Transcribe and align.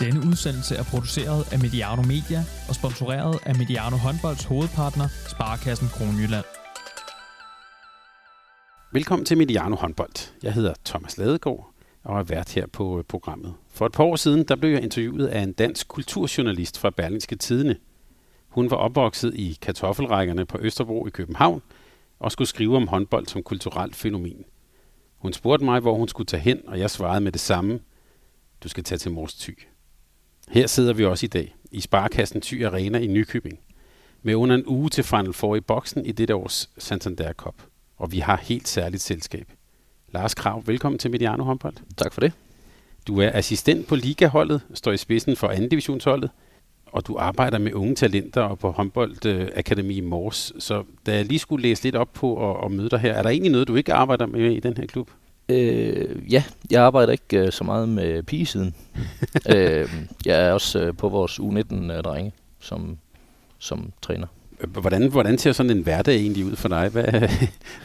Denne 0.00 0.20
udsendelse 0.30 0.74
er 0.76 0.82
produceret 0.82 1.52
af 1.52 1.58
Mediano 1.58 2.02
Media 2.02 2.40
og 2.68 2.74
sponsoreret 2.74 3.38
af 3.46 3.54
Mediano 3.54 3.96
Håndbolds 3.96 4.44
hovedpartner, 4.44 5.08
Sparkassen 5.28 5.88
Kronjylland. 5.88 6.44
Velkommen 8.92 9.26
til 9.26 9.38
Mediano 9.38 9.76
Håndbold. 9.76 10.32
Jeg 10.42 10.52
hedder 10.52 10.74
Thomas 10.84 11.18
Ladegaard 11.18 11.70
og 12.04 12.18
er 12.18 12.22
vært 12.22 12.52
her 12.52 12.66
på 12.66 12.98
øh, 12.98 13.04
programmet. 13.04 13.54
For 13.70 13.86
et 13.86 13.92
par 13.92 14.04
år 14.04 14.16
siden 14.16 14.44
der 14.48 14.56
blev 14.56 14.70
jeg 14.70 14.82
interviewet 14.82 15.26
af 15.26 15.40
en 15.40 15.52
dansk 15.52 15.88
kulturjournalist 15.88 16.78
fra 16.78 16.90
Berlingske 16.90 17.36
Tidene. 17.36 17.76
Hun 18.48 18.70
var 18.70 18.76
opvokset 18.76 19.34
i 19.34 19.58
kartoffelrækkerne 19.62 20.46
på 20.46 20.58
Østerbro 20.60 21.06
i 21.06 21.10
København 21.10 21.62
og 22.18 22.32
skulle 22.32 22.48
skrive 22.48 22.76
om 22.76 22.88
håndbold 22.88 23.26
som 23.26 23.42
kulturelt 23.42 23.96
fænomen. 23.96 24.44
Hun 25.16 25.32
spurgte 25.32 25.64
mig, 25.64 25.80
hvor 25.80 25.94
hun 25.94 26.08
skulle 26.08 26.26
tage 26.26 26.42
hen, 26.42 26.60
og 26.66 26.78
jeg 26.78 26.90
svarede 26.90 27.20
med 27.20 27.32
det 27.32 27.40
samme. 27.40 27.80
Du 28.62 28.68
skal 28.68 28.84
tage 28.84 28.98
til 28.98 29.12
Mors 29.12 29.34
Thy. 29.34 29.58
Her 30.50 30.66
sidder 30.66 30.92
vi 30.92 31.04
også 31.04 31.26
i 31.26 31.28
dag 31.28 31.56
i 31.70 31.80
Sparkassen 31.80 32.40
Thy 32.40 32.64
Arena 32.64 32.98
i 32.98 33.06
Nykøbing 33.06 33.58
med 34.22 34.34
under 34.34 34.54
en 34.54 34.66
uge 34.66 34.88
til 34.90 35.04
Final 35.04 35.32
Four 35.32 35.56
i 35.56 35.60
boksen 35.60 36.06
i 36.06 36.12
dette 36.12 36.34
års 36.34 36.70
Santander 36.78 37.32
Cup. 37.32 37.54
Og 37.96 38.12
vi 38.12 38.18
har 38.18 38.36
helt 38.36 38.68
særligt 38.68 39.02
selskab. 39.02 39.52
Lars 40.12 40.34
Krav, 40.34 40.62
velkommen 40.66 40.98
til 40.98 41.10
Mediano 41.10 41.44
håndbold. 41.44 41.74
Tak 41.96 42.12
for 42.12 42.20
det. 42.20 42.32
Du 43.06 43.20
er 43.20 43.30
assistent 43.34 43.86
på 43.86 43.96
ligaholdet, 43.96 44.60
står 44.74 44.92
i 44.92 44.96
spidsen 44.96 45.36
for 45.36 45.48
anden 45.48 45.68
divisionsholdet, 45.68 46.30
og 46.86 47.06
du 47.06 47.16
arbejder 47.18 47.58
med 47.58 47.74
unge 47.74 47.94
talenter 47.94 48.42
og 48.42 48.58
på 48.58 48.70
håndboldakademi 48.70 49.94
i 49.94 50.00
Mors. 50.00 50.52
Så 50.58 50.84
da 51.06 51.14
jeg 51.14 51.24
lige 51.24 51.38
skulle 51.38 51.62
læse 51.62 51.82
lidt 51.82 51.96
op 51.96 52.12
på 52.12 52.34
og, 52.34 52.56
og 52.56 52.72
møde 52.72 52.90
dig 52.90 52.98
her, 52.98 53.12
er 53.12 53.22
der 53.22 53.30
egentlig 53.30 53.52
noget, 53.52 53.68
du 53.68 53.76
ikke 53.76 53.94
arbejder 53.94 54.26
med 54.26 54.52
i 54.52 54.60
den 54.60 54.76
her 54.76 54.86
klub? 54.86 55.10
Øh, 55.48 56.32
ja, 56.32 56.44
jeg 56.70 56.82
arbejder 56.82 57.12
ikke 57.12 57.38
øh, 57.38 57.52
så 57.52 57.64
meget 57.64 57.88
med 57.88 58.22
pigesiden. 58.22 58.74
øh, 59.54 59.88
jeg 60.26 60.46
er 60.46 60.52
også 60.52 60.80
øh, 60.80 60.96
på 60.96 61.08
vores 61.08 61.40
U19-drenge 61.40 62.32
som, 62.60 62.98
som 63.58 63.92
træner. 64.02 64.26
Hvordan, 64.66 65.10
hvordan 65.10 65.38
ser 65.38 65.52
sådan 65.52 65.70
en 65.70 65.82
hverdag 65.82 66.16
egentlig 66.16 66.44
ud 66.44 66.56
for 66.56 66.68
dig 66.68 66.88
Hvad, 66.88 67.04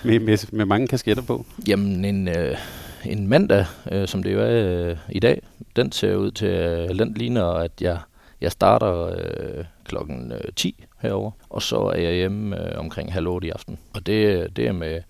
med, 0.06 0.20
med, 0.20 0.52
med 0.52 0.66
mange 0.66 0.88
kasketter 0.88 1.24
på? 1.24 1.46
Jamen, 1.68 2.06
en, 2.06 2.28
øh, 2.28 2.58
en 3.06 3.28
mandag, 3.28 3.66
øh, 3.92 4.08
som 4.08 4.24
det 4.24 4.34
jo 4.34 4.40
er 4.40 4.90
øh, 4.90 4.98
i 5.10 5.20
dag, 5.20 5.42
den 5.76 5.92
ser 5.92 6.16
ud 6.16 6.32
til, 6.32 6.48
øh, 6.48 7.00
den 7.00 7.14
ligner, 7.14 7.46
at 7.46 7.72
jeg, 7.82 8.00
jeg 8.42 8.52
starter 8.52 9.06
øh, 9.06 9.66
klokken 9.86 10.32
øh, 10.32 10.54
10 10.56 10.86
herover, 11.00 11.32
og 11.50 11.62
så 11.62 11.78
er 11.78 12.00
jeg 12.00 12.14
hjemme 12.14 12.72
øh, 12.72 12.80
omkring 12.80 13.14
halv 13.14 13.28
8 13.28 13.48
i 13.48 13.50
aften. 13.50 13.78
Og 13.94 14.06
det, 14.06 14.48
det 14.58 14.68
er 14.68 14.72
med, 14.72 15.02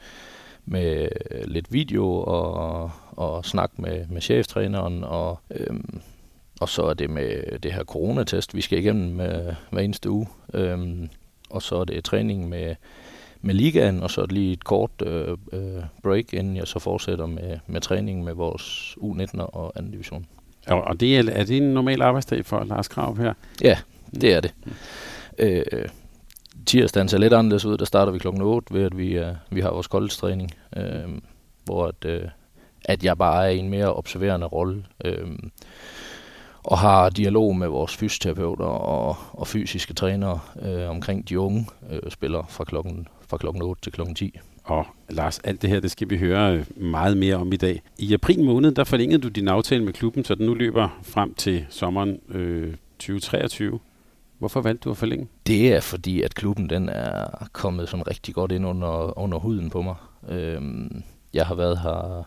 med 0.65 1.07
lidt 1.45 1.73
video 1.73 2.07
og, 2.07 2.91
og 3.11 3.45
snak 3.45 3.71
med, 3.77 4.07
med 4.07 4.21
cheftræneren, 4.21 5.03
og, 5.03 5.39
øhm, 5.51 6.01
og 6.61 6.69
så 6.69 6.83
er 6.83 6.93
det 6.93 7.09
med 7.09 7.59
det 7.59 7.73
her 7.73 7.83
coronatest, 7.83 8.55
vi 8.55 8.61
skal 8.61 8.79
igennem 8.79 9.15
med, 9.15 9.55
hver 9.71 9.81
eneste 9.81 10.09
uge. 10.09 10.27
Øhm, 10.53 11.09
og 11.49 11.61
så 11.61 11.75
er 11.75 11.85
det 11.85 12.03
træning 12.03 12.49
med, 12.49 12.75
med 13.41 13.55
ligaen, 13.55 14.03
og 14.03 14.11
så 14.11 14.25
lige 14.25 14.53
et 14.53 14.63
kort 14.63 14.91
øh, 15.05 15.37
øh, 15.53 15.83
break, 16.03 16.33
inden 16.33 16.57
jeg 16.57 16.67
så 16.67 16.79
fortsætter 16.79 17.25
med, 17.25 17.59
med 17.67 17.81
træning 17.81 18.23
med 18.23 18.33
vores 18.33 18.97
U19 19.01 19.41
og 19.41 19.73
anden 19.75 19.91
division. 19.91 20.25
Og, 20.67 20.81
og 20.81 20.99
det 20.99 21.17
er, 21.17 21.31
er 21.31 21.43
det 21.43 21.57
en 21.57 21.73
normal 21.73 22.01
arbejdsdag 22.01 22.45
for 22.45 22.63
Lars 22.63 22.87
Krav 22.87 23.17
her? 23.17 23.33
Ja, 23.61 23.77
det 24.21 24.33
er 24.33 24.39
det. 24.39 24.53
Mm. 24.65 24.71
Øh, 25.39 25.87
tirsdagen 26.65 27.09
ser 27.09 27.17
lidt 27.17 27.33
anderledes 27.33 27.65
ud. 27.65 27.77
Der 27.77 27.85
starter 27.85 28.11
vi 28.11 28.19
klokken 28.19 28.41
8 28.41 28.73
ved, 28.73 28.83
at 28.83 28.97
vi, 28.97 29.19
uh, 29.19 29.25
vi 29.49 29.61
har 29.61 29.71
vores 29.71 29.87
koldtræning, 29.87 30.51
øh, 30.77 31.19
hvor 31.65 31.87
at, 31.87 32.05
øh, 32.05 32.21
at 32.85 33.03
jeg 33.03 33.17
bare 33.17 33.45
er 33.45 33.49
i 33.49 33.57
en 33.57 33.69
mere 33.69 33.93
observerende 33.93 34.45
rolle. 34.45 34.85
Øh, 35.05 35.27
og 36.63 36.77
har 36.77 37.09
dialog 37.09 37.55
med 37.55 37.67
vores 37.67 37.97
fysioterapeuter 37.97 38.65
og, 38.65 39.15
og 39.31 39.47
fysiske 39.47 39.93
trænere 39.93 40.39
øh, 40.61 40.89
omkring 40.89 41.29
de 41.29 41.39
unge 41.39 41.67
øh, 41.91 42.11
spillere 42.11 42.45
fra 42.49 42.63
klokken, 42.63 43.07
fra 43.29 43.37
klokken 43.37 43.61
8 43.61 43.81
til 43.81 43.91
klokken 43.91 44.15
10. 44.15 44.39
Og 44.63 44.85
Lars, 45.09 45.39
alt 45.39 45.61
det 45.61 45.69
her, 45.69 45.79
det 45.79 45.91
skal 45.91 46.09
vi 46.09 46.17
høre 46.17 46.53
øh, 46.53 46.65
meget 46.75 47.17
mere 47.17 47.35
om 47.35 47.53
i 47.53 47.57
dag. 47.57 47.81
I 47.97 48.13
april 48.13 48.43
måned, 48.43 48.71
der 48.71 48.83
forlængede 48.83 49.21
du 49.21 49.27
din 49.27 49.47
aftale 49.47 49.83
med 49.83 49.93
klubben, 49.93 50.25
så 50.25 50.35
den 50.35 50.45
nu 50.45 50.53
løber 50.53 50.99
frem 51.03 51.33
til 51.33 51.65
sommeren 51.69 52.19
øh, 52.29 52.73
2023. 52.99 53.79
Hvorfor 54.43 54.61
valgte 54.61 54.83
du 54.83 54.91
at 54.91 54.97
forlænge? 54.97 55.27
Det 55.47 55.73
er 55.73 55.79
fordi, 55.79 56.21
at 56.21 56.35
klubben 56.35 56.69
den 56.69 56.89
er 56.89 57.47
kommet 57.51 57.89
sådan 57.89 58.07
rigtig 58.07 58.35
godt 58.35 58.51
ind 58.51 58.65
under, 58.65 59.19
under 59.19 59.37
huden 59.39 59.69
på 59.69 59.81
mig. 59.81 59.95
Øhm, 60.29 61.03
jeg 61.33 61.45
har 61.45 61.55
været 61.55 61.79
her 61.79 62.23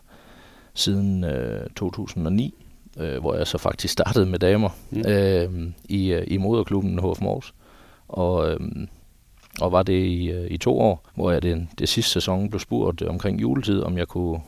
siden 0.73 1.23
øh, 1.23 1.69
2009, 1.75 2.53
øh, 2.97 3.19
hvor 3.19 3.35
jeg 3.35 3.47
så 3.47 3.57
faktisk 3.57 3.91
startede 3.91 4.25
med 4.25 4.39
damer 4.39 4.69
mm. 4.89 5.03
øh, 5.07 5.71
i, 5.89 6.23
i 6.27 6.37
moderklubben 6.37 6.99
HF 6.99 7.21
Mors. 7.21 7.53
Og, 8.07 8.51
øh, 8.51 8.59
og 9.61 9.71
var 9.71 9.83
det 9.83 10.05
i, 10.05 10.31
øh, 10.31 10.51
i 10.51 10.57
to 10.57 10.79
år, 10.79 11.09
hvor 11.15 11.31
jeg 11.31 11.41
den, 11.41 11.69
det 11.79 11.89
sidste 11.89 12.11
sæson 12.11 12.49
blev 12.49 12.59
spurgt 12.59 13.01
omkring 13.01 13.41
juletid, 13.41 13.81
om 13.81 13.97
jeg 13.97 14.07
kunne, 14.07 14.41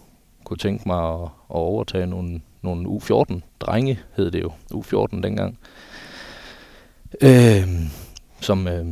kunne 0.44 0.58
tænke 0.58 0.84
mig 0.88 1.14
at, 1.14 1.22
at 1.24 1.30
overtage 1.56 2.08
nogle, 2.08 2.42
nogle 2.62 2.88
U14-drenge, 2.90 4.00
hed 4.16 4.32
det 4.32 4.42
jo, 4.42 4.52
U14 4.74 5.22
dengang, 5.22 5.58
øh, 7.22 7.68
som, 8.42 8.68
øh, 8.68 8.86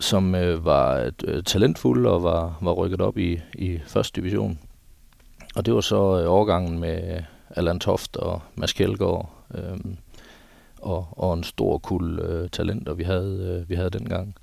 som 0.00 0.34
øh, 0.34 0.64
var 0.64 1.10
øh, 1.24 1.42
talentfuld 1.42 2.06
og 2.06 2.22
var, 2.22 2.58
var 2.60 2.72
rykket 2.72 3.00
op 3.00 3.18
i, 3.18 3.40
i 3.54 3.78
første 3.86 4.20
division. 4.20 4.58
Og 5.56 5.66
det 5.66 5.74
var 5.74 5.80
så 5.80 6.20
øh, 6.20 6.30
overgangen 6.30 6.78
med 6.78 7.16
øh, 7.16 7.22
Allan 7.50 7.80
Toft 7.80 8.16
og 8.16 8.42
Mads 8.54 8.72
Kjeldgaard, 8.72 9.30
øh, 9.54 9.78
og, 10.82 11.08
og 11.10 11.34
en 11.34 11.44
stor 11.44 11.78
kul 11.78 12.18
øh, 12.18 12.50
talenter, 12.50 12.94
vi 12.94 13.02
havde, 13.02 13.60
øh, 13.60 13.70
vi 13.70 13.74
havde 13.74 13.90
dengang. 13.90 14.34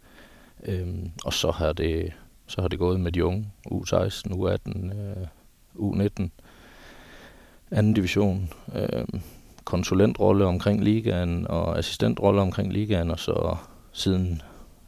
Øh, 0.66 0.88
og 1.26 1.34
så 1.34 1.52
har, 1.52 1.74
det, 1.74 2.14
så 2.48 2.62
har 2.62 2.68
det 2.68 2.80
gået 2.80 3.00
med 3.00 3.12
de 3.12 3.26
unge, 3.26 3.52
U16, 3.72 4.34
U18, 4.34 4.94
øh, 4.96 5.28
U19, 5.76 6.30
anden 7.72 7.94
division, 7.94 8.50
øh, 8.76 9.06
konsulentrolle 9.66 10.46
omkring 10.46 10.84
ligaen 10.84 11.48
og 11.48 11.78
assistentrolle 11.78 12.42
omkring 12.42 12.74
ligaen, 12.74 13.12
og 13.12 13.20
så 13.20 13.56
siden, 13.92 14.42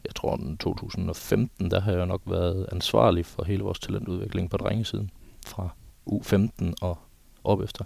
jeg 0.04 0.14
tror, 0.14 0.36
den 0.36 0.56
2015, 0.56 1.70
der 1.70 1.80
har 1.80 1.92
jeg 1.92 2.06
nok 2.06 2.22
været 2.26 2.68
ansvarlig 2.72 3.26
for 3.26 3.44
hele 3.44 3.62
vores 3.62 3.78
talentudvikling 3.78 4.50
på 4.50 4.56
drengesiden, 4.56 5.10
fra 5.46 5.68
U15 6.10 6.72
og 6.80 6.98
op 7.44 7.60
efter. 7.60 7.84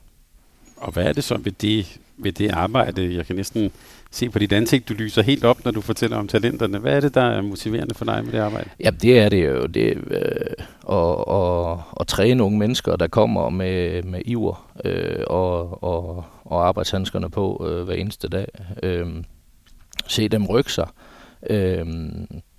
Og 0.81 0.93
hvad 0.93 1.05
er 1.05 1.13
det 1.13 1.25
så 1.25 1.39
ved 1.39 1.53
det, 1.53 2.01
ved 2.17 2.33
det 2.33 2.51
arbejde? 2.51 3.15
Jeg 3.17 3.27
kan 3.27 3.37
næsten 3.37 3.71
se 4.11 4.31
på 4.31 4.39
dit 4.39 4.53
ansigt, 4.53 4.89
du 4.89 4.95
lyser 4.95 5.23
helt 5.23 5.45
op, 5.45 5.65
når 5.65 5.71
du 5.71 5.81
fortæller 5.81 6.17
om 6.17 6.29
talenterne. 6.29 6.79
Hvad 6.79 6.97
er 6.97 7.01
det, 7.01 7.15
der 7.15 7.23
er 7.23 7.43
motiverende 7.43 7.95
for 7.95 8.05
dig 8.05 8.25
med 8.25 8.33
det 8.33 8.39
arbejde? 8.39 8.71
Ja, 8.85 8.91
det 8.91 9.19
er 9.19 9.29
det 9.29 9.47
jo. 9.47 9.67
Det, 9.67 9.99
øh, 10.11 10.67
at, 10.91 11.35
at, 11.35 11.79
at 12.01 12.07
træne 12.07 12.43
unge 12.43 12.59
mennesker, 12.59 12.97
der 12.97 13.07
kommer 13.07 13.49
med, 13.51 14.03
med 14.03 14.23
iver 14.25 14.71
øh, 14.85 15.25
og, 15.27 15.83
og, 15.83 16.25
og 16.45 16.69
arbejdshandskerne 16.69 17.31
på 17.31 17.67
øh, 17.71 17.85
hver 17.85 17.95
eneste 17.95 18.29
dag. 18.29 18.47
Øh, 18.83 19.07
se 20.07 20.29
dem 20.29 20.47
rykke 20.47 20.73
sig, 20.73 20.89
øh, 21.51 21.87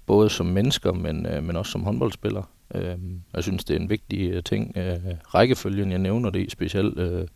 både 0.06 0.30
som 0.30 0.46
mennesker, 0.46 0.94
men, 0.94 1.26
øh, 1.26 1.44
men 1.44 1.56
også 1.56 1.72
som 1.72 1.84
håndboldspillere. 1.84 2.44
Øh, 2.76 2.96
jeg 3.34 3.44
synes, 3.44 3.64
det 3.64 3.76
er 3.76 3.80
en 3.80 3.90
vigtig 3.90 4.46
ting. 4.46 4.78
Øh, 4.78 5.00
rækkefølgen, 5.34 5.92
jeg 5.92 6.00
nævner 6.00 6.30
det 6.30 6.40
i, 6.40 6.50
specielt, 6.50 7.00
øh, 7.00 7.28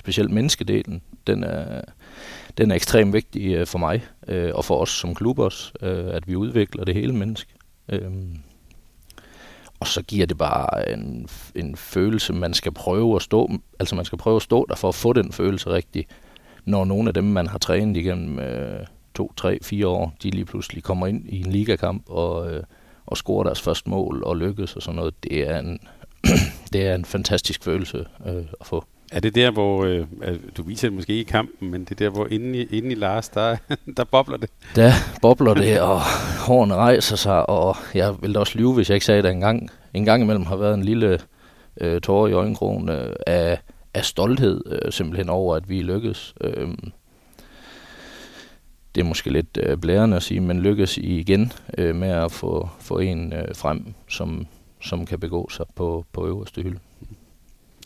specielt 0.00 0.30
menneskedelen, 0.30 1.02
den 1.26 1.44
er, 1.44 1.82
den 2.58 2.70
er 2.70 2.74
ekstremt 2.74 3.12
vigtig 3.12 3.52
øh, 3.54 3.66
for 3.66 3.78
mig, 3.78 4.02
øh, 4.28 4.50
og 4.54 4.64
for 4.64 4.78
os 4.78 4.90
som 4.90 5.14
klub 5.14 5.38
også, 5.38 5.72
øh, 5.82 6.14
at 6.14 6.28
vi 6.28 6.36
udvikler 6.36 6.84
det 6.84 6.94
hele 6.94 7.12
menneske. 7.12 7.52
Øh, 7.88 8.10
og 9.80 9.86
så 9.86 10.02
giver 10.02 10.26
det 10.26 10.38
bare 10.38 10.92
en, 10.92 11.28
en 11.54 11.76
følelse, 11.76 12.32
man 12.32 12.54
skal 12.54 12.72
prøve 12.72 13.16
at 13.16 13.22
stå, 13.22 13.50
altså 13.78 13.94
man 13.94 14.04
skal 14.04 14.18
prøve 14.18 14.36
at 14.36 14.42
stå 14.42 14.66
der 14.68 14.76
for 14.76 14.88
at 14.88 14.94
få 14.94 15.12
den 15.12 15.32
følelse 15.32 15.70
rigtig, 15.70 16.06
når 16.64 16.84
nogle 16.84 17.08
af 17.08 17.14
dem, 17.14 17.24
man 17.24 17.46
har 17.46 17.58
trænet 17.58 17.96
igennem 17.96 18.38
øh, 18.38 18.86
to, 19.14 19.32
tre, 19.36 19.58
fire 19.62 19.86
år, 19.86 20.14
de 20.22 20.30
lige 20.30 20.44
pludselig 20.44 20.82
kommer 20.82 21.06
ind 21.06 21.28
i 21.28 21.40
en 21.40 21.52
ligakamp 21.52 22.02
og, 22.10 22.52
øh, 22.52 22.62
og 23.06 23.16
scorer 23.16 23.44
deres 23.44 23.60
første 23.60 23.90
mål 23.90 24.22
og 24.22 24.36
lykkes 24.36 24.76
og 24.76 24.82
sådan 24.82 24.96
noget. 24.96 25.24
Det 25.24 25.48
er 25.48 25.58
en, 25.58 25.78
det 26.72 26.86
er 26.86 26.94
en 26.94 27.04
fantastisk 27.04 27.64
følelse 27.64 28.04
øh, 28.26 28.44
at 28.60 28.66
få. 28.66 28.84
Er 29.10 29.20
det 29.20 29.34
der, 29.34 29.50
hvor, 29.50 29.84
øh, 29.84 30.06
du 30.56 30.62
viser 30.62 30.88
det 30.88 30.94
måske 30.94 31.12
ikke 31.12 31.28
i 31.28 31.32
kampen, 31.32 31.70
men 31.70 31.84
det 31.84 31.90
er 31.90 31.94
der, 31.94 32.08
hvor 32.08 32.26
inde 32.26 32.58
i, 32.58 32.76
inde 32.76 32.90
i 32.90 32.94
Lars, 32.94 33.28
der, 33.28 33.56
der 33.96 34.04
bobler 34.04 34.36
det? 34.36 34.50
Der 34.76 34.92
bobler 35.22 35.54
det, 35.54 35.80
og 35.80 36.00
hårene 36.46 36.74
rejser 36.74 37.16
sig, 37.16 37.50
og 37.50 37.76
jeg 37.94 38.22
ville 38.22 38.38
også 38.38 38.58
lyve, 38.58 38.74
hvis 38.74 38.90
jeg 38.90 38.94
ikke 38.94 39.06
sagde 39.06 39.22
det 39.22 39.30
engang. 39.30 39.70
En 39.94 40.04
gang 40.04 40.22
imellem 40.22 40.46
har 40.46 40.56
været 40.56 40.74
en 40.74 40.82
lille 40.82 41.18
øh, 41.80 42.00
tårer 42.00 42.28
i 42.28 42.32
øjenkrogen 42.32 42.88
øh, 42.88 43.12
af, 43.26 43.58
af 43.94 44.04
stolthed, 44.04 44.62
øh, 44.66 44.92
simpelthen 44.92 45.28
over, 45.28 45.56
at 45.56 45.68
vi 45.68 45.82
lykkes. 45.82 46.34
Øh, 46.40 46.68
det 48.94 49.00
er 49.00 49.04
måske 49.04 49.30
lidt 49.30 49.58
øh, 49.62 49.76
blærende 49.76 50.16
at 50.16 50.22
sige, 50.22 50.40
men 50.40 50.60
lykkes 50.60 50.98
I 50.98 51.18
igen 51.18 51.52
øh, 51.78 51.94
med 51.94 52.08
at 52.08 52.32
få, 52.32 52.68
få 52.80 52.98
en 52.98 53.32
øh, 53.32 53.54
frem, 53.54 53.94
som, 54.08 54.46
som 54.80 55.06
kan 55.06 55.20
begå 55.20 55.48
sig 55.50 55.66
på, 55.74 56.04
på 56.12 56.26
øverste 56.26 56.62
hylde. 56.62 56.78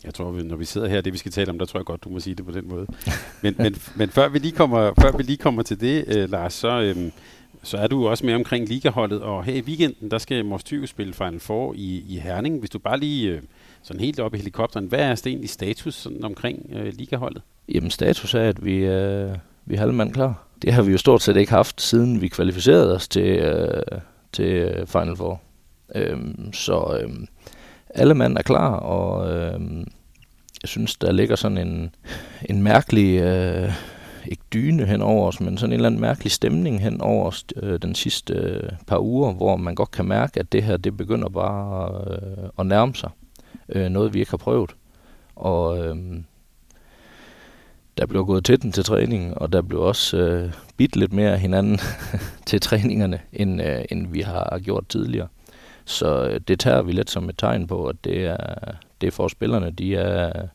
Jeg 0.05 0.13
tror, 0.13 0.43
når 0.43 0.55
vi 0.55 0.65
sidder 0.65 0.87
her, 0.87 1.01
det 1.01 1.13
vi 1.13 1.17
skal 1.17 1.31
tale 1.31 1.49
om, 1.49 1.59
der 1.59 1.65
tror 1.65 1.79
jeg 1.79 1.85
godt, 1.85 2.03
du 2.03 2.09
må 2.09 2.19
sige 2.19 2.35
det 2.35 2.45
på 2.45 2.51
den 2.51 2.69
måde. 2.69 2.87
Men, 3.41 3.55
men, 3.57 3.75
men 3.99 4.09
før, 4.09 4.29
vi 4.29 4.39
lige 4.39 4.51
kommer, 4.51 4.93
før 5.01 5.17
vi 5.17 5.23
lige 5.23 5.37
kommer 5.37 5.63
til 5.63 5.81
det, 5.81 6.05
øh, 6.07 6.29
Lars, 6.29 6.53
så, 6.53 6.81
øh, 6.81 7.11
så 7.63 7.77
er 7.77 7.87
du 7.87 8.07
også 8.07 8.25
med 8.25 8.33
omkring 8.33 8.67
ligaholdet, 8.67 9.21
og 9.21 9.43
her 9.43 9.53
i 9.53 9.61
weekenden, 9.61 10.11
der 10.11 10.17
skal 10.17 10.45
Mors 10.45 10.63
Thyge 10.63 10.87
spille 10.87 11.13
Final 11.13 11.39
Four 11.39 11.73
i, 11.73 12.03
i 12.07 12.19
Herning. 12.19 12.59
Hvis 12.59 12.69
du 12.69 12.79
bare 12.79 12.99
lige 12.99 13.31
øh, 13.31 13.41
sådan 13.83 13.99
helt 13.99 14.19
op 14.19 14.33
i 14.33 14.37
helikopteren, 14.37 14.85
hvad 14.85 14.99
er 14.99 15.21
egentlig 15.25 15.49
status 15.49 15.95
sådan 15.95 16.23
omkring 16.23 16.69
øh, 16.73 16.93
ligaholdet? 16.93 17.41
Jamen 17.69 17.91
status 17.91 18.33
er, 18.33 18.49
at 18.49 18.65
vi, 18.65 18.75
øh, 18.75 19.31
vi 19.65 19.75
er 19.75 19.79
halvmand 19.79 20.13
klar. 20.13 20.47
Det 20.61 20.73
har 20.73 20.81
vi 20.81 20.91
jo 20.91 20.97
stort 20.97 21.21
set 21.21 21.37
ikke 21.37 21.51
haft, 21.51 21.81
siden 21.81 22.21
vi 22.21 22.27
kvalificerede 22.27 22.95
os 22.95 23.07
til, 23.07 23.27
øh, 23.27 23.81
til 24.33 24.83
Final 24.87 25.15
Four. 25.15 25.41
Øhm, 25.95 26.53
så 26.53 26.99
øh, 27.01 27.09
alle 27.95 28.13
mand 28.13 28.37
er 28.37 28.41
klar, 28.41 28.75
og 28.75 29.33
øh, 29.33 29.61
jeg 30.61 30.69
synes, 30.69 30.95
der 30.95 31.11
ligger 31.11 31.35
sådan 31.35 31.57
en, 31.57 31.95
en 32.49 32.61
mærkelig... 32.61 33.21
Øh, 33.21 33.73
ikke 34.27 34.43
dyne 34.53 34.85
hen 34.85 35.01
over 35.01 35.27
os, 35.27 35.39
men 35.39 35.57
sådan 35.57 35.71
en 35.71 35.73
eller 35.73 35.87
anden 35.87 36.01
mærkelig 36.01 36.31
stemning 36.31 36.81
hen 36.81 37.01
over 37.01 37.25
os 37.27 37.45
øh, 37.55 37.79
den 37.81 37.95
sidste 37.95 38.33
øh, 38.33 38.69
par 38.87 38.99
uger, 38.99 39.33
hvor 39.33 39.55
man 39.55 39.75
godt 39.75 39.91
kan 39.91 40.05
mærke, 40.05 40.39
at 40.39 40.51
det 40.51 40.63
her, 40.63 40.77
det 40.77 40.97
begynder 40.97 41.29
bare 41.29 42.01
øh, 42.11 42.49
at 42.59 42.65
nærme 42.65 42.95
sig. 42.95 43.09
Øh, 43.69 43.89
noget, 43.89 44.13
vi 44.13 44.19
ikke 44.19 44.31
har 44.31 44.37
prøvet. 44.37 44.75
Og 45.35 45.85
øh, 45.85 45.95
der 47.97 48.05
blev 48.05 48.25
gået 48.25 48.45
til 48.45 48.61
den 48.61 48.71
til 48.71 48.83
træning, 48.83 49.37
og 49.37 49.53
der 49.53 49.61
blev 49.61 49.81
også 49.81 50.17
øh, 50.17 50.51
bidt 50.77 50.95
lidt 50.95 51.13
mere 51.13 51.37
hinanden 51.37 51.79
til 52.47 52.61
træningerne, 52.61 53.19
end, 53.33 53.61
øh, 53.61 53.85
end 53.91 54.07
vi 54.07 54.21
har 54.21 54.59
gjort 54.59 54.87
tidligere. 54.87 55.27
Så 55.85 56.27
øh, 56.27 56.39
det 56.47 56.59
tager 56.59 56.81
vi 56.81 56.91
lidt 56.91 57.09
som 57.09 57.29
et 57.29 57.37
tegn 57.37 57.67
på, 57.67 57.85
at 57.85 57.95
det 58.03 58.25
er, 58.25 58.37
det 59.01 59.07
er 59.07 59.11
for 59.11 59.27
spillerne, 59.27 59.71
de, 59.71 59.95
er, 59.95 60.47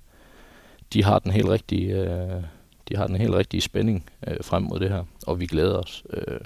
de 0.93 1.05
har 1.05 1.19
den 1.19 1.31
helt 1.31 1.49
rigtige... 1.49 1.94
Øh, 1.94 2.43
de 2.91 2.97
har 2.97 3.06
den 3.06 3.17
helt 3.17 3.35
rigtige 3.35 3.61
spænding 3.61 4.11
øh, 4.27 4.37
frem 4.43 4.62
mod 4.62 4.81
det 4.81 4.88
her, 4.91 5.05
og 5.27 5.41
vi 5.41 5.47
glæder 5.47 5.79
os. 5.79 6.05
Øh, 6.11 6.41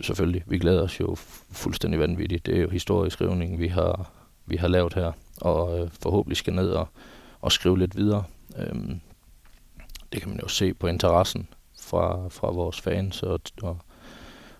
selvfølgelig, 0.00 0.44
vi 0.46 0.58
glæder 0.58 0.82
os 0.82 1.00
jo 1.00 1.14
fuldstændig 1.52 2.00
vanvittigt. 2.00 2.46
Det 2.46 2.56
er 2.56 2.62
jo 2.62 2.70
historieskrivning, 2.70 3.58
vi 3.58 3.68
har, 3.68 4.12
vi 4.46 4.56
har 4.56 4.68
lavet 4.68 4.94
her, 4.94 5.12
og 5.40 5.78
øh, 5.78 5.88
forhåbentlig 6.02 6.36
skal 6.36 6.54
ned 6.54 6.70
og, 6.70 6.88
og 7.40 7.52
skrive 7.52 7.78
lidt 7.78 7.96
videre. 7.96 8.24
Øh, 8.58 8.74
det 10.12 10.20
kan 10.20 10.30
man 10.30 10.40
jo 10.42 10.48
se 10.48 10.74
på 10.74 10.86
interessen 10.86 11.48
fra, 11.80 12.28
fra 12.28 12.50
vores 12.50 12.80
fans 12.80 13.22
og, 13.22 13.40
og, 13.62 13.78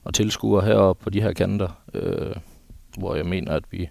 og 0.05 0.15
tilskuere 0.15 0.65
heroppe 0.65 1.05
på 1.05 1.11
de 1.11 1.23
her 1.23 1.33
kanter, 1.33 1.69
øh, 1.95 2.37
hvor 2.99 3.15
jeg 3.15 3.27
mener, 3.27 3.53
at 3.53 3.65
vi 3.71 3.89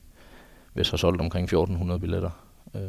hvis 0.74 0.90
har 0.90 0.98
solgt 0.98 1.22
omkring 1.22 1.44
1400 1.44 2.00
billetter 2.00 2.30
øh, 2.76 2.82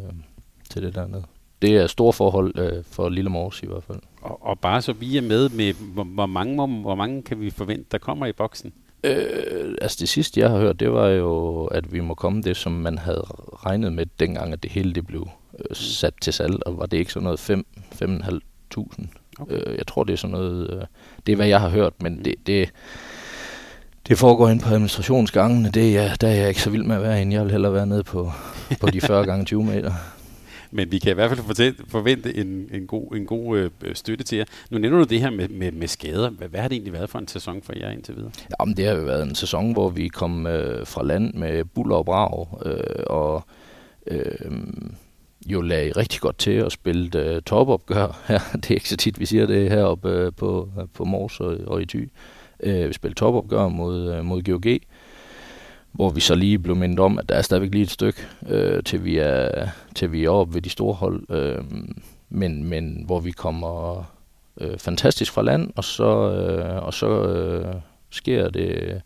til 0.71 0.83
det 0.83 0.95
dernede 0.95 1.25
det 1.63 1.77
er 1.77 1.87
store 1.87 2.13
forhold 2.13 2.59
øh, 2.59 2.85
for 2.85 3.09
Lille 3.09 3.31
Mors 3.31 3.63
i 3.63 3.67
hvert 3.67 3.83
fald. 3.83 3.99
Og, 4.23 4.47
og 4.47 4.59
bare 4.59 4.83
så 4.83 4.93
vi 4.93 5.17
er 5.17 5.23
med 5.23 5.49
med, 5.49 5.75
hvor, 5.75 6.05
hvor, 6.05 6.27
mange, 6.27 6.55
hvor, 6.55 6.67
hvor 6.67 6.95
mange 6.95 7.23
kan 7.23 7.41
vi 7.41 7.51
forvente, 7.51 7.85
der 7.93 7.99
kommer 7.99 8.27
i 8.27 8.33
boksen? 8.33 8.73
Øh, 9.05 9.75
altså 9.81 9.97
det 10.01 10.09
sidste, 10.09 10.41
jeg 10.41 10.51
har 10.51 10.59
hørt, 10.59 10.81
det 10.81 10.93
var 10.93 11.09
jo, 11.09 11.65
at 11.67 11.93
vi 11.93 12.01
må 12.01 12.15
komme 12.15 12.43
det, 12.43 12.57
som 12.57 12.73
man 12.73 12.99
havde 12.99 13.25
regnet 13.67 13.93
med 13.93 14.07
dengang, 14.21 14.53
at 14.53 14.63
det 14.63 14.71
hele 14.71 14.93
det 14.93 15.07
blev 15.07 15.29
øh, 15.59 15.77
sat 15.77 16.15
til 16.21 16.33
salg, 16.33 16.67
og 16.67 16.79
var 16.79 16.87
det 16.87 16.97
ikke 16.97 17.13
sådan 17.13 17.25
noget 17.25 17.41
5 17.41 17.67
5.500? 18.03 18.41
Okay. 19.41 19.55
Øh, 19.55 19.79
jeg 19.79 19.87
tror, 19.87 20.05
det 20.05 20.13
er 20.13 20.17
sådan 20.17 20.33
noget, 20.33 20.71
øh, 20.71 20.83
det 21.27 21.33
er 21.33 21.37
hvad 21.37 21.47
jeg 21.47 21.61
har 21.61 21.69
hørt, 21.69 22.03
men 22.03 22.25
det, 22.25 22.35
det, 22.47 22.71
det 24.09 24.19
foregår 24.19 24.49
ind 24.49 24.61
på 24.61 24.69
administrationsgangene, 24.69 25.71
det, 25.71 25.93
ja, 25.93 26.13
der 26.21 26.29
er 26.29 26.35
jeg 26.35 26.49
ikke 26.49 26.63
så 26.63 26.71
vild 26.71 26.83
med 26.83 26.97
at 26.97 27.03
være 27.03 27.23
inde. 27.23 27.37
Jeg 27.37 27.45
vil 27.45 27.53
hellere 27.53 27.73
være 27.73 27.87
nede 27.87 28.05
på, 28.05 28.33
på 28.81 28.91
de 28.91 29.01
40 29.01 29.27
gange 29.27 29.45
20 29.45 29.65
meter. 29.65 29.93
Men 30.71 30.93
vi 30.93 30.99
kan 30.99 31.11
i 31.11 31.15
hvert 31.15 31.31
fald 31.31 31.41
fortælle, 31.41 31.75
forvente 31.89 32.37
en, 32.37 32.69
en 32.73 32.87
god, 32.87 33.17
en 33.17 33.27
god 33.27 33.59
øh, 33.59 33.71
støtte 33.95 34.25
til 34.25 34.39
jer. 34.39 34.45
Nu 34.71 34.79
nævner 34.79 34.99
du 34.99 35.05
det 35.05 35.21
her 35.21 35.31
med, 35.31 35.49
med, 35.49 35.73
med 35.73 35.89
skader. 35.89 36.31
Hvad, 36.31 36.49
hvad 36.49 36.61
har 36.61 36.69
det 36.69 36.75
egentlig 36.75 36.93
været 36.93 37.11
for 37.11 37.19
en 37.19 37.29
sæson 37.29 37.63
for 37.63 37.73
jer 37.77 37.91
indtil 37.91 38.17
videre? 38.17 38.31
Jamen, 38.61 38.77
det 38.77 38.87
har 38.87 38.95
jo 38.95 39.03
været 39.03 39.23
en 39.23 39.35
sæson, 39.35 39.73
hvor 39.73 39.89
vi 39.89 40.09
kom 40.09 40.47
øh, 40.47 40.87
fra 40.87 41.03
land 41.03 41.35
med 41.35 41.65
buller 41.65 41.97
og 41.97 42.05
brag, 42.05 42.49
øh, 42.67 43.05
og 43.07 43.45
øh, 44.07 44.51
jo 45.47 45.61
lagde 45.61 45.93
rigtig 45.93 46.21
godt 46.21 46.39
til 46.39 46.51
at 46.51 46.73
spille 46.73 47.21
øh, 47.21 47.43
topopgør. 47.43 48.21
Ja, 48.29 48.41
det 48.55 48.71
er 48.71 48.75
ikke 48.75 48.89
så 48.89 48.97
tit, 48.97 49.21
vi 49.21 49.27
siger 49.27 49.47
det 49.47 49.71
heroppe 49.71 50.11
øh, 50.11 50.33
på, 50.37 50.69
på 50.95 51.05
Mors 51.05 51.41
og, 51.41 51.57
og 51.67 51.83
i 51.83 51.87
Thy. 51.87 52.03
Øh, 52.03 52.09
øh, 52.61 52.89
vi 52.89 52.93
spillede 52.93 53.19
topopgør 53.19 53.69
mod, 53.69 54.15
øh, 54.15 54.25
mod 54.25 54.43
GOG 54.43 54.81
hvor 55.93 56.11
vi 56.11 56.21
så 56.21 56.35
lige 56.35 56.59
blev 56.59 56.77
mindet 56.77 57.01
om, 57.01 57.19
at 57.19 57.29
der 57.29 57.35
er 57.35 57.43
stadigvæk 57.43 57.73
lige 57.73 57.83
et 57.83 57.91
stykke, 57.91 58.21
øh, 58.49 58.83
til, 58.83 59.05
vi 59.05 59.19
er, 59.19 59.69
til 59.95 60.13
vi 60.13 60.25
er 60.25 60.31
oppe 60.31 60.55
ved 60.55 60.63
de 60.63 60.71
store 60.71 60.95
hold, 60.95 61.31
øh, 61.31 61.65
men, 62.29 62.65
men 62.65 63.03
hvor 63.07 63.21
vi 63.21 63.31
kommer 63.31 64.05
øh, 64.61 64.79
fantastisk 64.79 65.33
fra 65.33 65.43
land, 65.43 65.71
og 65.77 65.85
så, 65.85 66.33
øh, 66.33 66.83
og 66.83 66.95
så 66.95 67.23
øh, 67.23 67.75
sker 68.11 68.51
det, 68.51 69.03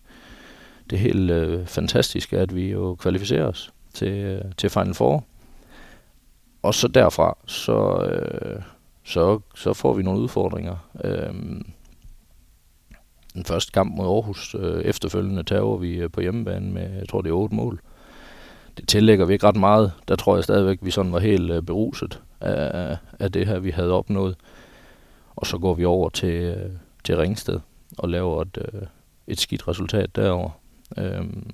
det 0.91 0.99
helt 0.99 1.31
øh, 1.31 1.67
fantastiske, 1.67 2.39
at 2.39 2.55
vi 2.55 2.71
jo 2.71 2.95
kvalificerer 2.95 3.47
os 3.47 3.73
til, 3.95 4.13
øh, 4.13 4.45
til 4.57 4.71
Final 4.71 4.95
Four. 4.95 5.25
Og 6.63 6.75
så 6.75 6.89
derfra, 6.89 7.37
så, 7.47 8.05
øh, 8.05 8.63
så, 9.05 9.41
så 9.55 9.73
får 9.73 9.95
vi 9.95 10.03
nogle 10.03 10.21
udfordringer. 10.21 10.77
Øh, 11.05 11.35
den 13.35 13.45
første 13.45 13.73
kamp 13.73 13.97
mod 13.97 14.07
Aarhus. 14.07 14.57
Øh, 14.59 14.83
efterfølgende 14.85 15.43
tager 15.43 15.77
vi 15.77 15.95
øh, 15.95 16.11
på 16.11 16.21
hjemmebane 16.21 16.71
med, 16.71 16.91
jeg 16.91 17.09
tror 17.09 17.23
det 17.23 17.31
er 17.31 17.35
otte 17.35 17.55
mål. 17.55 17.81
Det 18.77 18.89
tillægger 18.89 19.27
vi 19.27 19.33
ikke 19.33 19.47
ret 19.47 19.57
meget. 19.57 19.93
Der 20.09 20.17
tror 20.17 20.35
jeg 20.35 20.45
stadigvæk, 20.45 20.79
vi 20.83 20.91
sådan 20.91 21.13
var 21.13 21.19
helt 21.19 21.51
øh, 21.51 21.63
beruset 21.63 22.21
af, 22.41 22.97
af 23.19 23.33
det 23.33 23.47
her, 23.47 23.59
vi 23.59 23.71
havde 23.71 23.93
opnået. 23.93 24.37
Og 25.37 25.47
så 25.47 25.59
går 25.59 25.75
vi 25.75 25.85
over 25.85 26.09
til, 26.09 26.35
øh, 26.35 26.71
til 27.05 27.17
Ringsted 27.17 27.61
og 27.99 28.09
laver 28.09 28.43
et, 28.43 28.59
øh, 28.73 28.83
et 29.27 29.41
skidt 29.41 29.69
resultat 29.69 30.17
derover. 30.17 30.51
Øhm, 30.99 31.51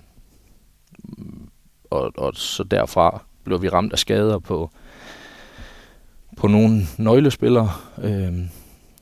og, 1.90 2.12
og 2.16 2.34
så 2.34 2.64
derfra 2.64 3.22
blev 3.44 3.62
vi 3.62 3.68
ramt 3.68 3.92
af 3.92 3.98
skader 3.98 4.38
på, 4.38 4.70
på 6.36 6.46
nogle 6.46 6.82
nøglespillere. 6.98 7.70
Øh, 8.02 8.38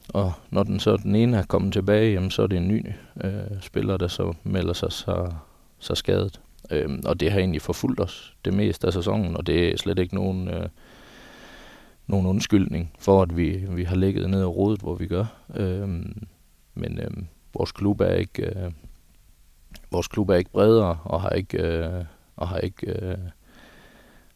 og 0.08 0.32
når 0.50 0.62
den 0.62 0.80
så 0.80 0.96
den 0.96 1.14
ene 1.14 1.36
er 1.36 1.42
kommet 1.42 1.72
tilbage, 1.72 2.12
jamen, 2.12 2.30
så 2.30 2.42
er 2.42 2.46
det 2.46 2.56
en 2.56 2.68
ny 2.68 2.86
øh, 3.24 3.60
spiller, 3.60 3.96
der 3.96 4.08
så 4.08 4.34
melder 4.44 4.72
sig 4.72 4.92
så, 4.92 5.32
så 5.78 5.94
skadet. 5.94 6.40
Øh, 6.70 6.98
og 7.04 7.20
det 7.20 7.32
har 7.32 7.38
egentlig 7.38 7.62
forfulgt 7.62 8.00
os 8.00 8.34
det 8.44 8.54
meste 8.54 8.86
af 8.86 8.92
sæsonen, 8.92 9.36
og 9.36 9.46
det 9.46 9.72
er 9.72 9.76
slet 9.76 9.98
ikke 9.98 10.14
nogen, 10.14 10.48
øh, 10.48 10.68
nogen 12.06 12.26
undskyldning 12.26 12.92
for, 12.98 13.22
at 13.22 13.36
vi, 13.36 13.64
vi 13.68 13.84
har 13.84 13.96
ligget 13.96 14.30
ned 14.30 14.44
og 14.44 14.56
rodet, 14.56 14.80
hvor 14.80 14.94
vi 14.94 15.06
gør. 15.06 15.25
Øh, 15.56 15.88
men 16.75 16.98
øh, 16.98 17.10
vores 17.54 17.72
klub 17.72 18.00
er 18.00 18.14
ikke 18.14 18.42
øh, 18.42 18.72
vores 19.90 20.08
klub 20.08 20.30
er 20.30 20.34
ikke 20.34 20.50
bredere 20.50 20.98
og 21.04 21.20
har 21.20 21.30
ikke 21.30 21.58
øh, 21.58 22.04
og 22.36 22.48
har 22.48 22.58
ikke 22.58 22.86
øh, 22.86 23.18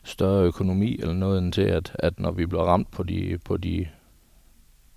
større 0.04 0.44
økonomi 0.44 0.98
eller 1.00 1.14
noget 1.14 1.38
end 1.38 1.52
til 1.52 1.62
at, 1.62 1.96
at 1.98 2.20
når 2.20 2.30
vi 2.30 2.46
bliver 2.46 2.64
ramt 2.64 2.90
på 2.90 3.02
de 3.02 3.38
på 3.44 3.56
de 3.56 3.86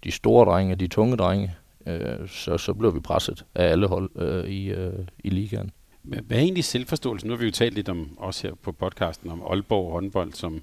de 0.04 0.12
store 0.12 0.46
drenge, 0.46 0.76
de 0.76 0.88
tunge 0.88 1.18
drenge, 1.18 1.56
øh, 1.88 2.30
så, 2.30 2.58
så 2.58 2.74
bliver 2.74 2.92
vi 2.92 3.00
presset 3.00 3.46
af 3.56 3.66
alle 3.66 3.88
hold 3.88 4.10
øh, 4.16 4.50
i, 4.50 4.70
øh, 4.70 4.94
i 5.24 5.30
ligaen. 5.30 5.72
Men 6.04 6.20
hvad 6.28 6.38
er 6.38 6.42
egentlig 6.42 6.64
selvforståelse? 6.64 7.28
Nu 7.28 7.34
har 7.34 7.38
vi 7.38 7.46
jo 7.46 7.52
talt 7.52 7.76
lidt 7.76 7.90
om, 7.90 8.18
også 8.18 8.48
her 8.48 8.56
på 8.56 8.72
podcasten, 8.72 9.32
om 9.32 9.44
Aalborg 9.50 9.92
håndbold, 9.92 10.34
som 10.34 10.62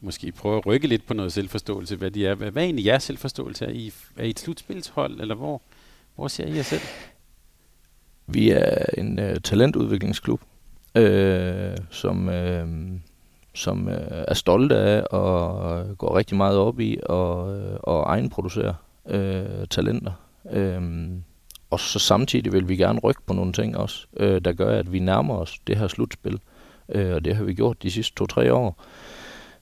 måske 0.00 0.32
prøver 0.32 0.58
at 0.58 0.66
rykke 0.66 0.86
lidt 0.86 1.06
på 1.06 1.14
noget 1.14 1.32
selvforståelse, 1.32 1.96
hvad 1.96 2.10
de 2.10 2.26
er. 2.26 2.34
Hvad, 2.34 2.50
hvad 2.50 2.62
er 2.62 2.66
egentlig 2.66 2.86
jeres 2.86 3.02
selvforståelse? 3.02 3.64
Er 3.64 3.70
I, 3.70 3.92
er 4.16 4.24
I 4.24 4.30
et 4.30 4.38
slutspilshold, 4.38 5.20
eller 5.20 5.34
hvor, 5.34 5.62
hvor 6.14 6.28
ser 6.28 6.46
I 6.46 6.56
jer 6.56 6.62
selv? 6.62 6.82
Vi 8.26 8.50
er 8.50 8.84
en 8.98 9.18
uh, 9.18 9.36
talentudviklingsklub, 9.44 10.40
øh, 10.94 11.76
som, 11.90 12.28
øh, 12.28 12.66
som 13.54 13.88
øh, 13.88 14.24
er 14.28 14.34
stolte 14.34 14.76
af 14.76 15.02
og 15.10 15.80
øh, 15.80 15.96
går 15.96 16.16
rigtig 16.16 16.36
meget 16.36 16.58
op 16.58 16.80
i 16.80 16.98
og, 17.06 17.56
øh, 17.56 17.76
og 17.82 18.02
egenproducere 18.02 18.74
øh, 19.08 19.66
talenter. 19.70 20.12
Øh, 20.52 20.82
og 21.70 21.80
så 21.80 21.98
samtidig 21.98 22.52
vil 22.52 22.68
vi 22.68 22.76
gerne 22.76 23.00
rykke 23.00 23.22
på 23.26 23.32
nogle 23.32 23.52
ting 23.52 23.76
også, 23.76 24.06
øh, 24.16 24.40
der 24.44 24.52
gør, 24.52 24.78
at 24.78 24.92
vi 24.92 24.98
nærmer 24.98 25.34
os 25.34 25.58
det 25.66 25.78
her 25.78 25.88
slutspil. 25.88 26.40
Øh, 26.88 27.14
og 27.14 27.24
det 27.24 27.36
har 27.36 27.44
vi 27.44 27.54
gjort 27.54 27.82
de 27.82 27.90
sidste 27.90 28.14
to-tre 28.14 28.54
år. 28.54 28.82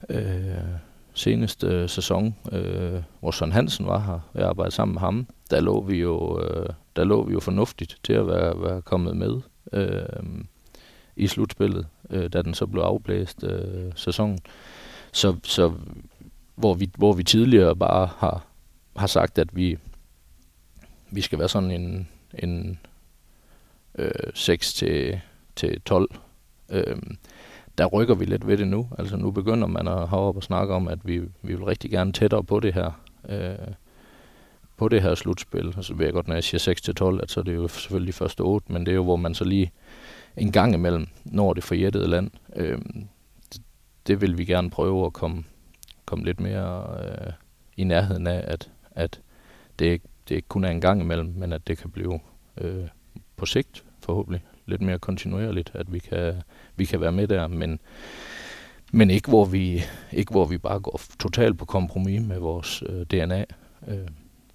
Øh, 0.09 0.81
seneste 1.13 1.67
øh, 1.67 1.89
sæson, 1.89 2.35
øh, 2.51 3.01
hvor 3.19 3.31
Søren 3.31 3.51
Hansen 3.51 3.87
var 3.87 3.99
her, 3.99 4.19
jeg 4.35 4.49
arbejdede 4.49 4.75
sammen 4.75 4.93
med 4.93 5.01
ham, 5.01 5.27
der 5.49 5.59
lå 5.59 5.81
vi 5.81 5.99
jo, 5.99 6.41
øh, 6.41 6.69
der 6.95 7.03
lå 7.03 7.23
vi 7.23 7.33
jo 7.33 7.39
fornuftigt 7.39 7.97
til 8.03 8.13
at 8.13 8.27
være, 8.27 8.61
være 8.61 8.81
kommet 8.81 9.17
med. 9.17 9.41
Øh, 9.73 10.43
i 11.15 11.27
slutspillet, 11.27 11.87
øh, 12.09 12.29
da 12.33 12.41
den 12.41 12.53
så 12.53 12.65
blev 12.65 12.81
afblæst 12.81 13.43
øh, 13.43 13.91
sæsonen. 13.95 14.39
Så, 15.11 15.35
så 15.43 15.73
hvor, 16.55 16.73
vi, 16.73 16.89
hvor 16.97 17.13
vi 17.13 17.23
tidligere 17.23 17.75
bare 17.75 18.09
har, 18.17 18.45
har 18.95 19.07
sagt, 19.07 19.37
at 19.37 19.55
vi, 19.55 19.77
vi 21.11 21.21
skal 21.21 21.39
være 21.39 21.49
sådan 21.49 21.71
en, 21.71 22.07
en 22.39 22.79
øh, 23.95 24.11
6 24.33 24.73
til, 24.73 25.21
til 25.55 25.81
12, 25.81 26.09
øh, 26.69 26.97
der 27.77 27.85
rykker 27.85 28.15
vi 28.15 28.25
lidt 28.25 28.47
ved 28.47 28.57
det 28.57 28.67
nu. 28.67 28.89
Altså 28.97 29.17
nu 29.17 29.31
begynder 29.31 29.67
man 29.67 29.87
at 29.87 30.09
have 30.09 30.21
op 30.21 30.35
og 30.35 30.43
snakke 30.43 30.73
om, 30.73 30.87
at 30.87 30.99
vi, 31.03 31.19
vi 31.19 31.55
vil 31.55 31.63
rigtig 31.63 31.91
gerne 31.91 32.13
tættere 32.13 32.43
på 32.43 32.59
det 32.59 32.73
her. 32.73 33.01
Øh, 33.29 33.73
på 34.77 34.87
det 34.87 35.01
her 35.01 35.15
slutspil. 35.15 35.73
Altså 35.77 35.93
ved 35.93 36.05
jeg 36.05 36.13
godt, 36.13 36.27
når 36.27 36.35
jeg 36.35 36.43
siger 36.43 37.15
6-12, 37.17 37.23
at 37.23 37.31
så 37.31 37.39
er 37.39 37.43
det 37.43 37.55
jo 37.55 37.67
selvfølgelig 37.67 38.13
første 38.13 38.41
8, 38.41 38.73
men 38.73 38.85
det 38.85 38.91
er 38.91 38.95
jo, 38.95 39.03
hvor 39.03 39.15
man 39.15 39.33
så 39.33 39.43
lige 39.43 39.71
en 40.37 40.51
gang 40.51 40.73
imellem 40.73 41.07
når 41.25 41.53
det 41.53 41.63
forjættede 41.63 42.07
land. 42.07 42.31
Øh, 42.55 42.77
det, 43.53 43.61
det 44.07 44.21
vil 44.21 44.37
vi 44.37 44.45
gerne 44.45 44.69
prøve 44.69 45.05
at 45.05 45.13
komme, 45.13 45.43
komme 46.05 46.25
lidt 46.25 46.39
mere 46.39 46.97
øh, 47.03 47.33
i 47.77 47.83
nærheden 47.83 48.27
af, 48.27 48.43
at, 48.47 48.71
at 48.91 49.21
det, 49.79 49.85
ikke, 49.85 50.05
det 50.29 50.35
ikke 50.35 50.47
kun 50.47 50.63
er 50.63 50.69
en 50.69 50.81
gang 50.81 51.01
imellem, 51.01 51.33
men 51.35 51.53
at 51.53 51.67
det 51.67 51.77
kan 51.77 51.89
blive 51.89 52.19
øh, 52.57 52.87
på 53.35 53.45
sigt 53.45 53.83
forhåbentlig 53.99 54.43
lidt 54.65 54.81
mere 54.81 54.99
kontinuerligt, 54.99 55.71
at 55.73 55.93
vi 55.93 55.99
kan, 55.99 56.33
vi 56.75 56.85
kan 56.85 57.01
være 57.01 57.11
med 57.11 57.27
der, 57.27 57.47
men, 57.47 57.79
men 58.91 59.09
ikke, 59.09 59.29
hvor 59.29 59.45
vi, 59.45 59.81
ikke 60.11 60.31
hvor 60.31 60.45
vi 60.45 60.57
bare 60.57 60.79
går 60.79 61.01
totalt 61.19 61.57
på 61.57 61.65
kompromis 61.65 62.21
med 62.21 62.39
vores 62.39 62.83
øh, 62.89 63.05
DNA, 63.05 63.45
øh, 63.87 64.07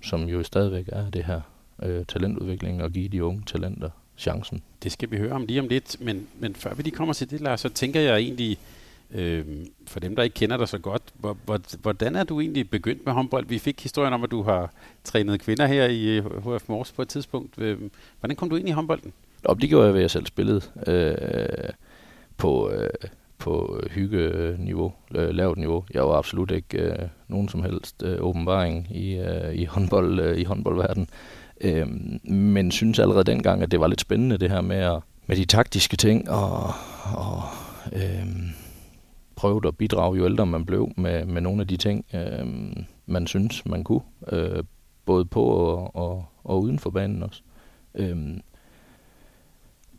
som 0.03 0.23
jo 0.23 0.43
stadigvæk 0.43 0.89
er 0.93 1.11
det 1.11 1.25
her 1.25 1.41
øh, 1.83 2.05
talentudvikling 2.07 2.83
og 2.83 2.91
give 2.91 3.09
de 3.09 3.25
unge 3.25 3.43
talenter 3.47 3.91
chancen. 4.19 4.63
Det 4.83 4.93
skal 4.93 5.11
vi 5.11 5.17
høre 5.17 5.33
om 5.33 5.47
lige 5.47 5.61
om 5.61 5.69
lidt, 5.69 5.97
men, 6.01 6.27
men 6.39 6.55
før 6.55 6.75
vi 6.75 6.83
lige 6.83 6.95
kommer 6.95 7.15
til 7.15 7.31
det, 7.31 7.41
Lars, 7.41 7.61
så 7.61 7.69
tænker 7.69 8.01
jeg 8.01 8.17
egentlig, 8.17 8.59
øh, 9.11 9.45
for 9.87 10.01
dem, 10.01 10.17
der 10.17 10.23
ikke 10.23 10.35
kender 10.35 10.57
dig 10.57 10.69
så 10.69 10.79
godt, 10.79 11.03
hvor, 11.15 11.37
hvor, 11.45 11.61
hvordan 11.83 12.17
er 12.17 12.25
du 12.25 12.41
egentlig 12.41 12.71
begyndt 12.71 13.07
med 13.07 13.13
håndbold? 13.13 13.47
Vi 13.47 13.59
fik 13.59 13.83
historien 13.83 14.13
om, 14.13 14.25
at 14.25 14.31
du 14.31 14.43
har 14.43 14.73
trænet 15.05 15.41
kvinder 15.41 15.67
her 15.67 15.87
i 15.87 16.21
HF 16.21 16.47
øh, 16.47 16.61
Mors 16.69 16.93
på 16.93 17.03
et 17.03 17.09
tidspunkt. 17.09 17.59
Øh, 17.59 17.79
hvordan 18.21 18.37
kom 18.37 18.51
du 18.51 18.57
ind 18.57 18.69
i 18.69 18.73
håndbolden? 18.73 19.13
Og 19.45 19.61
det 19.61 19.69
gjorde 19.69 19.87
jeg 19.87 19.95
ved, 19.95 20.01
at 20.01 20.03
jeg 20.03 20.11
selv 20.11 20.27
spillede 20.27 20.61
øh, 20.87 21.69
på, 22.37 22.71
øh, 22.71 22.91
på 23.39 23.81
hygge-niveau, 23.91 24.93
øh, 25.15 25.29
lavt 25.29 25.59
niveau. 25.59 25.85
Jeg 25.95 26.03
var 26.03 26.15
absolut 26.15 26.51
ikke 26.51 26.79
øh, 26.79 27.09
nogen 27.29 27.49
som 27.49 27.63
helst 27.63 28.03
øh, 28.03 28.17
åbenbaring 28.21 28.97
i, 28.97 29.17
øh, 29.17 29.55
i, 29.55 29.65
håndbold, 29.65 30.21
øh, 30.21 30.39
i 30.39 30.45
håndboldverdenen. 30.45 31.09
Øh, 31.61 31.87
men 32.31 32.71
synes 32.71 32.99
allerede 32.99 33.25
dengang, 33.25 33.63
at 33.63 33.71
det 33.71 33.81
var 33.81 33.87
lidt 33.87 34.01
spændende 34.01 34.39
det 34.39 34.51
her 34.51 34.61
med, 34.61 34.77
at, 34.77 35.01
med 35.27 35.37
de 35.37 35.45
taktiske 35.45 35.97
ting 35.97 36.31
og, 36.31 36.71
og 37.15 37.43
øh, 37.93 38.27
prøvet 39.37 39.67
at 39.67 39.77
bidrage, 39.77 40.17
jo 40.17 40.25
ældre 40.25 40.47
man 40.47 40.67
blev, 40.67 40.91
med, 40.97 41.25
med 41.25 41.41
nogle 41.41 41.61
af 41.61 41.69
de 41.69 41.77
ting, 41.77 42.05
øh, 42.15 42.47
man 43.07 43.27
synes, 43.27 43.67
man 43.67 43.85
kunne. 43.85 44.01
Øh, 44.33 44.65
både 45.05 45.25
på 45.25 45.45
og, 45.45 45.97
og, 45.97 46.25
og 46.45 46.63
uden 46.63 46.79
for 46.79 46.91
banen 46.91 47.23
også. 47.23 47.43
Øh, 47.95 48.17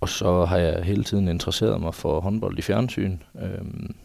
og 0.01 0.09
så 0.09 0.45
har 0.45 0.57
jeg 0.57 0.83
hele 0.83 1.03
tiden 1.03 1.27
interesseret 1.27 1.81
mig 1.81 1.93
for 1.93 2.19
håndbold 2.19 2.59
i 2.59 2.61
fjernsyn. 2.61 3.17
Øhm, 3.41 3.95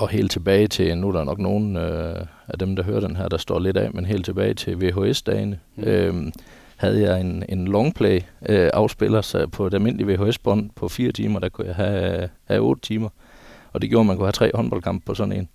og 0.00 0.08
helt 0.08 0.30
tilbage 0.30 0.68
til, 0.68 0.98
nu 0.98 1.08
er 1.08 1.12
der 1.12 1.24
nok 1.24 1.38
nogen 1.38 1.76
øh, 1.76 2.26
af 2.48 2.58
dem, 2.58 2.76
der 2.76 2.82
hører 2.82 3.00
den 3.00 3.16
her, 3.16 3.28
der 3.28 3.36
står 3.36 3.58
lidt 3.58 3.76
af, 3.76 3.92
men 3.92 4.04
helt 4.04 4.24
tilbage 4.24 4.54
til 4.54 4.80
VHS-dagene, 4.80 5.58
mm. 5.76 5.84
øhm, 5.84 6.32
havde 6.76 7.02
jeg 7.02 7.20
en, 7.20 7.44
en 7.48 7.68
longplay 7.68 8.20
øh, 8.48 8.70
afspiller 8.74 9.20
så 9.20 9.46
på 9.46 9.66
et 9.66 9.74
almindeligt 9.74 10.08
VHS-bånd 10.08 10.70
på 10.76 10.88
fire 10.88 11.12
timer, 11.12 11.40
der 11.40 11.48
kunne 11.48 11.66
jeg 11.66 11.74
have, 11.74 12.28
have 12.44 12.60
otte 12.60 12.82
timer. 12.82 13.08
Og 13.72 13.82
det 13.82 13.90
gjorde, 13.90 14.00
at 14.00 14.06
man 14.06 14.16
kunne 14.16 14.26
have 14.26 14.32
tre 14.32 14.50
håndboldkampe 14.54 15.06
på 15.06 15.14
sådan 15.14 15.32
en. 15.32 15.48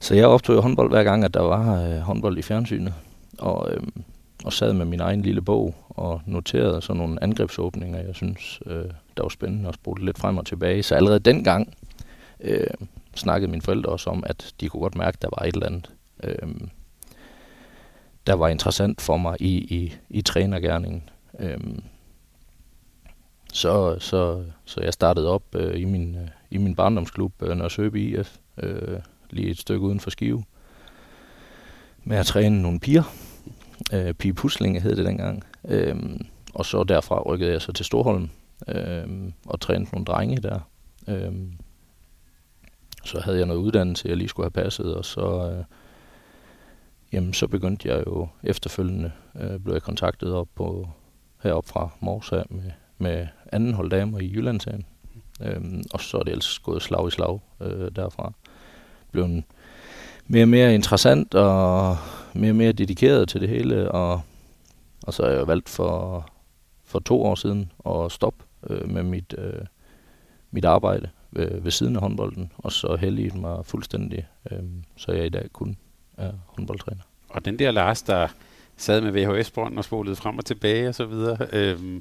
Så 0.00 0.14
jeg 0.14 0.26
optog 0.26 0.62
håndbold 0.62 0.90
hver 0.90 1.04
gang, 1.04 1.24
at 1.24 1.34
der 1.34 1.42
var 1.42 1.82
øh, 1.82 1.98
håndbold 1.98 2.38
i 2.38 2.42
fjernsynet. 2.42 2.94
Og 3.38 3.72
øh, 3.72 3.82
og 4.44 4.52
sad 4.52 4.72
med 4.72 4.86
min 4.86 5.00
egen 5.00 5.22
lille 5.22 5.42
bog 5.42 5.74
og 5.88 6.20
noterede 6.26 6.82
sådan 6.82 7.00
nogle 7.00 7.22
angrebsåbninger, 7.22 7.98
jeg 7.98 8.14
synes, 8.14 8.60
øh, 8.66 8.84
der 9.16 9.22
var 9.22 9.28
spændende 9.28 9.68
og 9.68 9.74
spurgte 9.74 10.04
lidt 10.04 10.18
frem 10.18 10.38
og 10.38 10.46
tilbage. 10.46 10.82
Så 10.82 10.94
allerede 10.94 11.20
dengang 11.20 11.74
øh, 12.40 12.66
snakkede 13.14 13.50
mine 13.50 13.62
forældre 13.62 13.92
også 13.92 14.10
om, 14.10 14.24
at 14.26 14.54
de 14.60 14.68
kunne 14.68 14.80
godt 14.80 14.94
mærke, 14.94 15.16
at 15.16 15.22
der 15.22 15.28
var 15.38 15.46
et 15.46 15.54
eller 15.54 15.66
andet, 15.66 15.90
øh, 16.24 16.68
der 18.26 18.34
var 18.34 18.48
interessant 18.48 19.00
for 19.00 19.16
mig 19.16 19.36
i, 19.40 19.56
i, 19.56 19.94
i 20.10 20.22
trænergærningen. 20.22 21.08
Øh, 21.38 21.58
så, 23.52 23.98
så, 23.98 24.44
så 24.64 24.80
jeg 24.80 24.92
startede 24.92 25.28
op 25.28 25.42
øh, 25.54 25.80
i, 25.80 25.84
min, 25.84 26.14
øh, 26.14 26.28
i 26.50 26.58
min 26.58 26.74
barndomsklub, 26.74 27.42
øh, 27.42 27.56
Nørresøby 27.56 28.18
IF, 28.18 28.36
øh, 28.56 28.98
lige 29.30 29.50
et 29.50 29.58
stykke 29.58 29.86
uden 29.86 30.00
for 30.00 30.10
Skive, 30.10 30.44
med 32.04 32.16
at 32.16 32.26
træne 32.26 32.62
nogle 32.62 32.80
piger, 32.80 33.02
Øh, 33.92 34.14
Pige 34.14 34.34
Puslinge 34.34 34.80
hed 34.80 34.96
det 34.96 35.06
dengang. 35.06 35.44
Øh, 35.68 35.96
og 36.54 36.66
så 36.66 36.84
derfra 36.84 37.22
rykkede 37.22 37.52
jeg 37.52 37.62
så 37.62 37.72
til 37.72 37.84
Storholm 37.84 38.30
øh, 38.68 39.32
og 39.46 39.60
trænede 39.60 39.90
nogle 39.92 40.04
drenge 40.04 40.36
der. 40.36 40.60
Øh, 41.08 41.32
så 43.04 43.20
havde 43.20 43.38
jeg 43.38 43.46
noget 43.46 43.60
uddannelse, 43.60 44.08
jeg 44.08 44.16
lige 44.16 44.28
skulle 44.28 44.44
have 44.44 44.64
passet, 44.64 44.94
og 44.94 45.04
så, 45.04 45.50
øh, 45.52 45.64
jamen, 47.12 47.34
så 47.34 47.46
begyndte 47.46 47.88
jeg 47.88 48.06
jo 48.06 48.28
efterfølgende, 48.42 49.12
øh, 49.40 49.60
blev 49.60 49.74
jeg 49.74 49.82
kontaktet 49.82 50.32
op 50.32 50.48
på, 50.54 50.88
herop 51.42 51.66
fra 51.66 51.88
Morsa 52.00 52.42
med, 52.50 52.70
med 52.98 53.26
anden 53.52 53.74
hold 53.74 53.90
damer 53.90 54.18
i 54.18 54.32
Jyllandshagen. 54.34 54.86
Øhm, 55.42 55.82
og 55.92 56.00
så 56.00 56.18
er 56.18 56.22
det 56.22 56.30
ellers 56.30 56.58
gået 56.58 56.82
slag 56.82 57.08
i 57.08 57.10
slag 57.10 57.40
øh, 57.60 57.90
derfra. 57.96 58.32
Blev 59.12 59.24
en 59.24 59.44
mere 60.26 60.44
og 60.44 60.48
mere 60.48 60.74
interessant 60.74 61.34
og 61.34 61.96
mere 62.34 62.50
og 62.50 62.56
mere 62.56 62.72
dedikeret 62.72 63.28
til 63.28 63.40
det 63.40 63.48
hele, 63.48 63.92
og, 63.92 64.20
og 65.02 65.14
så 65.14 65.22
er 65.22 65.30
jeg 65.30 65.46
valgt 65.46 65.68
for, 65.68 66.26
for 66.84 66.98
to 66.98 67.22
år 67.22 67.34
siden 67.34 67.72
at 67.86 68.12
stoppe 68.12 68.44
øh, 68.70 68.88
med 68.88 69.02
mit, 69.02 69.34
øh, 69.38 69.64
mit 70.50 70.64
arbejde 70.64 71.08
ved, 71.32 71.60
ved 71.60 71.70
siden 71.70 71.96
af 71.96 72.02
håndbolden, 72.02 72.52
og 72.58 72.72
så 72.72 72.96
heldig 72.96 73.36
mig 73.36 73.66
fuldstændig, 73.66 74.26
øh, 74.50 74.58
så 74.96 75.12
jeg 75.12 75.26
i 75.26 75.28
dag 75.28 75.48
kun 75.52 75.76
er 76.16 76.32
håndboldtræner. 76.46 77.02
Og 77.28 77.44
den 77.44 77.58
der 77.58 77.70
Lars, 77.70 78.02
der 78.02 78.28
sad 78.76 79.00
med 79.00 79.12
VHS-bånd 79.12 79.78
og 79.78 79.84
spolede 79.84 80.16
frem 80.16 80.38
og 80.38 80.44
tilbage 80.44 80.88
og 80.88 80.94
så 80.94 81.04
videre, 81.04 81.46
øh, 81.52 82.00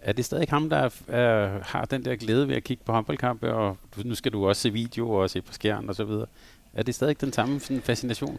er 0.00 0.12
det 0.12 0.24
stadig 0.24 0.46
ham, 0.50 0.70
der 0.70 0.90
er, 1.08 1.58
har 1.62 1.84
den 1.84 2.04
der 2.04 2.16
glæde 2.16 2.48
ved 2.48 2.56
at 2.56 2.64
kigge 2.64 2.84
på 2.84 2.92
håndboldkampe, 2.92 3.54
og 3.54 3.76
nu 4.04 4.14
skal 4.14 4.32
du 4.32 4.48
også 4.48 4.62
se 4.62 4.72
videoer 4.72 5.22
og 5.22 5.30
se 5.30 5.42
på 5.42 5.52
skærmen 5.52 5.88
og 5.88 5.94
så 5.94 6.04
videre. 6.04 6.26
Er 6.72 6.82
det 6.82 6.94
stadig 6.94 7.20
den 7.20 7.32
samme 7.32 7.60
sådan, 7.60 7.82
fascination? 7.82 8.38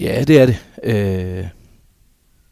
Ja, 0.00 0.24
det 0.26 0.40
er 0.40 0.46
det. 0.46 0.56
Øh, 0.82 1.48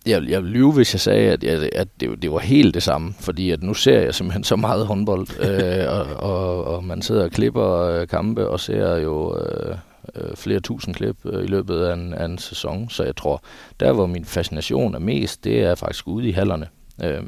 jeg, 0.07 0.29
jeg 0.29 0.43
lyve, 0.43 0.73
hvis 0.73 0.95
jeg 0.95 1.01
sagde, 1.01 1.33
at, 1.33 1.45
jeg, 1.45 1.69
at 1.73 1.89
det, 2.01 2.23
det 2.23 2.33
var 2.33 2.39
helt 2.39 2.75
det 2.75 2.83
samme, 2.83 3.15
fordi 3.21 3.51
at 3.51 3.63
nu 3.63 3.75
ser 3.75 4.01
jeg 4.01 4.15
simpelthen 4.15 4.45
så 4.45 4.57
meget 4.57 4.87
håndbold, 4.87 5.27
øh, 5.49 5.93
og, 5.93 6.31
og, 6.31 6.65
og 6.65 6.85
man 6.85 7.03
sidder 7.03 7.25
og 7.25 7.31
klipper 7.31 7.81
øh, 7.81 8.09
kampe 8.09 8.49
og 8.49 8.61
ser 8.61 8.97
jo 8.97 9.39
øh, 9.39 9.77
øh, 10.15 10.37
flere 10.37 10.61
tusind 10.61 10.95
klip 10.95 11.17
øh, 11.25 11.45
i 11.45 11.47
løbet 11.47 11.85
af 11.85 11.95
en, 11.95 12.15
af 12.15 12.25
en 12.25 12.39
sæson, 12.39 12.91
så 12.91 13.05
jeg 13.05 13.17
tror, 13.17 13.43
der 13.81 13.93
hvor 13.93 14.07
min 14.07 14.25
fascination 14.25 14.95
er 14.95 14.99
mest, 14.99 15.45
det 15.45 15.63
er 15.63 15.75
faktisk 15.75 16.09
ude 16.09 16.29
i 16.29 16.33
hallerne. 16.33 16.69
Øh, 17.05 17.23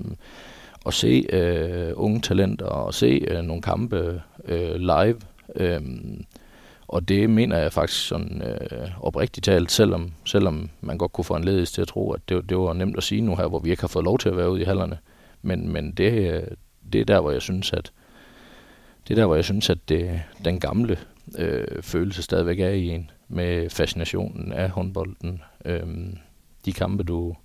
at 0.87 0.95
se 0.95 1.27
øh, 1.33 1.93
unge 1.95 2.21
talenter 2.21 2.67
og 2.67 2.95
se 2.95 3.25
øh, 3.29 3.43
nogle 3.43 3.63
kampe 3.63 4.23
øh, 4.45 4.75
live. 4.75 5.17
Øh, 5.55 5.81
og 6.89 7.09
det 7.09 7.31
mener 7.31 7.59
jeg 7.59 7.73
faktisk 7.73 8.07
sådan 8.07 8.43
øh, 8.43 8.89
oprigtigt 9.01 9.45
talt, 9.45 9.73
selvom, 9.73 10.13
selvom 10.25 10.71
man 10.81 10.99
godt 10.99 11.13
kunne 11.13 11.25
få 11.25 11.37
en 11.37 11.45
ledighed 11.45 11.67
til 11.67 11.83
at 11.83 11.89
tro, 11.89 12.13
at 12.13 12.21
det, 12.29 12.49
det 12.49 12.57
var 12.59 12.73
nemt 12.73 12.97
at 12.97 13.03
sige 13.03 13.21
nu 13.21 13.37
her, 13.37 13.47
hvor 13.47 13.59
vi 13.59 13.71
ikke 13.71 13.83
har 13.83 13.89
fået 13.89 14.05
lov 14.05 14.19
til 14.19 14.29
at 14.29 14.37
være 14.37 14.51
ude 14.51 14.61
i 14.61 14.65
hallerne. 14.65 14.99
Men, 15.43 15.73
men 15.73 15.93
det, 15.93 16.35
øh, 16.35 16.43
det 16.93 17.01
er 17.01 17.05
der, 17.05 17.21
hvor 17.21 17.31
jeg 17.31 17.43
synes, 17.43 17.73
at 17.73 17.93
det 19.09 19.15
er 19.15 19.21
der, 19.21 19.27
hvor 19.27 19.35
jeg 19.35 19.45
synes, 19.45 19.71
at 19.71 19.79
det, 19.89 20.23
den 20.45 20.61
gamle 20.61 20.99
øh, 21.39 21.83
følelse 21.83 22.23
stadigvæk 22.23 22.61
er 22.61 22.69
i 22.69 22.89
en, 22.89 23.11
med 23.29 23.71
fascinationen 23.71 24.53
af 24.53 24.71
håndbolden. 24.71 25.43
Øh, 25.65 25.87
de 26.65 26.73
kampe, 26.73 27.03
du, 27.03 27.37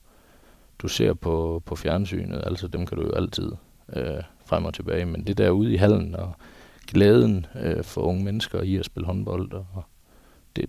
du 0.80 0.88
ser 0.88 1.14
på, 1.14 1.64
på 1.66 1.76
fjernsynet, 1.76 2.44
altså 2.46 2.68
dem 2.68 2.86
kan 2.86 2.98
du 2.98 3.04
jo 3.04 3.12
altid 3.12 3.52
øh, 3.96 4.24
frem 4.46 4.66
og 4.66 4.74
tilbage, 4.74 5.06
men 5.06 5.28
det 5.28 5.38
der 5.38 5.50
ude 5.50 5.74
i 5.74 5.78
hallen 5.78 6.16
og 6.16 6.34
glæden 6.94 7.46
øh, 7.62 7.84
for 7.84 8.02
unge 8.02 8.24
mennesker 8.24 8.62
i 8.62 8.76
at 8.76 8.86
spille 8.86 9.06
håndbold, 9.06 9.52
og 9.52 9.84
det, 10.56 10.66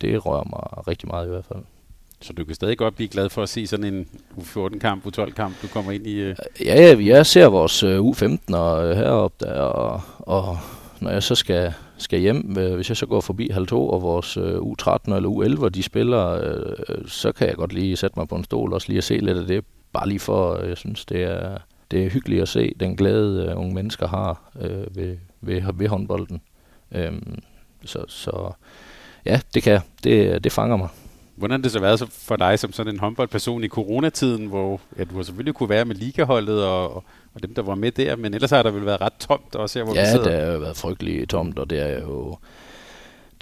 det 0.00 0.26
rører 0.26 0.44
mig 0.44 0.88
rigtig 0.88 1.08
meget 1.08 1.26
i 1.26 1.30
hvert 1.30 1.44
fald. 1.44 1.62
Så 2.22 2.32
du 2.32 2.44
kan 2.44 2.54
stadig 2.54 2.78
godt 2.78 2.96
blive 2.96 3.08
glad 3.08 3.28
for 3.28 3.42
at 3.42 3.48
se 3.48 3.66
sådan 3.66 3.94
en 3.94 4.06
U14-kamp, 4.38 5.06
U12-kamp, 5.06 5.62
du 5.62 5.66
kommer 5.66 5.92
ind 5.92 6.06
i? 6.06 6.14
Øh... 6.14 6.36
Ja, 6.64 6.96
jeg 6.98 7.26
ser 7.26 7.46
vores 7.46 7.84
uh, 7.84 7.90
U15 7.90 8.56
og, 8.56 8.96
heroppe 8.96 9.46
der, 9.46 9.60
og, 9.60 10.00
og 10.18 10.58
når 11.00 11.10
jeg 11.10 11.22
så 11.22 11.34
skal, 11.34 11.72
skal 11.96 12.20
hjem, 12.20 12.56
øh, 12.58 12.74
hvis 12.74 12.88
jeg 12.88 12.96
så 12.96 13.06
går 13.06 13.20
forbi 13.20 13.48
halv 13.52 13.66
to, 13.66 13.88
og 13.88 14.02
vores 14.02 14.36
uh, 14.36 14.44
U13 14.44 15.14
eller 15.14 15.28
U11, 15.28 15.68
de 15.68 15.82
spiller, 15.82 16.54
uh, 16.54 17.06
så 17.06 17.32
kan 17.32 17.48
jeg 17.48 17.56
godt 17.56 17.72
lige 17.72 17.96
sætte 17.96 18.18
mig 18.18 18.28
på 18.28 18.34
en 18.34 18.44
stol, 18.44 18.72
og 18.72 18.80
lige 18.86 18.98
at 18.98 19.04
se 19.04 19.18
lidt 19.18 19.38
af 19.38 19.46
det, 19.46 19.64
bare 19.92 20.08
lige 20.08 20.20
for, 20.20 20.58
jeg 20.58 20.76
synes, 20.76 21.04
det 21.04 21.22
er, 21.22 21.58
det 21.90 22.04
er 22.04 22.10
hyggeligt 22.10 22.42
at 22.42 22.48
se 22.48 22.74
den 22.80 22.96
glæde, 22.96 23.52
uh, 23.52 23.60
unge 23.60 23.74
mennesker 23.74 24.08
har 24.08 24.52
uh, 24.54 24.96
ved, 24.96 25.16
ved, 25.42 25.62
ved 25.74 25.88
håndbolden. 25.88 26.40
Øhm, 26.92 27.38
så, 27.84 28.04
så 28.08 28.52
ja, 29.24 29.40
det 29.54 29.62
kan 29.62 29.80
Det, 30.04 30.44
det 30.44 30.52
fanger 30.52 30.76
mig. 30.76 30.88
hvordan 31.36 31.60
har 31.60 31.62
det 31.62 31.72
så 31.72 31.80
været 31.80 32.08
for 32.10 32.36
dig 32.36 32.58
som 32.58 32.72
sådan 32.72 32.92
en 32.94 32.98
håndboldperson 33.00 33.64
i 33.64 33.68
coronatiden, 33.68 34.46
hvor 34.46 34.80
ja, 34.98 35.04
du 35.04 35.22
selvfølgelig 35.22 35.54
kunne 35.54 35.68
være 35.68 35.84
med 35.84 35.94
ligaholdet 35.94 36.64
og, 36.64 36.94
og 37.34 37.42
dem, 37.42 37.54
der 37.54 37.62
var 37.62 37.74
med 37.74 37.90
der, 37.92 38.16
men 38.16 38.34
ellers 38.34 38.50
har 38.50 38.62
der 38.62 38.70
vel 38.70 38.86
været 38.86 39.00
ret 39.00 39.12
tomt 39.20 39.54
også 39.54 39.78
her, 39.78 39.84
hvor 39.84 39.94
ja, 39.94 40.00
vi 40.00 40.06
sidder. 40.06 40.30
Ja, 40.30 40.36
det 40.38 40.46
har 40.46 40.52
jo 40.52 40.58
været 40.58 40.76
frygteligt 40.76 41.30
tomt, 41.30 41.58
og 41.58 41.70
det 41.70 41.80
er 41.92 42.00
jo 42.00 42.36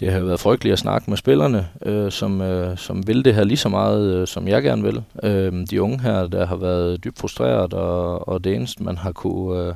det 0.00 0.12
har 0.12 0.18
jo 0.18 0.24
været 0.26 0.40
frygteligt 0.40 0.72
at 0.72 0.78
snakke 0.78 1.10
med 1.10 1.16
spillerne, 1.16 1.68
øh, 1.82 2.10
som, 2.12 2.40
øh, 2.40 2.78
som 2.78 3.06
vil 3.06 3.24
det 3.24 3.34
her 3.34 3.44
lige 3.44 3.56
så 3.56 3.68
meget, 3.68 4.14
øh, 4.14 4.26
som 4.26 4.48
jeg 4.48 4.62
gerne 4.62 4.82
vil. 4.82 5.02
Øh, 5.22 5.66
de 5.70 5.82
unge 5.82 6.00
her, 6.00 6.26
der 6.26 6.46
har 6.46 6.56
været 6.56 7.04
dybt 7.04 7.18
frustreret, 7.18 7.74
og, 7.74 8.28
og 8.28 8.44
det 8.44 8.54
eneste, 8.54 8.82
man 8.82 8.98
har 8.98 9.12
kunne, 9.12 9.66
øh, 9.68 9.74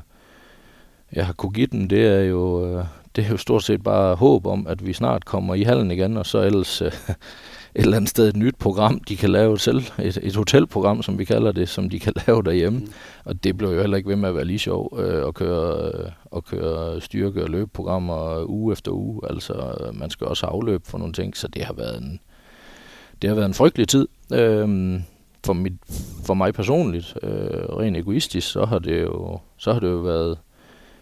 jeg 1.14 1.26
har 1.26 1.32
kunne 1.32 1.52
give 1.52 1.66
dem, 1.66 1.88
det 1.88 2.06
er 2.06 2.20
jo, 2.20 2.66
øh, 2.66 2.84
det 3.16 3.24
er 3.24 3.28
jo 3.28 3.36
stort 3.36 3.62
set 3.62 3.82
bare 3.82 4.14
håb 4.14 4.46
om, 4.46 4.66
at 4.66 4.86
vi 4.86 4.92
snart 4.92 5.24
kommer 5.24 5.54
i 5.54 5.62
hallen 5.62 5.90
igen, 5.90 6.16
og 6.16 6.26
så 6.26 6.38
ellers 6.38 6.82
øh, 6.82 6.88
et 7.74 7.84
eller 7.84 7.96
andet 7.96 8.10
sted 8.10 8.28
et 8.28 8.36
nyt 8.36 8.56
program, 8.58 9.00
de 9.00 9.16
kan 9.16 9.30
lave 9.30 9.58
selv, 9.58 9.82
et, 10.02 10.18
et 10.22 10.36
hotelprogram, 10.36 11.02
som 11.02 11.18
vi 11.18 11.24
kalder 11.24 11.52
det, 11.52 11.68
som 11.68 11.90
de 11.90 12.00
kan 12.00 12.12
lave 12.26 12.42
derhjemme. 12.42 12.78
Mm. 12.78 12.92
Og 13.24 13.44
det 13.44 13.58
blev 13.58 13.70
jo 13.70 13.80
heller 13.80 13.96
ikke 13.96 14.08
ved 14.08 14.16
med 14.16 14.28
at 14.28 14.34
være 14.34 14.44
lige 14.44 14.58
sjov 14.58 14.98
øh, 14.98 15.28
at, 15.28 15.34
køre, 15.34 15.90
øh, 15.94 16.10
at 16.36 16.44
køre 16.44 17.00
styrke- 17.00 17.42
og 17.42 17.50
løbeprogrammer 17.50 18.44
uge 18.48 18.72
efter 18.72 18.92
uge. 18.92 19.20
Altså, 19.30 19.76
man 19.92 20.10
skal 20.10 20.26
også 20.26 20.46
afløb 20.46 20.86
for 20.86 20.98
nogle 20.98 21.12
ting, 21.12 21.36
så 21.36 21.48
det 21.48 21.64
har 21.64 21.74
været 21.74 22.02
en, 22.02 22.20
det 23.22 23.30
har 23.30 23.34
været 23.34 23.46
en 23.46 23.54
frygtelig 23.54 23.88
tid. 23.88 24.08
Øh, 24.32 25.00
for, 25.46 25.52
mit, 25.52 25.72
for 26.24 26.34
mig 26.34 26.54
personligt, 26.54 27.14
øh, 27.22 27.78
rent 27.78 27.96
egoistisk, 27.96 28.50
så 28.50 28.64
har 28.64 28.78
det 28.78 29.02
jo, 29.02 29.38
så 29.56 29.72
har 29.72 29.80
det 29.80 29.88
jo 29.88 29.96
været 29.96 30.38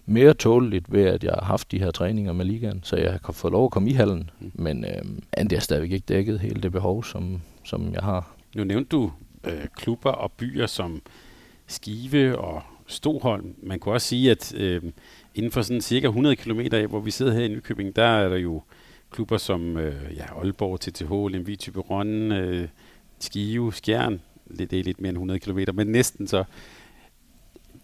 mere 0.07 0.35
tåleligt 0.35 0.93
ved, 0.93 1.05
at 1.05 1.25
jeg 1.25 1.33
har 1.33 1.45
haft 1.45 1.73
de 1.73 1.79
her 1.79 1.91
træninger 1.91 2.33
med 2.33 2.45
ligaen, 2.45 2.81
så 2.83 2.97
jeg 2.97 3.19
kan 3.25 3.35
få 3.35 3.49
lov 3.49 3.65
at 3.65 3.71
komme 3.71 3.91
i 3.91 3.93
hallen. 3.93 4.31
Mm. 4.41 4.51
Men 4.55 4.85
øh, 4.85 5.03
andet 5.33 5.57
er 5.57 5.61
stadigvæk 5.61 5.93
ikke 5.93 6.05
dækket 6.09 6.41
hele 6.41 6.61
det 6.63 6.73
behov, 6.73 7.05
som, 7.05 7.41
som 7.65 7.93
jeg 7.95 8.03
har. 8.03 8.35
Nu 8.55 8.65
nævnte 8.65 8.89
du 8.89 9.13
øh, 9.45 9.67
klubber 9.77 10.11
og 10.11 10.33
byer 10.33 10.67
som 10.67 11.03
Skive 11.67 12.39
og 12.39 12.63
Stoholm. 12.87 13.55
Man 13.63 13.79
kunne 13.79 13.95
også 13.95 14.07
sige, 14.07 14.31
at 14.31 14.55
øh, 14.55 14.83
inden 15.35 15.53
for 15.53 15.63
sådan 15.63 15.81
cirka 15.81 16.07
100 16.07 16.37
km 16.37 16.61
af, 16.73 16.87
hvor 16.87 17.01
vi 17.01 17.11
sidder 17.11 17.33
her 17.33 17.45
i 17.45 17.49
Nykøbing, 17.49 17.97
der 17.97 18.05
er 18.05 18.29
der 18.29 18.37
jo 18.37 18.63
klubber 19.11 19.37
som 19.37 19.77
øh, 19.77 20.17
ja, 20.17 20.39
Aalborg, 20.41 20.81
TTH, 20.81 21.33
Lemvig, 21.33 21.59
Tyberon, 21.59 22.33
øh, 22.33 22.69
Skive, 23.19 23.73
Skjern. 23.73 24.21
Det 24.59 24.73
er 24.73 24.83
lidt 24.83 25.01
mere 25.01 25.09
end 25.09 25.17
100 25.17 25.41
km, 25.41 25.59
men 25.75 25.87
næsten 25.87 26.27
så. 26.27 26.45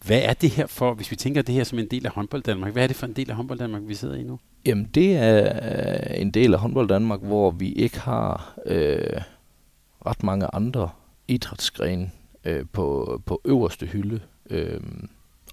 Hvad 0.07 0.21
er 0.23 0.33
det 0.33 0.51
her 0.51 0.67
for, 0.67 0.95
hvis 0.95 1.11
vi 1.11 1.17
tænker 1.17 1.43
det 1.43 1.55
her 1.55 1.65
som 1.65 1.79
en 1.79 1.87
del 1.87 2.07
af 2.07 2.13
håndbold 2.13 2.43
Danmark, 2.43 2.73
hvad 2.73 2.83
er 2.83 2.87
det 2.87 2.97
for 2.97 3.07
en 3.07 3.13
del 3.13 3.31
af 3.31 3.37
håndbold 3.37 3.59
Danmark, 3.59 3.83
vi 3.87 3.95
sidder 3.95 4.15
i 4.15 4.23
nu? 4.23 4.39
Jamen 4.67 4.85
det 4.95 5.17
er 5.17 5.59
øh, 5.63 6.21
en 6.21 6.31
del 6.31 6.55
af 6.55 6.61
håndbold 6.61 6.89
Danmark, 6.89 7.21
hvor 7.21 7.51
vi 7.51 7.73
ikke 7.73 8.01
har 8.01 8.59
øh, 8.67 9.21
ret 10.07 10.23
mange 10.23 10.47
andre 10.55 10.91
idrætsgrene 11.29 12.11
øh, 12.45 12.65
på, 12.73 13.21
på 13.27 13.41
øverste 13.45 13.87
hylde 13.87 14.21
øh, 14.51 14.81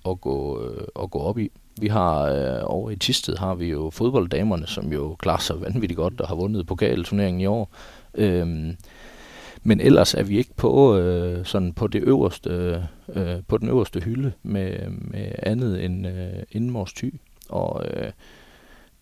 at, 0.10 0.22
gå, 0.22 0.64
øh, 0.64 0.88
at 1.04 1.12
gå 1.12 1.20
op 1.20 1.38
i. 1.38 1.52
Vi 1.82 1.88
har 1.88 2.22
øh, 2.22 2.62
over 2.64 2.92
i 2.92 2.96
Tisted 2.96 3.38
har 3.38 3.56
vi 3.56 3.70
jo 3.70 3.90
fodbolddamerne, 3.90 4.68
som 4.68 4.94
jo 4.94 5.16
klarer 5.20 5.40
sig 5.40 5.62
vanvittigt 5.62 5.98
godt 5.98 6.22
og 6.22 6.28
har 6.28 6.36
vundet 6.36 6.68
pokalturneringen 6.68 7.42
i 7.42 7.46
år. 7.46 7.70
Øh, 8.14 8.74
men 9.68 9.80
ellers 9.80 10.14
er 10.14 10.24
vi 10.24 10.38
ikke 10.38 10.54
på 10.56 10.98
øh, 10.98 11.46
sådan 11.46 11.74
på 11.74 11.88
det 11.88 12.04
øverste 12.04 12.50
øh, 12.50 12.78
øh 13.10 13.44
på 13.48 13.58
den 13.58 13.70
øverste 13.70 14.00
hylde 14.00 14.32
med, 14.44 14.90
med 14.90 15.32
andet 15.44 15.86
end 15.86 16.08
øh, 16.08 16.44
indmors 16.52 16.94
ty. 16.94 17.10
Og 17.50 17.86
øh, 17.88 18.12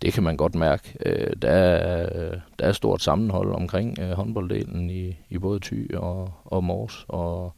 det 0.02 0.14
kan 0.14 0.24
man 0.24 0.38
godt 0.38 0.56
mærke. 0.56 0.98
Øh, 1.06 1.34
der, 1.42 1.50
er, 1.50 2.40
der 2.60 2.66
er 2.66 2.72
stort 2.72 3.02
sammenhold 3.02 3.56
omkring 3.56 4.00
øh, 4.00 4.12
håndbolddelen 4.12 4.90
i, 4.90 5.18
i 5.30 5.38
både 5.38 5.60
Thy 5.60 5.96
og, 5.96 6.34
og 6.46 6.64
Mors, 6.64 7.06
og, 7.08 7.54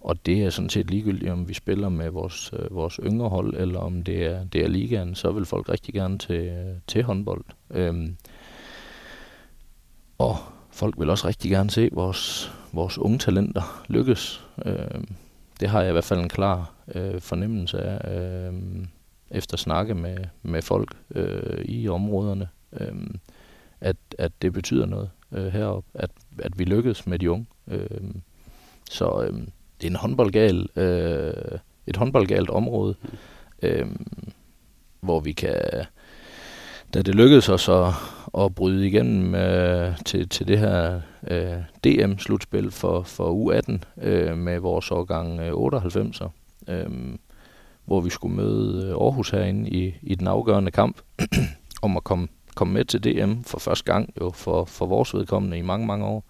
og 0.00 0.26
det 0.26 0.44
er 0.44 0.50
sådan 0.50 0.70
set 0.70 0.90
ligegyldigt, 0.90 1.30
om 1.30 1.48
vi 1.48 1.54
spiller 1.54 1.88
med 1.88 2.10
vores, 2.10 2.52
øh, 2.58 2.74
vores 2.76 3.00
yngre 3.02 3.28
hold, 3.28 3.54
eller 3.54 3.80
om 3.80 4.02
det 4.02 4.24
er, 4.26 4.44
det 4.44 4.64
er 4.64 4.68
ligaen, 4.68 5.14
så 5.14 5.32
vil 5.32 5.44
folk 5.44 5.68
rigtig 5.68 5.94
gerne 5.94 6.18
til, 6.18 6.40
øh, 6.46 6.74
til 6.86 7.02
håndbold. 7.02 7.44
Øhm, 7.70 8.16
og 10.18 10.36
folk 10.72 10.94
vil 10.98 11.10
også 11.10 11.28
rigtig 11.28 11.50
gerne 11.50 11.70
se 11.70 11.88
vores, 11.92 12.52
vores 12.72 12.98
unge 12.98 13.18
talenter 13.18 13.84
lykkes. 13.88 14.44
Øh, 14.64 15.04
det 15.60 15.68
har 15.68 15.80
jeg 15.80 15.88
i 15.88 15.92
hvert 15.92 16.04
fald 16.04 16.20
en 16.20 16.28
klar 16.28 16.72
øh, 16.94 17.20
fornemmelse 17.20 17.78
af, 17.78 18.18
øh, 18.18 18.52
efter 19.30 19.54
at 19.54 19.60
snakke 19.60 19.94
med, 19.94 20.16
med 20.42 20.62
folk 20.62 20.96
øh, 21.14 21.64
i 21.64 21.88
områderne, 21.88 22.48
øh, 22.80 22.94
at, 23.80 23.96
at 24.18 24.32
det 24.42 24.52
betyder 24.52 24.86
noget 24.86 25.10
øh, 25.32 25.46
heroppe, 25.46 25.90
at, 25.94 26.10
at 26.38 26.58
vi 26.58 26.64
lykkes 26.64 27.06
med 27.06 27.18
de 27.18 27.30
unge. 27.30 27.46
Øh, 27.68 28.14
så 28.90 29.22
øh, 29.22 29.32
det 29.80 29.86
er 29.86 29.90
en 29.90 29.96
håndboldgal, 29.96 30.68
øh, 30.76 31.58
et 31.86 31.96
håndboldgalt 31.96 32.50
område, 32.50 32.94
øh, 33.62 33.86
hvor 35.00 35.20
vi 35.20 35.32
kan 35.32 35.86
da 36.94 37.02
det 37.02 37.14
lykkedes 37.14 37.48
os 37.48 37.68
at, 37.68 37.94
at 38.38 38.54
bryde 38.54 38.86
igennem 38.86 39.34
øh, 39.34 39.98
til, 40.04 40.28
til 40.28 40.48
det 40.48 40.58
her 40.58 41.00
øh, 41.30 41.56
DM-slutspil 41.84 42.70
for, 42.70 43.02
for 43.02 43.52
U18 43.52 44.02
øh, 44.06 44.38
med 44.38 44.58
vores 44.58 44.90
årgang 44.90 45.40
øh, 45.40 45.52
98'er, 45.52 46.28
øh, 46.68 47.16
hvor 47.84 48.00
vi 48.00 48.10
skulle 48.10 48.36
møde 48.36 48.86
øh, 48.86 48.90
Aarhus 48.90 49.30
herinde 49.30 49.70
i, 49.70 49.94
i 50.02 50.14
den 50.14 50.26
afgørende 50.26 50.70
kamp 50.70 51.00
om 51.82 51.96
at 51.96 52.04
komme, 52.04 52.28
komme 52.54 52.74
med 52.74 52.84
til 52.84 53.04
DM 53.04 53.42
for 53.42 53.58
første 53.58 53.92
gang 53.92 54.14
jo 54.20 54.30
for, 54.30 54.64
for 54.64 54.86
vores 54.86 55.14
vedkommende 55.14 55.58
i 55.58 55.62
mange, 55.62 55.86
mange 55.86 56.06
år. 56.06 56.24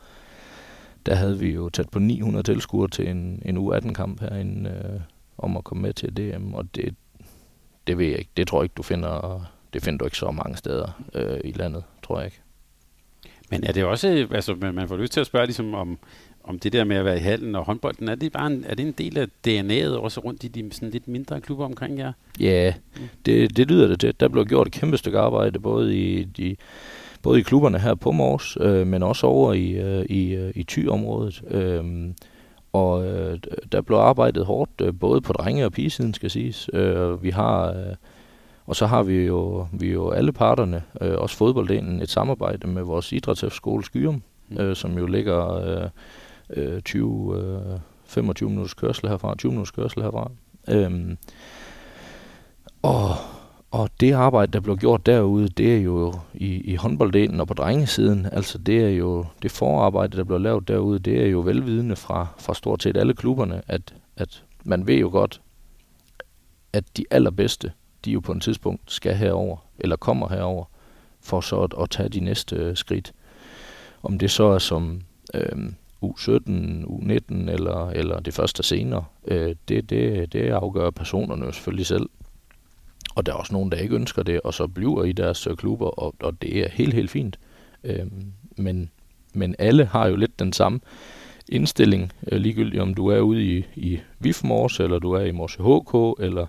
Der 1.06 1.14
havde 1.14 1.38
vi 1.38 1.50
jo 1.50 1.68
tæt 1.68 1.88
på 1.88 1.98
900 1.98 2.42
tilskuere 2.42 2.88
til 2.88 3.08
en, 3.08 3.42
en 3.44 3.58
U18-kamp 3.58 4.20
herinde 4.20 4.70
øh, 4.70 5.00
om 5.38 5.56
at 5.56 5.64
komme 5.64 5.82
med 5.82 5.92
til 5.92 6.16
DM, 6.16 6.54
og 6.54 6.74
det, 6.74 6.94
det 7.86 7.98
ved 7.98 8.06
jeg 8.06 8.18
ikke. 8.18 8.30
Det 8.36 8.48
tror 8.48 8.58
jeg 8.58 8.64
ikke, 8.64 8.74
du 8.74 8.82
finder 8.82 9.46
det 9.72 9.82
finder 9.82 9.98
du 9.98 10.04
ikke 10.04 10.16
så 10.16 10.30
mange 10.30 10.56
steder 10.56 11.02
øh, 11.14 11.40
i 11.44 11.52
landet, 11.52 11.84
tror 12.02 12.18
jeg 12.18 12.26
ikke. 12.26 12.40
Men 13.50 13.64
er 13.64 13.72
det 13.72 13.84
også, 13.84 14.26
altså 14.30 14.54
man 14.54 14.88
får 14.88 14.96
lyst 14.96 15.12
til 15.12 15.20
at 15.20 15.26
spørge 15.26 15.46
ligesom 15.46 15.74
om, 15.74 15.98
om 16.44 16.58
det 16.58 16.72
der 16.72 16.84
med 16.84 16.96
at 16.96 17.04
være 17.04 17.16
i 17.16 17.20
hallen 17.20 17.54
og 17.54 17.64
håndbolden, 17.64 18.08
er 18.08 18.14
det 18.14 18.32
bare 18.32 18.46
en, 18.46 18.64
er 18.68 18.74
det 18.74 18.86
en 18.86 18.92
del 18.92 19.18
af 19.18 19.26
DNA'et 19.46 19.98
også 19.98 20.20
rundt 20.20 20.44
i 20.44 20.48
de 20.48 20.72
sådan 20.72 20.90
lidt 20.90 21.08
mindre 21.08 21.40
klubber 21.40 21.64
omkring 21.64 21.98
jer? 21.98 22.12
Ja, 22.40 22.74
det, 23.26 23.56
det 23.56 23.68
lyder 23.68 23.86
det 23.86 24.00
til. 24.00 24.14
Der 24.20 24.28
blev 24.28 24.46
gjort 24.46 24.66
et 24.66 24.72
kæmpe 24.72 24.96
stykke 24.96 25.18
arbejde, 25.18 25.58
både 25.58 25.96
i 25.96 26.24
de 26.24 26.56
både 27.22 27.38
i 27.38 27.42
klubberne 27.42 27.78
her 27.78 27.94
på 27.94 28.12
Mors, 28.12 28.56
øh, 28.60 28.86
men 28.86 29.02
også 29.02 29.26
over 29.26 29.52
i, 29.52 29.70
øh, 29.70 30.04
i, 30.04 30.34
øh, 30.34 30.52
i 30.54 30.62
Thy-området. 30.62 31.42
Øh, 31.48 31.84
og 32.72 33.06
øh, 33.06 33.38
der 33.72 33.80
blev 33.80 33.96
arbejdet 33.96 34.46
hårdt, 34.46 34.70
øh, 34.80 34.94
både 35.00 35.20
på 35.20 35.32
drenge- 35.32 35.64
og 35.64 35.72
pigesiden, 35.72 36.14
skal 36.14 36.30
siges. 36.30 36.70
Øh, 36.72 37.22
vi 37.22 37.30
har... 37.30 37.68
Øh, 37.68 37.94
og 38.66 38.76
så 38.76 38.86
har 38.86 39.02
vi 39.02 39.24
jo, 39.24 39.66
vi 39.72 39.92
jo 39.92 40.10
alle 40.10 40.32
parterne, 40.32 40.82
øh, 41.00 41.14
også 41.18 41.36
fodbolddelen, 41.36 42.02
et 42.02 42.10
samarbejde 42.10 42.66
med 42.66 42.82
vores 42.82 43.12
idrætsskole 43.12 43.84
Skyrum, 43.84 44.22
mm. 44.48 44.58
øh, 44.58 44.76
som 44.76 44.98
jo 44.98 45.06
ligger 45.06 45.54
øh, 46.56 46.82
20, 46.82 47.36
øh, 47.38 47.80
25 48.04 48.46
øh, 48.46 48.50
minutters 48.50 48.74
kørsel 48.74 49.08
herfra, 49.08 49.34
20 49.34 49.52
minutters 49.52 49.70
kørsel 49.70 50.02
herfra. 50.02 50.30
Øhm, 50.68 51.18
og, 52.82 53.08
og 53.70 53.90
det 54.00 54.12
arbejde, 54.12 54.52
der 54.52 54.60
blev 54.60 54.76
gjort 54.76 55.06
derude, 55.06 55.48
det 55.48 55.76
er 55.76 55.80
jo 55.80 56.14
i, 56.34 56.46
i 56.46 56.74
håndbolddelen 56.74 57.40
og 57.40 57.46
på 57.48 57.54
drengesiden, 57.54 58.26
altså 58.32 58.58
det 58.58 58.84
er 58.84 58.90
jo 58.90 59.24
det 59.42 59.50
forarbejde, 59.50 60.16
der 60.16 60.24
blev 60.24 60.40
lavet 60.40 60.68
derude, 60.68 60.98
det 60.98 61.22
er 61.22 61.26
jo 61.26 61.40
velvidende 61.40 61.96
fra, 61.96 62.26
fra 62.38 62.54
stort 62.54 62.82
set 62.82 62.96
alle 62.96 63.14
klubberne, 63.14 63.62
at, 63.68 63.94
at 64.16 64.44
man 64.64 64.86
ved 64.86 64.96
jo 64.96 65.08
godt, 65.08 65.40
at 66.72 66.84
de 66.96 67.04
allerbedste, 67.10 67.72
de 68.04 68.10
jo 68.10 68.20
på 68.20 68.32
et 68.32 68.42
tidspunkt 68.42 68.92
skal 68.92 69.14
herover 69.14 69.56
eller 69.78 69.96
kommer 69.96 70.28
herover 70.28 70.64
for 71.20 71.40
så 71.40 71.60
at, 71.62 71.74
at 71.80 71.90
tage 71.90 72.08
de 72.08 72.20
næste 72.20 72.56
øh, 72.56 72.76
skridt. 72.76 73.12
Om 74.02 74.18
det 74.18 74.30
så 74.30 74.44
er 74.44 74.58
som 74.58 75.00
øh, 75.34 75.72
U17, 76.04 76.50
U19 76.84 77.50
eller, 77.50 77.90
eller 77.90 78.20
det 78.20 78.34
første 78.34 78.62
senere, 78.62 79.04
øh, 79.24 79.54
det, 79.68 79.90
det, 79.90 80.32
det 80.32 80.50
afgør 80.50 80.90
personerne 80.90 81.46
jo 81.46 81.52
selvfølgelig 81.52 81.86
selv. 81.86 82.08
Og 83.14 83.26
der 83.26 83.32
er 83.32 83.36
også 83.36 83.52
nogen, 83.52 83.72
der 83.72 83.78
ikke 83.78 83.94
ønsker 83.94 84.22
det, 84.22 84.40
og 84.40 84.54
så 84.54 84.66
bliver 84.66 85.04
i 85.04 85.12
deres 85.12 85.46
øh, 85.46 85.56
klubber, 85.56 85.86
og, 85.86 86.14
og 86.20 86.42
det 86.42 86.56
er 86.56 86.68
helt, 86.68 86.94
helt 86.94 87.10
fint. 87.10 87.38
Øh, 87.84 88.06
men, 88.56 88.90
men 89.34 89.54
alle 89.58 89.84
har 89.84 90.06
jo 90.06 90.16
lidt 90.16 90.38
den 90.38 90.52
samme 90.52 90.80
indstilling, 91.48 92.12
øh, 92.32 92.38
ligegyldigt 92.40 92.82
om 92.82 92.94
du 92.94 93.06
er 93.06 93.20
ude 93.20 93.44
i, 93.44 93.64
i 93.76 94.00
VIF 94.18 94.44
Mors, 94.44 94.80
eller 94.80 94.98
du 94.98 95.12
er 95.12 95.24
i 95.24 95.30
Mors 95.30 95.54
HK, 95.54 96.24
eller 96.24 96.46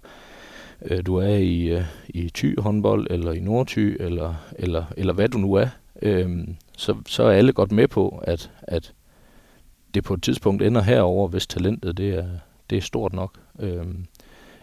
øh, 0.86 1.06
du 1.06 1.15
er 1.15 1.36
i, 1.36 1.65
øh, 1.65 1.84
i 2.10 2.30
Thy 2.36 2.60
håndbold, 2.60 3.08
eller 3.10 3.32
i 3.32 3.39
Nordty, 3.39 3.96
eller, 4.00 4.36
eller, 4.56 4.86
eller 4.98 5.13
hvad 5.13 5.30
du 5.30 5.38
nu 5.38 5.54
er, 5.54 5.67
øh, 6.02 6.48
så, 6.78 6.96
så 7.08 7.24
er 7.24 7.32
alle 7.32 7.54
godt 7.54 7.72
med 7.72 7.88
på, 7.88 8.24
at, 8.28 8.52
at 8.62 8.93
det 9.93 10.04
på 10.04 10.13
et 10.13 10.24
tidspunkt 10.24 10.63
ender 10.63 10.82
herover, 10.82 11.28
hvis 11.28 11.48
talentet 11.48 11.98
det 11.98 12.10
er, 12.10 12.28
det 12.69 12.78
er 12.78 12.82
stort 12.82 13.13
nok. 13.13 13.39
Øh, 13.60 13.86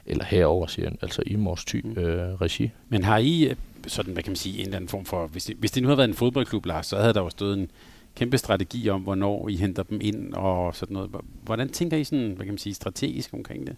eller 0.07 0.25
herover 0.25 0.67
siger 0.67 0.89
jeg, 0.89 0.97
altså 1.03 1.23
i 1.27 1.37
Mors 1.37 1.65
Thy 1.65 1.81
mm. 1.85 1.99
øh, 1.99 2.35
regi. 2.41 2.71
Men 2.89 3.05
har 3.05 3.19
I 3.19 3.45
øh, 3.45 3.57
sådan, 3.87 4.13
hvad 4.13 4.23
kan 4.23 4.31
man 4.31 4.37
sige, 4.37 4.59
en 4.59 4.65
eller 4.65 4.77
anden 4.77 4.89
form 4.89 5.05
for, 5.05 5.27
hvis 5.27 5.45
det, 5.45 5.57
hvis 5.57 5.71
det 5.71 5.83
nu 5.83 5.89
havde 5.89 5.99
været 5.99 6.09
en 6.09 6.15
fodboldklub, 6.15 6.67
Lars, 6.67 6.87
så 6.87 6.97
havde 6.97 7.15
der 7.15 7.23
jo 7.23 7.31
stået 7.31 7.59
en, 7.59 7.71
kæmpe 8.15 8.39
strategi 8.39 8.89
om, 8.89 9.01
hvornår 9.01 9.49
I 9.49 9.57
henter 9.57 9.83
dem 9.83 9.99
ind 10.03 10.35
og 10.35 10.77
sådan 10.77 10.95
noget. 10.95 11.11
Hvordan 11.43 11.69
tænker 11.69 11.97
I 11.97 12.05
sådan, 12.05 12.27
hvad 12.27 12.47
kan 12.47 12.55
man 12.55 12.59
sige, 12.59 12.75
strategisk 12.75 13.35
omkring 13.35 13.67
det? 13.67 13.77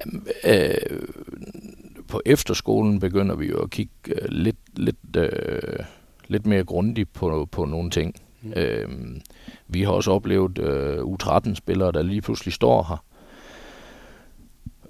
Jamen, 0.00 0.26
øh, 0.44 1.00
på 2.08 2.20
efterskolen 2.26 3.00
begynder 3.00 3.34
vi 3.34 3.46
jo 3.46 3.58
at 3.58 3.70
kigge 3.70 3.92
øh, 4.06 4.28
lidt, 4.28 4.56
lidt, 4.76 5.16
øh, 5.16 5.84
lidt 6.28 6.46
mere 6.46 6.64
grundigt 6.64 7.12
på, 7.12 7.48
på 7.52 7.64
nogle 7.64 7.90
ting. 7.90 8.14
Mm. 8.42 8.52
Øh, 8.56 8.88
vi 9.68 9.82
har 9.82 9.92
også 9.92 10.10
oplevet 10.10 10.58
øh, 10.58 10.98
U13-spillere, 10.98 11.92
der 11.92 12.02
lige 12.02 12.20
pludselig 12.20 12.54
står 12.54 12.82
her, 12.88 13.04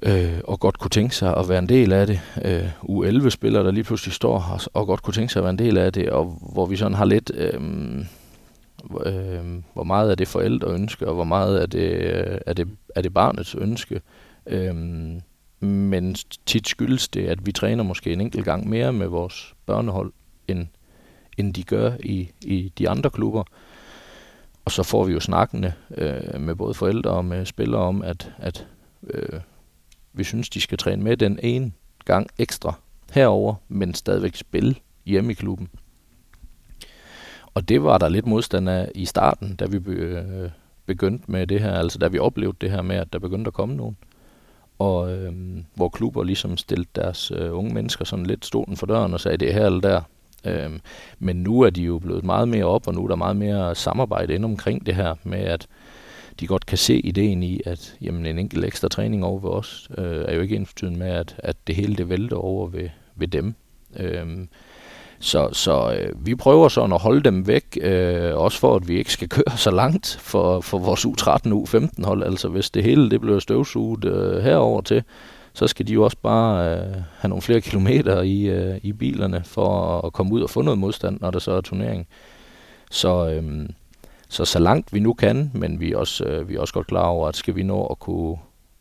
øh, 0.02 0.40
og 0.44 0.60
godt 0.60 0.78
kunne 0.78 0.90
tænke 0.90 1.16
sig 1.16 1.36
at 1.36 1.48
være 1.48 1.58
en 1.58 1.68
del 1.68 1.92
af 1.92 2.06
det. 2.06 2.20
Øh, 2.44 2.68
U11-spillere, 2.82 3.64
der 3.64 3.70
lige 3.70 3.84
pludselig 3.84 4.14
står 4.14 4.38
her, 4.38 4.68
og 4.74 4.86
godt 4.86 5.02
kunne 5.02 5.14
tænke 5.14 5.32
sig 5.32 5.40
at 5.40 5.44
være 5.44 5.50
en 5.50 5.58
del 5.58 5.78
af 5.78 5.92
det, 5.92 6.10
og 6.10 6.38
hvor 6.52 6.66
vi 6.66 6.76
sådan 6.76 6.94
har 6.94 7.04
lidt... 7.04 7.30
Øh, 7.34 7.60
øh, 9.06 9.62
hvor 9.74 9.84
meget 9.84 10.10
er 10.10 10.14
det 10.14 10.28
forældre 10.28 10.72
ønske, 10.72 11.08
og 11.08 11.14
hvor 11.14 11.24
meget 11.24 11.62
er 11.62 11.66
det, 11.66 11.90
øh, 11.90 12.38
er 12.46 12.52
det, 12.52 12.68
er 12.96 13.02
det 13.02 13.14
barnets 13.14 13.54
ønske. 13.54 14.00
Øh, 14.46 14.74
men 15.60 16.16
tit 16.46 16.68
skyldes 16.68 17.08
det, 17.08 17.26
at 17.26 17.46
vi 17.46 17.52
træner 17.52 17.84
måske 17.84 18.12
en 18.12 18.20
enkelt 18.20 18.44
gang 18.44 18.68
mere 18.68 18.92
med 18.92 19.06
vores 19.06 19.54
børnehold, 19.66 20.12
end, 20.48 20.66
end 21.38 21.54
de 21.54 21.62
gør 21.62 21.92
i, 22.00 22.30
i 22.42 22.72
de 22.78 22.88
andre 22.88 23.10
klubber. 23.10 23.44
Og 24.64 24.72
så 24.72 24.82
får 24.82 25.04
vi 25.04 25.12
jo 25.12 25.20
snakkende 25.20 25.72
øh, 25.96 26.40
med 26.40 26.54
både 26.54 26.74
forældre 26.74 27.10
og 27.10 27.24
med 27.24 27.46
spillere 27.46 27.80
om, 27.80 28.02
at, 28.02 28.32
at 28.38 28.66
øh, 29.06 29.40
vi 30.12 30.24
synes, 30.24 30.48
de 30.48 30.60
skal 30.60 30.78
træne 30.78 31.02
med 31.02 31.16
den 31.16 31.38
ene 31.42 31.72
gang 32.04 32.30
ekstra 32.38 32.74
herover, 33.12 33.54
men 33.68 33.94
stadigvæk 33.94 34.36
spille 34.36 34.74
hjemme 35.06 35.30
i 35.30 35.34
klubben. 35.34 35.68
Og 37.58 37.68
det 37.68 37.82
var 37.82 37.98
der 37.98 38.08
lidt 38.08 38.26
modstand 38.26 38.68
af 38.68 38.90
i 38.94 39.04
starten, 39.04 39.56
da 39.56 39.66
vi 39.66 39.76
øh, 39.86 40.50
begyndte 40.86 41.30
med 41.30 41.46
det 41.46 41.60
her, 41.60 41.72
altså 41.72 41.98
da 41.98 42.08
vi 42.08 42.18
oplevede 42.18 42.56
det 42.60 42.70
her 42.70 42.82
med, 42.82 42.96
at 42.96 43.12
der 43.12 43.18
begyndte 43.18 43.48
at 43.48 43.54
komme 43.54 43.76
nogen. 43.76 43.96
Og 44.78 45.12
øh, 45.12 45.32
hvor 45.74 45.88
klubber 45.88 46.24
ligesom 46.24 46.56
stillede 46.56 46.88
deres 46.94 47.32
øh, 47.34 47.58
unge 47.58 47.74
mennesker 47.74 48.04
sådan 48.04 48.26
lidt 48.26 48.46
stolen 48.46 48.76
for 48.76 48.86
døren 48.86 49.14
og 49.14 49.20
sagde, 49.20 49.36
det 49.36 49.48
er 49.48 49.52
her 49.52 49.66
eller 49.66 49.80
der. 49.80 50.00
Øh, 50.44 50.78
men 51.18 51.36
nu 51.36 51.60
er 51.60 51.70
de 51.70 51.82
jo 51.82 51.98
blevet 51.98 52.24
meget 52.24 52.48
mere 52.48 52.64
op, 52.64 52.86
og 52.86 52.94
nu 52.94 53.04
er 53.04 53.08
der 53.08 53.16
meget 53.16 53.36
mere 53.36 53.74
samarbejde 53.74 54.34
ind 54.34 54.44
omkring 54.44 54.86
det 54.86 54.94
her 54.94 55.14
med, 55.24 55.40
at 55.40 55.66
de 56.40 56.46
godt 56.46 56.66
kan 56.66 56.78
se 56.78 57.00
ideen 57.00 57.42
i, 57.42 57.60
at 57.66 57.96
jamen, 58.00 58.26
en 58.26 58.38
enkelt 58.38 58.64
ekstra 58.64 58.88
træning 58.88 59.24
over 59.24 59.40
ved 59.40 59.50
os, 59.50 59.88
øh, 59.98 60.24
er 60.28 60.34
jo 60.34 60.40
ikke 60.40 60.54
indfortydende 60.54 60.98
med, 60.98 61.08
at, 61.08 61.34
at 61.38 61.56
det 61.66 61.76
hele 61.76 61.96
det 61.96 62.08
vælter 62.08 62.36
over 62.36 62.68
ved, 62.68 62.88
ved 63.16 63.28
dem. 63.28 63.54
Øh, 63.96 64.46
så, 65.20 65.48
så 65.52 65.92
øh, 65.92 66.26
vi 66.26 66.34
prøver 66.34 66.68
sådan 66.68 66.92
at 66.92 67.00
holde 67.00 67.22
dem 67.22 67.46
væk, 67.46 67.78
øh, 67.80 68.34
også 68.34 68.58
for 68.58 68.76
at 68.76 68.88
vi 68.88 68.98
ikke 68.98 69.12
skal 69.12 69.28
køre 69.38 69.56
så 69.56 69.70
langt 69.70 70.18
for, 70.20 70.60
for 70.60 70.78
vores 70.78 71.04
U13 71.04 71.52
U15 71.52 72.04
hold. 72.04 72.22
Altså 72.22 72.48
hvis 72.48 72.70
det 72.70 72.82
hele 72.82 73.10
det 73.10 73.20
bliver 73.20 73.38
støvsuget 73.38 74.04
øh, 74.04 74.42
herover 74.42 74.80
til, 74.80 75.02
så 75.52 75.66
skal 75.66 75.86
de 75.86 75.92
jo 75.92 76.04
også 76.04 76.16
bare 76.22 76.70
øh, 76.70 76.94
have 77.18 77.28
nogle 77.28 77.42
flere 77.42 77.60
kilometer 77.60 78.22
i, 78.22 78.42
øh, 78.42 78.80
i 78.82 78.92
bilerne 78.92 79.42
for 79.44 80.00
at 80.06 80.12
komme 80.12 80.34
ud 80.34 80.42
og 80.42 80.50
få 80.50 80.62
noget 80.62 80.78
modstand, 80.78 81.20
når 81.20 81.30
der 81.30 81.38
så 81.38 81.52
er 81.52 81.60
turnering. 81.60 82.06
Så, 82.90 83.28
øh, 83.30 83.68
så 84.28 84.44
så 84.44 84.58
langt 84.58 84.92
vi 84.92 85.00
nu 85.00 85.12
kan, 85.12 85.50
men 85.54 85.80
vi 85.80 85.92
er 85.92 85.96
også, 85.96 86.24
øh, 86.24 86.48
vi 86.48 86.54
er 86.54 86.60
også 86.60 86.74
godt 86.74 86.86
klar 86.86 87.06
over, 87.06 87.28
at 87.28 87.36
skal 87.36 87.56
vi 87.56 87.62
nå 87.62 87.86
at 87.86 87.98
kunne, 87.98 88.36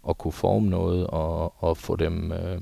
at 0.09 0.17
kunne 0.17 0.31
forme 0.31 0.69
noget 0.69 1.07
og, 1.07 1.63
og 1.63 1.77
få 1.77 1.95
dem... 1.95 2.31
Øh, 2.31 2.61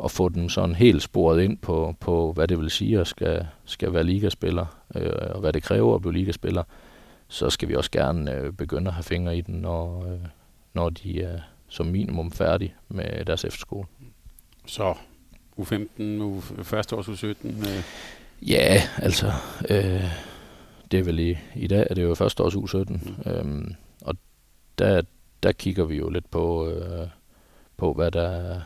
og 0.00 0.10
få 0.10 0.28
dem 0.28 0.48
sådan 0.48 0.74
helt 0.74 1.02
sporet 1.02 1.42
ind 1.42 1.58
på, 1.58 1.94
på 2.00 2.32
hvad 2.32 2.48
det 2.48 2.58
vil 2.58 2.70
sige 2.70 3.00
at 3.00 3.06
skal, 3.06 3.46
skal 3.64 3.92
være 3.92 4.04
ligaspiller, 4.04 4.66
øh, 4.94 5.12
og 5.30 5.40
hvad 5.40 5.52
det 5.52 5.62
kræver 5.62 5.94
at 5.94 6.00
blive 6.00 6.12
ligaspiller, 6.12 6.62
så 7.28 7.50
skal 7.50 7.68
vi 7.68 7.74
også 7.74 7.90
gerne 7.90 8.34
øh, 8.34 8.52
begynde 8.52 8.88
at 8.88 8.94
have 8.94 9.02
fingre 9.02 9.36
i 9.36 9.40
den, 9.40 9.54
når, 9.54 10.06
øh, 10.12 10.18
når 10.74 10.90
de 10.90 11.22
er 11.22 11.40
som 11.68 11.86
minimum 11.86 12.32
færdige 12.32 12.74
med 12.88 13.24
deres 13.24 13.44
efterskole. 13.44 13.86
Så 14.66 14.94
U15, 15.58 16.02
U, 16.02 16.40
første 16.40 16.96
års 16.96 17.08
U17? 17.08 17.46
Øh. 17.46 17.82
Ja, 18.42 18.82
altså, 18.96 19.32
øh, 19.70 20.04
det 20.90 20.98
er 20.98 21.04
vel 21.04 21.18
i, 21.18 21.38
i 21.54 21.66
dag, 21.66 21.86
er 21.90 21.94
det 21.94 22.02
jo 22.02 22.14
første 22.14 22.42
års 22.42 22.54
U17, 22.54 22.92
mm. 22.92 23.30
øhm, 23.32 23.74
og 24.00 24.16
der, 24.78 25.02
der 25.42 25.52
kigger 25.52 25.84
vi 25.84 25.96
jo 25.96 26.08
lidt 26.08 26.30
på, 26.30 26.68
øh, 26.68 27.08
på 27.76 27.92
hvad 27.92 28.10
der 28.10 28.60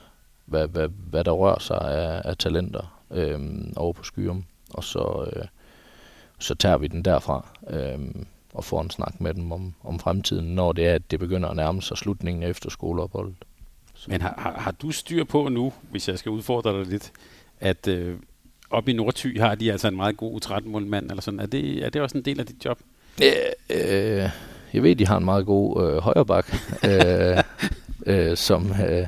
hvad, 0.45 0.69
hvad, 0.69 0.89
hvad 1.11 1.25
der 1.25 1.33
rører 1.33 1.59
sig 1.59 1.81
af, 1.81 2.23
af 2.25 2.37
talenter 2.37 3.01
øh, 3.11 3.41
over 3.77 3.93
på 3.93 4.05
Skyrum. 4.05 4.45
Og 4.71 4.85
så, 4.85 5.31
øh, 5.33 5.45
så 6.39 6.55
tager 6.55 6.79
vi 6.79 6.87
den 6.87 7.03
derfra 7.03 7.49
øh, 7.71 7.99
og 8.55 8.65
får 8.65 8.81
en 8.81 8.91
snak 8.91 9.21
med 9.21 9.35
dem 9.35 9.53
om, 9.53 9.75
om 9.85 9.99
fremtiden, 9.99 10.55
når 10.55 10.73
det 10.73 10.87
er, 10.87 10.95
at 10.95 11.11
det 11.11 11.19
begynder 11.19 11.49
at 11.49 11.57
nærme 11.57 11.83
sig 11.83 11.97
slutningen 11.97 12.43
af 12.43 12.49
efterskoleopholdet. 12.49 13.35
Så. 13.95 14.11
Men 14.11 14.21
har, 14.21 14.35
har, 14.39 14.53
har 14.53 14.71
du 14.71 14.91
styr 14.91 15.25
på 15.25 15.49
nu, 15.49 15.73
hvis 15.91 16.09
jeg 16.09 16.19
skal 16.19 16.31
udfordre 16.31 16.79
dig 16.79 16.87
lidt, 16.87 17.13
at 17.61 17.89
øh, 17.89 18.17
op 18.71 18.89
i 18.89 18.93
Nordty 18.93 19.39
har 19.39 19.55
de 19.55 19.73
altså 19.73 19.89
en 19.89 19.97
meget 19.97 20.17
god 20.17 20.41
13 20.41 20.73
målmand 20.73 21.11
eller 21.11 21.23
sådan. 21.23 21.41
Er 21.41 21.47
det, 21.47 21.85
er 21.85 21.91
det 21.91 22.03
også 22.03 22.19
en 22.19 22.25
del 22.25 22.41
af 22.41 22.47
dit 22.47 22.65
job? 22.65 22.79
Øh, 23.23 23.33
øh, 23.71 24.31
jeg 24.73 24.83
ved, 24.83 24.97
de 24.97 25.07
har 25.07 25.17
en 25.17 25.25
meget 25.25 25.47
god 25.47 25.85
øh, 25.85 25.97
højreback, 25.97 26.55
øh, 26.89 27.39
øh, 28.07 28.37
som, 28.37 28.71
øh, 28.89 29.07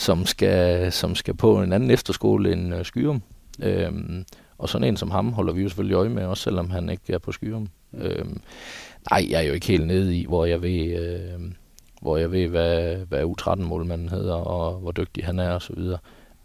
som 0.00 0.26
skal, 0.26 0.92
som 0.92 1.14
skal 1.14 1.34
på 1.34 1.62
en 1.62 1.72
anden 1.72 1.90
efterskole 1.90 2.52
end 2.52 2.74
uh, 2.74 2.82
Skyrum. 2.82 3.22
Øhm, 3.62 4.24
og 4.58 4.68
sådan 4.68 4.88
en 4.88 4.96
som 4.96 5.10
ham 5.10 5.32
holder 5.32 5.52
vi 5.52 5.62
jo 5.62 5.68
selvfølgelig 5.68 5.94
øje 5.94 6.08
med, 6.08 6.24
også 6.24 6.42
selvom 6.42 6.70
han 6.70 6.88
ikke 6.88 7.12
er 7.12 7.18
på 7.18 7.32
Skyrum. 7.32 7.68
Øhm, 7.94 8.40
nej, 9.10 9.26
jeg 9.30 9.42
er 9.42 9.46
jo 9.46 9.52
ikke 9.52 9.66
helt 9.66 9.86
nede 9.86 10.16
i, 10.16 10.26
hvor 10.26 10.44
jeg 10.44 10.62
ved, 10.62 10.98
øh, 10.98 11.40
hvor 12.02 12.16
jeg 12.16 12.32
ved 12.32 12.48
hvad, 12.48 12.96
hvad 12.96 13.24
U13-målmanden 13.24 14.08
hedder, 14.08 14.34
og 14.34 14.80
hvor 14.80 14.92
dygtig 14.92 15.24
han 15.24 15.38
er 15.38 15.50
osv. 15.50 15.78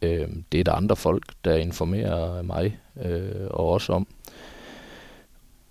Øhm, 0.01 0.43
det 0.51 0.59
er 0.59 0.63
der 0.63 0.71
andre 0.71 0.95
folk, 0.95 1.23
der 1.45 1.55
informerer 1.55 2.41
mig 2.41 2.77
øh, 3.05 3.47
og 3.49 3.71
os 3.71 3.89
om. 3.89 4.07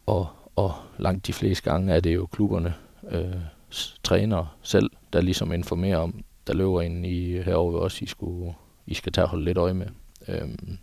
Og, 0.06 0.26
og 0.56 0.72
langt 0.98 1.26
de 1.26 1.32
fleste 1.32 1.70
gange 1.70 1.92
er 1.92 2.00
det 2.00 2.14
jo 2.14 2.26
klubberne, 2.26 2.74
øh, 3.10 3.34
trænere 4.02 4.48
selv, 4.62 4.90
der 5.12 5.20
ligesom 5.20 5.52
informerer 5.52 5.98
om, 5.98 6.24
der 6.46 6.54
løber 6.54 6.82
ind 6.82 7.06
i 7.06 7.42
herovre 7.42 7.74
ved 7.74 7.80
os, 7.80 8.02
I, 8.02 8.06
skulle, 8.06 8.54
I 8.86 8.94
skal 8.94 9.12
tage 9.12 9.24
og 9.24 9.28
holde 9.28 9.44
lidt 9.44 9.58
øje 9.58 9.74
med. 9.74 9.86
Øhm, 10.28 10.78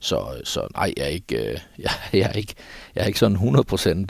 så, 0.00 0.40
så 0.44 0.68
nej, 0.74 0.92
jeg 0.96 1.04
er 1.04 1.08
ikke, 1.08 1.50
øh, 1.50 1.58
jeg, 1.84 1.90
jeg 2.12 2.20
er 2.20 2.32
ikke, 2.32 2.54
jeg 2.94 3.02
er 3.02 3.06
ikke 3.06 3.18
sådan 3.18 3.36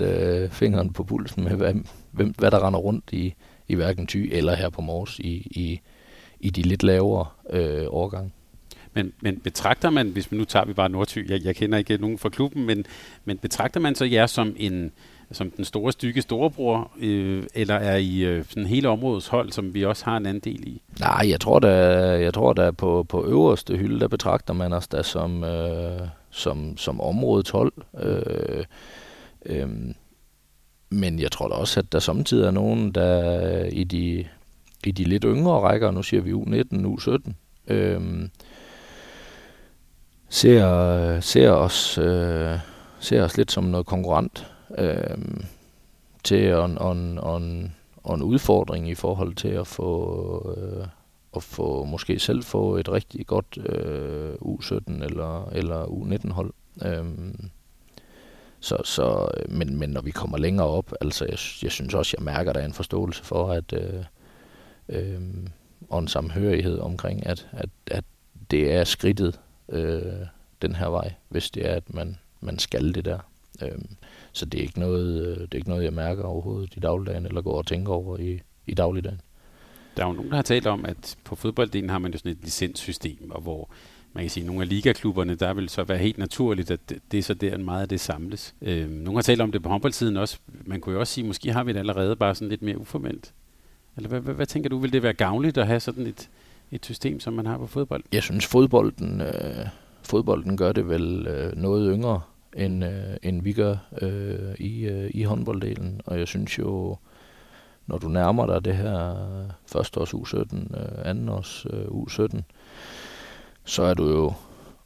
100% 0.01 0.05
øh, 0.05 0.51
fingeren 0.51 0.93
på 0.93 1.05
pulsen 1.05 1.45
med, 1.45 1.53
hvad, 1.53 1.75
hvem, 2.11 2.35
hvad 2.39 2.51
der 2.51 2.67
render 2.67 2.81
rundt 2.81 3.05
i, 3.13 3.35
i 3.69 3.75
hverken 3.75 4.07
Ty 4.07 4.17
eller 4.17 4.55
her 4.55 4.69
på 4.69 4.81
Mors 4.81 5.19
i, 5.19 5.33
i, 5.51 5.81
i 6.41 6.51
de 6.51 6.63
lidt 6.63 6.83
lavere 6.83 7.27
øh, 7.51 7.87
årgange. 7.89 8.33
Men, 8.95 9.13
men 9.23 9.41
betragter 9.41 9.91
man, 9.91 10.09
hvis 10.09 10.31
man 10.31 10.39
nu 10.39 10.45
tager 10.45 10.65
vi 10.65 10.73
bare 10.73 10.89
Nordty, 10.89 11.19
jeg, 11.29 11.45
jeg 11.45 11.57
kender 11.57 11.79
ikke 11.79 11.97
nogen 11.97 12.19
fra 12.19 12.29
klubben, 12.29 12.67
men, 12.67 12.85
men 13.25 13.39
betragter 13.39 13.81
man 13.81 13.95
så 13.95 14.05
jer 14.05 14.27
som 14.27 14.55
en, 14.59 14.93
som 15.33 15.51
den 15.51 15.65
store 15.65 15.93
stykke 15.93 16.23
storebror, 16.23 16.91
øh, 17.01 17.45
eller 17.55 17.75
er 17.75 17.97
I 17.97 18.21
øh, 18.21 18.45
sådan 18.49 18.67
hele 18.67 18.89
områdets 18.89 19.29
hold, 19.29 19.53
som 19.53 19.75
vi 19.75 19.85
også 19.85 20.05
har 20.05 20.17
en 20.17 20.27
anden 20.27 20.55
del 20.55 20.69
i? 20.69 20.83
Nej, 21.01 21.27
jeg 21.31 21.41
tror 21.41 21.59
da, 21.59 21.71
jeg 22.21 22.35
tror 22.35 22.53
da 22.53 22.71
på, 22.71 23.07
på 23.09 23.27
øverste 23.27 23.77
hylde, 23.77 24.01
der 24.01 24.09
betragter 24.09 24.55
man 24.55 24.73
os 24.73 24.89
da 24.89 25.03
som, 25.03 25.45
øh, 25.45 26.01
som, 26.31 26.77
som 26.77 27.01
områdets 27.01 27.51
hold. 27.51 27.73
Øh, 28.01 28.65
øh, 29.47 29.69
men 30.91 31.21
jeg 31.21 31.33
tror 31.33 31.49
da 31.49 31.55
også, 31.55 31.81
at 31.81 31.93
der 31.93 31.99
samtidig 31.99 32.47
er 32.47 32.51
nogen, 32.51 32.93
der 32.93 33.65
i 33.65 33.85
de, 33.85 34.25
i 34.85 34.91
de 34.91 35.05
lidt 35.05 35.25
yngre 35.25 35.61
rækker, 35.61 35.91
nu 35.91 36.03
siger 36.03 36.23
vi 36.23 36.33
U19, 36.33 36.87
U17, 36.87 37.33
øh, 37.75 38.29
ser, 40.29 41.21
ser, 41.21 41.51
os, 41.51 41.99
øh, 41.99 42.59
ser 43.01 43.23
os 43.23 43.37
lidt 43.37 43.53
som 43.53 43.65
noget 43.65 43.87
konkurrent 43.87 44.47
øh, 44.79 45.17
til 46.25 46.49
en, 46.49 46.79
en, 46.83 47.19
en, 47.19 47.75
en 48.11 48.23
udfordring 48.23 48.89
i 48.89 48.95
forhold 48.95 49.35
til 49.35 49.49
at 49.49 49.67
få, 49.67 50.55
øh, 50.57 50.87
at 51.37 51.43
få 51.43 51.85
måske 51.85 52.19
selv 52.19 52.43
få 52.43 52.77
et 52.77 52.89
rigtig 52.89 53.27
godt 53.27 53.59
øh, 53.67 54.33
U17 54.35 55.05
eller, 55.05 55.49
eller 55.49 55.85
U19 55.85 56.33
hold. 56.33 56.53
Øh, 56.85 57.05
så, 58.61 58.77
så, 58.85 59.29
men, 59.49 59.79
men 59.79 59.91
når 59.91 60.01
vi 60.01 60.11
kommer 60.11 60.39
længere 60.39 60.67
op, 60.67 60.93
altså 61.01 61.25
jeg, 61.25 61.39
jeg 61.63 61.73
synes 61.73 61.95
også, 61.95 62.17
jeg 62.19 62.25
mærker, 62.25 62.53
der 62.53 62.61
er 62.61 62.65
en 62.65 62.73
forståelse 62.73 63.25
for, 63.25 63.53
at 63.53 63.73
øh, 63.73 64.05
øh, 64.89 65.21
og 65.91 65.99
en 65.99 66.09
samhørighed 66.09 66.79
omkring, 66.79 67.27
at, 67.27 67.49
at, 67.53 67.71
at 67.91 68.05
det 68.51 68.73
er 68.73 68.85
skridtet 68.85 69.41
øh, 69.69 70.27
den 70.63 70.75
her 70.75 70.89
vej, 70.89 71.13
hvis 71.29 71.51
det 71.51 71.71
er, 71.71 71.75
at 71.75 71.95
man, 71.95 72.17
man 72.41 72.59
skal 72.59 72.95
det 72.95 73.05
der. 73.05 73.19
Øh, 73.63 73.79
så 74.33 74.47
det 74.47 74.59
er 74.59 74.63
ikke 74.63 74.81
noget, 74.81 75.27
øh, 75.27 75.37
det 75.37 75.55
er 75.55 75.57
ikke 75.57 75.69
noget 75.69 75.85
jeg 75.85 75.93
mærker 75.93 76.23
overhovedet 76.23 76.77
i 76.77 76.81
dagligdagen, 76.81 77.27
eller 77.27 77.43
går 77.43 77.59
og 77.59 77.67
tænker 77.67 77.93
over 77.93 78.19
i, 78.19 78.41
i 78.67 78.75
dagligdagen. 78.75 79.21
Der 79.97 80.03
er 80.03 80.07
jo 80.07 80.13
nogen, 80.13 80.31
der 80.31 80.37
har 80.37 80.43
talt 80.43 80.67
om, 80.67 80.85
at 80.85 81.17
på 81.25 81.35
fodbolddelen 81.35 81.91
har 81.91 81.99
man 81.99 82.13
jo 82.13 82.19
sådan 82.19 82.33
et 82.33 82.39
licenssystem, 82.43 83.31
og 83.31 83.41
hvor 83.41 83.71
man 84.13 84.25
kan 84.25 84.31
sige, 84.31 84.47
nogle 84.47 84.63
af 84.63 84.69
ligaklubberne, 84.69 85.35
der 85.35 85.55
vil 85.55 85.69
så 85.69 85.85
være 85.85 85.99
helt 85.99 86.19
naturligt, 86.19 86.71
at 86.71 86.81
det, 87.13 87.19
er 87.19 87.23
så 87.23 87.35
der 87.35 87.59
meget 87.59 87.83
af 87.83 87.89
det 87.89 88.01
samles. 88.01 88.55
Øh, 88.63 88.91
nogle 88.91 89.17
har 89.17 89.23
talt 89.23 89.41
om 89.41 89.53
det 89.53 89.63
på 89.63 89.69
håndboldsiden 89.69 90.17
også. 90.17 90.39
Man 90.65 90.81
kunne 90.81 90.93
jo 90.93 91.01
også 91.01 91.13
sige, 91.13 91.27
måske 91.27 91.53
har 91.53 91.65
vi 91.65 91.73
det 91.73 91.79
allerede 91.79 92.17
bare 92.17 92.35
sådan 92.35 92.49
lidt 92.49 92.63
mere 92.63 92.79
uformelt. 92.79 93.33
Eller 93.97 94.09
hvad, 94.09 94.21
hvad, 94.21 94.35
hvad 94.35 94.47
tænker 94.47 94.71
du, 94.71 94.79
vil 94.79 94.93
det 94.93 95.03
være 95.03 95.13
gavnligt 95.13 95.59
at 95.59 95.67
have 95.67 95.81
sådan 95.81 96.07
et, 96.07 96.31
et 96.71 96.85
system, 96.85 97.21
som 97.21 97.33
man 97.33 97.47
har 97.47 97.59
på 97.59 97.67
fodbold? 97.67 98.03
Jeg 98.13 98.23
synes, 98.23 98.47
fodbolden, 98.47 99.21
øh, 99.21 99.67
fodbolden 100.03 100.57
gør 100.57 100.73
det 100.73 100.89
vel 100.89 101.27
øh, 101.27 101.57
noget 101.57 101.93
yngre, 101.95 102.21
end, 102.57 102.85
øh, 102.85 103.17
end 103.23 103.43
vi 103.43 103.53
gør 103.53 103.77
øh, 104.03 104.55
i, 104.59 104.85
øh, 104.85 105.11
i 105.15 105.23
håndbolddelen. 105.23 106.01
Og 106.07 106.19
jeg 106.19 106.29
synes 106.29 106.59
jo, 106.59 106.97
når 107.87 107.99
du 107.99 108.09
nærmer 108.09 108.47
dig 108.47 108.65
det 108.65 108.77
her 108.77 109.17
første 109.67 110.01
års 110.01 110.15
U17, 110.15 110.79
øh, 110.81 110.89
anden 111.05 111.29
års 111.29 111.67
øh, 111.71 111.85
U17, 111.85 112.41
så 113.65 113.83
er 113.83 113.95
du 113.95 114.09
jo 114.09 114.33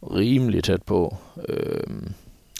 rimelig 0.02 0.64
tæt 0.64 0.82
på 0.82 1.16
øh, 1.48 2.02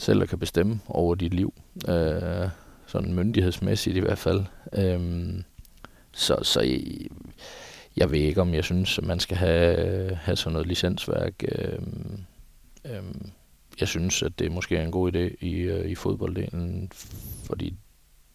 selv 0.01 0.23
at 0.23 0.29
kan 0.29 0.39
bestemme 0.39 0.81
over 0.89 1.15
dit 1.15 1.35
liv. 1.35 1.55
Øh, 1.89 2.49
sådan 2.87 3.15
myndighedsmæssigt 3.15 3.97
i 3.97 4.01
hvert 4.01 4.19
fald. 4.19 4.45
Øh, 4.73 5.35
så 6.13 6.39
så 6.43 6.61
jeg, 6.61 6.81
jeg 7.97 8.11
ved 8.11 8.19
ikke, 8.19 8.41
om 8.41 8.55
jeg 8.55 8.65
synes, 8.65 8.99
at 8.99 9.05
man 9.05 9.21
skal 9.21 9.37
have, 9.37 10.15
have 10.15 10.37
sådan 10.37 10.53
noget 10.53 10.69
licensværk. 10.69 11.45
Øh, 11.49 11.79
øh, 12.85 13.03
jeg 13.81 13.89
synes, 13.89 14.23
at 14.23 14.39
det 14.39 14.53
måske 14.53 14.77
er 14.77 14.85
en 14.85 14.91
god 14.91 15.13
idé 15.17 15.47
i, 15.47 15.53
øh, 15.53 15.91
i 15.91 15.95
fodbolddelen, 15.95 16.91
fordi 17.45 17.75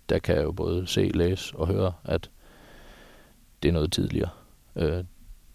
der 0.09 0.19
kan 0.19 0.35
jeg 0.35 0.43
jo 0.43 0.51
både 0.51 0.87
se, 0.87 1.11
læse 1.13 1.55
og 1.55 1.67
høre, 1.67 1.93
at 2.03 2.29
det 3.63 3.69
er 3.69 3.73
noget 3.73 3.91
tidligere. 3.91 4.29
Øh, 4.75 5.03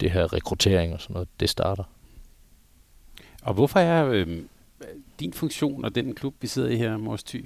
det 0.00 0.10
her 0.10 0.32
rekruttering 0.32 0.94
og 0.94 1.00
sådan 1.00 1.14
noget, 1.14 1.28
det 1.40 1.50
starter. 1.50 1.84
Og 3.42 3.54
hvorfor 3.54 3.80
er 3.80 4.06
øh, 4.06 4.26
din 5.20 5.32
funktion 5.32 5.84
og 5.84 5.94
den 5.94 6.14
klub, 6.14 6.34
vi 6.40 6.46
sidder 6.46 6.68
i 6.68 6.76
her, 6.76 6.96
Mors 6.96 7.24
Thy, 7.24 7.44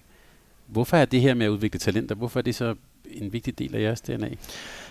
hvorfor 0.67 0.97
er 0.97 1.05
det 1.05 1.21
her 1.21 1.35
med 1.35 1.47
at 1.47 1.51
udvikle 1.51 1.81
talenter, 1.81 2.15
hvorfor 2.15 2.41
er 2.41 2.43
det 2.43 2.55
så 2.55 2.75
en 3.11 3.33
vigtig 3.33 3.59
del 3.59 3.75
af 3.75 3.81
jeres 3.81 4.01
DNA? 4.01 4.31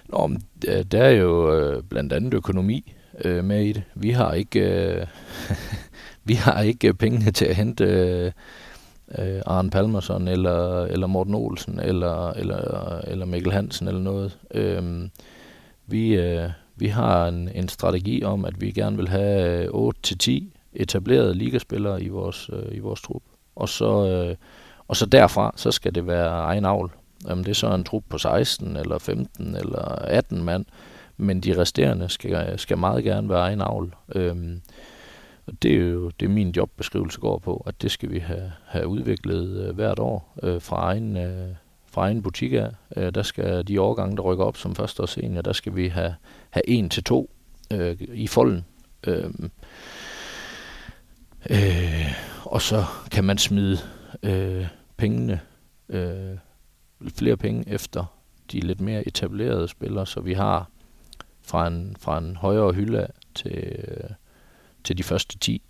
Nå, 0.10 0.31
der 0.91 1.03
er 1.03 1.10
jo 1.10 1.55
øh, 1.55 1.83
blandt 1.83 2.13
andet 2.13 2.33
økonomi 2.33 2.93
øh, 3.25 3.43
med 3.43 3.65
i 3.65 3.71
det. 3.71 3.83
Vi 3.95 4.12
har 4.12 4.33
ikke, 4.33 4.60
øh, 4.60 5.07
vi 6.28 6.34
har 6.34 6.62
ikke 6.62 6.88
øh, 6.88 6.94
pengene 6.94 7.32
til 7.32 7.46
at 7.46 7.56
hente 7.56 7.84
øh, 7.84 8.32
øh, 9.18 9.42
Arne 9.46 9.70
Palmerson 9.70 10.28
eller, 10.28 10.84
eller 10.86 11.08
Morten 11.08 11.36
Olsen 11.36 11.80
eller, 11.80 12.32
eller, 12.32 13.02
eller 13.04 13.26
Mikkel 13.26 13.52
Hansen 13.52 13.88
eller 13.88 14.02
noget. 14.02 14.38
Øh, 14.52 15.10
vi, 15.88 16.16
øh, 16.16 16.50
vi 16.76 16.88
har 16.88 17.28
en, 17.28 17.50
en 17.56 17.70
strategi 17.70 18.24
om, 18.24 18.46
at 18.46 18.62
vi 18.62 18.72
gerne 18.72 18.98
vil 18.98 19.08
have 19.08 19.70
øh, 19.74 19.92
8-10 20.24 20.44
etablerede 20.74 21.34
ligaspillere 21.34 22.04
i 22.04 22.08
vores, 22.08 22.50
øh, 22.54 22.76
i 22.76 22.80
vores 22.80 23.02
trup. 23.02 23.22
Og 23.56 23.70
så, 23.70 24.08
øh, 24.08 24.36
og 24.88 24.96
så 24.96 25.06
derfra, 25.06 25.54
så 25.56 25.72
skal 25.72 25.96
det 25.96 26.08
være 26.08 26.30
egen 26.30 26.66
avl. 26.66 26.92
Om 27.26 27.44
det 27.44 27.52
er 27.52 27.56
så 27.56 27.74
en 27.74 27.84
trup 27.84 28.04
på 28.10 28.18
16 28.18 28.76
eller 28.76 28.98
15 28.98 29.56
eller 29.56 29.82
18 29.82 30.44
mand, 30.44 30.66
men 31.18 31.42
de 31.42 31.62
resterende 31.62 32.10
skal, 32.10 32.60
skal 32.60 32.78
meget 32.78 33.04
gerne 33.04 33.30
være 33.30 33.40
egen 33.40 33.62
avl. 33.62 33.96
Øhm, 34.16 34.62
og 35.47 35.53
det 35.62 35.73
er 35.73 35.79
jo 35.79 36.10
det 36.10 36.29
min 36.29 36.49
jobbeskrivelse 36.49 37.19
går 37.19 37.38
på, 37.38 37.63
at 37.67 37.81
det 37.81 37.91
skal 37.91 38.12
vi 38.12 38.19
have, 38.19 38.51
have 38.65 38.88
udviklet 38.88 39.67
øh, 39.67 39.75
hvert 39.75 39.99
år 39.99 40.33
øh, 40.43 40.62
fra 40.62 40.75
egen, 40.75 41.17
øh, 41.17 41.55
fra 41.86 42.01
egen 42.01 42.23
butik 42.23 42.53
af. 42.53 42.69
Øh, 42.97 43.15
der 43.15 43.23
skal 43.23 43.67
de 43.67 43.81
årgange, 43.81 44.17
der 44.17 44.23
rykker 44.23 44.45
op 44.45 44.57
som 44.57 44.75
første 44.75 44.99
og 44.99 45.10
senior, 45.10 45.41
der 45.41 45.53
skal 45.53 45.75
vi 45.75 45.88
have, 45.88 46.15
have 46.49 46.69
en 46.69 46.89
til 46.89 47.03
to 47.03 47.29
øh, 47.73 47.97
i 47.99 48.27
folden. 48.27 48.65
Øh, 49.07 49.29
øh, 51.49 52.12
og 52.43 52.62
så 52.62 52.83
kan 53.12 53.23
man 53.23 53.38
smide 53.38 53.77
øh, 54.23 54.67
pengene, 54.97 55.39
øh, 55.89 56.38
flere 57.15 57.38
penge 57.38 57.69
efter 57.69 58.05
de 58.51 58.60
lidt 58.60 58.81
mere 58.81 59.07
etablerede 59.07 59.67
spillere, 59.67 60.05
så 60.05 60.19
vi 60.21 60.33
har 60.33 60.69
fra 61.41 61.67
en, 61.67 61.95
fra 61.99 62.17
en 62.17 62.36
højere 62.36 62.73
hylde 62.73 63.07
til, 63.36 63.75
øh, 63.88 64.10
til 64.88 64.97
de 64.97 65.04
første 65.04 65.38
10, 65.38 65.62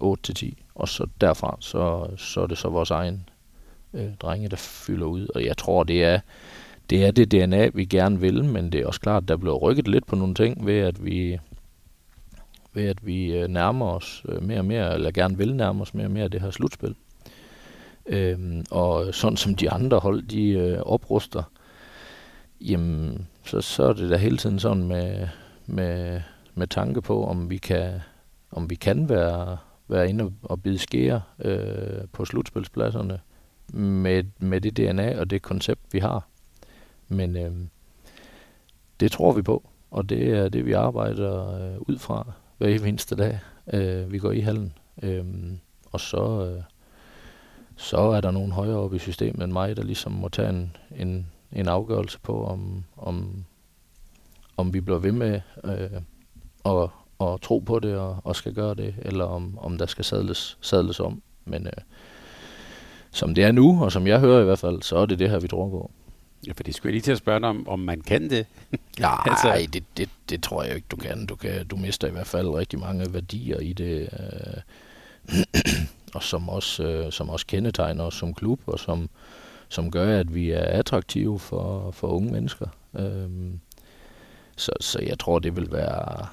8-10, 0.00 0.52
og 0.74 0.88
så 0.88 1.06
derfra, 1.20 1.56
så, 1.60 2.06
så 2.16 2.40
er 2.40 2.46
det 2.46 2.58
så 2.58 2.68
vores 2.68 2.90
egen 2.90 3.28
øh, 3.92 4.14
drenge, 4.20 4.48
der 4.48 4.56
fylder 4.56 5.06
ud, 5.06 5.28
og 5.34 5.44
jeg 5.44 5.56
tror, 5.56 5.84
det 5.84 6.04
er, 6.04 6.20
det 6.90 7.04
er 7.04 7.10
det 7.10 7.32
DNA, 7.32 7.70
vi 7.74 7.84
gerne 7.84 8.20
vil, 8.20 8.44
men 8.44 8.72
det 8.72 8.80
er 8.80 8.86
også 8.86 9.00
klart, 9.00 9.28
der 9.28 9.36
bliver 9.36 9.54
rykket 9.54 9.88
lidt 9.88 10.06
på 10.06 10.16
nogle 10.16 10.34
ting 10.34 10.66
ved, 10.66 10.78
at 10.78 11.04
vi, 11.04 11.38
ved 12.72 12.84
at 12.84 13.06
vi 13.06 13.36
øh, 13.36 13.48
nærmer 13.48 13.86
os 13.86 14.22
øh, 14.28 14.42
mere 14.42 14.58
og 14.58 14.64
mere, 14.64 14.94
eller 14.94 15.10
gerne 15.10 15.38
vil 15.38 15.56
nærme 15.56 15.82
os 15.82 15.94
mere 15.94 16.06
og 16.06 16.10
mere 16.10 16.28
det 16.28 16.40
her 16.40 16.50
slutspil. 16.50 16.94
Øhm, 18.06 18.64
og 18.70 19.14
sådan 19.14 19.36
som 19.36 19.54
de 19.54 19.70
andre 19.70 19.98
hold, 19.98 20.22
de 20.22 20.48
øh, 20.48 20.78
opruster, 20.78 21.42
jamen, 22.60 23.26
så, 23.44 23.60
så 23.60 23.84
er 23.84 23.92
det 23.92 24.10
da 24.10 24.16
hele 24.16 24.36
tiden 24.36 24.58
sådan 24.58 24.84
med, 24.84 25.28
med, 25.66 26.20
med 26.54 26.66
tanke 26.66 27.02
på, 27.02 27.26
om 27.26 27.50
vi 27.50 27.56
kan, 27.56 28.00
om 28.54 28.70
vi 28.70 28.74
kan 28.74 29.08
være, 29.08 29.56
være 29.88 30.08
inde 30.08 30.32
og 30.42 30.62
bide 30.62 30.78
skære 30.78 31.22
øh, 31.38 32.08
på 32.12 32.24
slutspilspladserne 32.24 33.20
med, 33.72 34.24
med 34.38 34.60
det 34.60 34.76
DNA 34.76 35.20
og 35.20 35.30
det 35.30 35.42
koncept, 35.42 35.80
vi 35.92 35.98
har. 35.98 36.28
Men 37.08 37.36
øh, 37.36 37.52
det 39.00 39.12
tror 39.12 39.32
vi 39.32 39.42
på, 39.42 39.68
og 39.90 40.08
det 40.08 40.28
er 40.28 40.48
det, 40.48 40.66
vi 40.66 40.72
arbejder 40.72 41.54
øh, 41.54 41.80
ud 41.80 41.98
fra 41.98 42.32
hver 42.58 42.68
eneste 42.68 43.16
dag, 43.16 43.40
øh, 43.72 44.12
vi 44.12 44.18
går 44.18 44.32
i 44.32 44.40
hallen. 44.40 44.72
Øh, 45.02 45.24
og 45.92 46.00
så, 46.00 46.46
øh, 46.46 46.62
så 47.76 47.98
er 47.98 48.20
der 48.20 48.30
nogen 48.30 48.52
højere 48.52 48.76
oppe 48.76 48.96
i 48.96 48.98
systemet 48.98 49.42
end 49.42 49.52
mig, 49.52 49.76
der 49.76 49.82
ligesom 49.82 50.12
må 50.12 50.28
tage 50.28 50.48
en, 50.48 50.76
en, 50.96 51.26
en 51.52 51.68
afgørelse 51.68 52.18
på, 52.20 52.44
om, 52.44 52.84
om, 52.96 53.44
om 54.56 54.74
vi 54.74 54.80
bliver 54.80 54.98
ved 54.98 55.12
med 55.12 55.40
øh, 55.64 56.00
at, 56.64 56.90
at 57.32 57.40
tro 57.40 57.58
på 57.58 57.78
det 57.78 57.96
og, 57.96 58.16
og 58.24 58.36
skal 58.36 58.54
gøre 58.54 58.74
det, 58.74 58.94
eller 59.02 59.24
om, 59.24 59.58
om 59.58 59.78
der 59.78 59.86
skal 59.86 60.04
sadles, 60.04 60.58
sadles 60.60 61.00
om. 61.00 61.22
Men 61.44 61.66
øh, 61.66 61.72
som 63.10 63.34
det 63.34 63.44
er 63.44 63.52
nu, 63.52 63.84
og 63.84 63.92
som 63.92 64.06
jeg 64.06 64.20
hører 64.20 64.40
i 64.40 64.44
hvert 64.44 64.58
fald, 64.58 64.82
så 64.82 64.96
er 64.96 65.06
det 65.06 65.18
det 65.18 65.30
her, 65.30 65.38
vi 65.38 65.48
tror 65.48 65.68
på. 65.68 65.90
Ja, 66.46 66.52
for 66.52 66.62
det 66.62 66.74
skulle 66.74 66.90
jeg 66.90 66.94
lige 66.94 67.02
til 67.02 67.12
at 67.12 67.18
spørge 67.18 67.40
dig 67.40 67.48
om, 67.48 67.68
om 67.68 67.78
man 67.78 68.00
kan 68.00 68.30
det. 68.30 68.46
Nej, 69.00 69.18
altså. 69.30 69.68
det, 69.72 69.84
det, 69.96 70.08
det 70.28 70.42
tror 70.42 70.62
jeg 70.62 70.74
ikke, 70.74 70.86
du 70.90 70.96
kan. 70.96 71.26
Du, 71.26 71.36
kan. 71.36 71.66
du 71.66 71.76
mister 71.76 72.08
i 72.08 72.10
hvert 72.10 72.26
fald 72.26 72.48
rigtig 72.48 72.78
mange 72.78 73.14
værdier 73.14 73.58
i 73.58 73.72
det, 73.72 74.08
øh, 75.28 75.44
og 76.14 76.22
som 76.22 76.48
også, 76.48 76.84
øh, 76.84 77.12
som 77.12 77.30
også 77.30 77.46
kendetegner 77.46 78.04
os 78.04 78.14
som 78.14 78.34
klub, 78.34 78.60
og 78.66 78.78
som, 78.78 79.08
som 79.68 79.90
gør, 79.90 80.20
at 80.20 80.34
vi 80.34 80.50
er 80.50 80.64
attraktive 80.64 81.38
for, 81.38 81.90
for 81.90 82.08
unge 82.08 82.32
mennesker. 82.32 82.66
Øh, 82.98 83.30
så, 84.56 84.72
så 84.80 85.02
jeg 85.02 85.18
tror, 85.18 85.38
det 85.38 85.56
vil 85.56 85.72
være, 85.72 86.26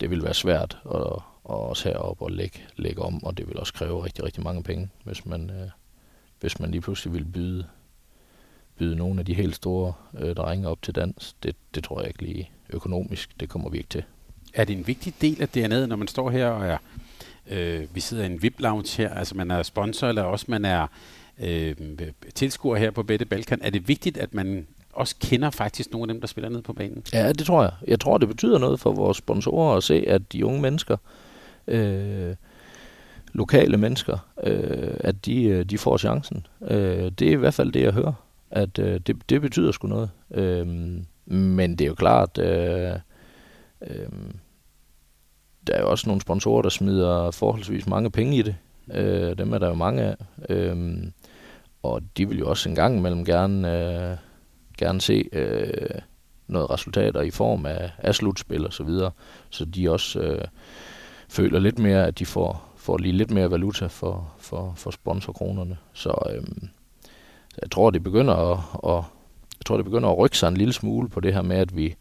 det 0.00 0.10
vil 0.10 0.24
være 0.24 0.34
svært 0.34 0.78
at, 0.94 1.00
at 1.00 1.20
også 1.44 1.88
heroppe 1.88 2.24
og 2.24 2.30
lægge, 2.30 2.58
lægge 2.76 3.02
om, 3.02 3.24
og 3.24 3.38
det 3.38 3.48
vil 3.48 3.58
også 3.58 3.72
kræve 3.72 4.04
rigtig, 4.04 4.24
rigtig 4.24 4.42
mange 4.42 4.62
penge, 4.62 4.88
hvis 5.04 5.26
man, 5.26 5.50
øh, 5.50 5.68
hvis 6.40 6.60
man 6.60 6.70
lige 6.70 6.80
pludselig 6.80 7.14
vil 7.14 7.24
byde 7.24 7.66
byde 8.80 8.96
nogle 8.96 9.20
af 9.20 9.26
de 9.26 9.34
helt 9.34 9.54
store 9.54 9.92
øh, 10.18 10.34
drenge 10.34 10.68
op 10.68 10.82
til 10.82 10.94
dans, 10.94 11.36
det, 11.42 11.56
det 11.74 11.84
tror 11.84 12.00
jeg 12.00 12.08
ikke 12.08 12.22
lige 12.22 12.50
økonomisk, 12.70 13.40
det 13.40 13.48
kommer 13.48 13.70
vi 13.70 13.76
ikke 13.76 13.88
til. 13.88 14.04
Er 14.54 14.64
det 14.64 14.78
en 14.78 14.86
vigtig 14.86 15.14
del 15.20 15.42
af 15.42 15.48
DNA'et, 15.56 15.86
når 15.86 15.96
man 15.96 16.08
står 16.08 16.30
her 16.30 16.46
og 16.46 16.66
er, 16.66 16.78
øh, 17.50 17.94
vi 17.94 18.00
sidder 18.00 18.22
i 18.22 18.26
en 18.26 18.42
VIP-lounge 18.42 18.96
her, 18.96 19.14
altså 19.14 19.34
man 19.34 19.50
er 19.50 19.62
sponsor, 19.62 20.08
eller 20.08 20.22
også 20.22 20.46
man 20.48 20.64
er 20.64 20.86
øh, 21.38 21.76
tilskuer 22.34 22.76
her 22.76 22.90
på 22.90 23.02
Bette 23.02 23.24
Balkan, 23.24 23.62
er 23.62 23.70
det 23.70 23.88
vigtigt, 23.88 24.16
at 24.16 24.34
man 24.34 24.66
også 25.00 25.16
kender 25.20 25.50
faktisk 25.50 25.92
nogle 25.92 26.10
af 26.10 26.14
dem, 26.14 26.20
der 26.20 26.26
spiller 26.28 26.48
ned 26.48 26.62
på 26.62 26.72
banen? 26.72 27.02
Ja, 27.12 27.32
det 27.32 27.46
tror 27.46 27.62
jeg. 27.62 27.72
Jeg 27.86 28.00
tror, 28.00 28.18
det 28.18 28.28
betyder 28.28 28.58
noget 28.58 28.80
for 28.80 28.92
vores 28.92 29.16
sponsorer 29.16 29.76
at 29.76 29.82
se, 29.82 30.04
at 30.08 30.32
de 30.32 30.46
unge 30.46 30.60
mennesker, 30.60 30.96
øh, 31.66 32.34
lokale 33.32 33.76
mennesker, 33.76 34.18
øh, 34.42 34.94
at 35.00 35.26
de, 35.26 35.44
øh, 35.44 35.64
de 35.64 35.78
får 35.78 35.96
chancen. 35.96 36.46
Øh, 36.62 37.10
det 37.18 37.22
er 37.28 37.32
i 37.32 37.34
hvert 37.34 37.54
fald 37.54 37.72
det, 37.72 37.82
jeg 37.82 37.92
hører 37.92 38.12
at 38.50 38.78
øh, 38.78 39.00
det, 39.06 39.30
det 39.30 39.40
betyder 39.40 39.72
sgu 39.72 39.88
noget. 39.88 40.10
Øh, 40.30 40.66
men 41.26 41.70
det 41.70 41.80
er 41.80 41.88
jo 41.88 41.94
klart, 41.94 42.38
øh, 42.38 42.94
øh, 43.80 44.08
der 45.66 45.74
er 45.74 45.80
jo 45.80 45.90
også 45.90 46.08
nogle 46.08 46.22
sponsorer, 46.22 46.62
der 46.62 46.68
smider 46.68 47.30
forholdsvis 47.30 47.86
mange 47.86 48.10
penge 48.10 48.36
i 48.36 48.42
det. 48.42 48.56
Øh, 48.94 49.38
dem 49.38 49.52
er 49.52 49.58
der 49.58 49.68
jo 49.68 49.74
mange 49.74 50.02
af. 50.02 50.16
Øh, 50.48 50.98
og 51.82 52.02
de 52.16 52.28
vil 52.28 52.38
jo 52.38 52.48
også 52.48 52.68
en 52.68 52.74
gang 52.74 52.96
imellem 52.98 53.24
gerne, 53.24 53.82
øh, 54.10 54.16
gerne 54.80 55.00
se 55.00 55.28
øh, 55.32 56.00
noget 56.46 56.70
resultater 56.70 57.20
i 57.20 57.30
form 57.30 57.66
af, 57.66 57.90
af 57.98 58.14
slutspil 58.14 58.66
og 58.66 58.72
så 58.72 58.84
videre. 58.84 59.10
Så 59.50 59.64
de 59.64 59.90
også 59.90 60.20
øh, 60.20 60.44
føler 61.28 61.58
lidt 61.58 61.78
mere, 61.78 62.06
at 62.06 62.18
de 62.18 62.26
får, 62.26 62.72
får 62.76 62.98
lige 62.98 63.12
lidt 63.12 63.30
mere 63.30 63.50
valuta 63.50 63.86
for, 63.86 64.32
for, 64.38 64.72
for 64.76 64.90
sponsorkronerne. 64.90 65.76
Så 65.92 66.14
øh, 66.30 66.42
jeg 67.62 67.70
tror, 67.70 67.90
det 67.90 68.02
begynder 68.02 68.34
at, 68.34 68.58
at, 68.84 69.04
jeg 69.58 69.66
tror, 69.66 69.76
det 69.76 69.84
begynder 69.84 70.08
at 70.08 70.18
rykke 70.18 70.38
sig 70.38 70.48
en 70.48 70.56
lille 70.56 70.72
smule 70.72 71.08
på 71.08 71.20
det 71.20 71.34
her 71.34 71.42
med, 71.42 71.56
at 71.56 71.76
vi, 71.76 71.94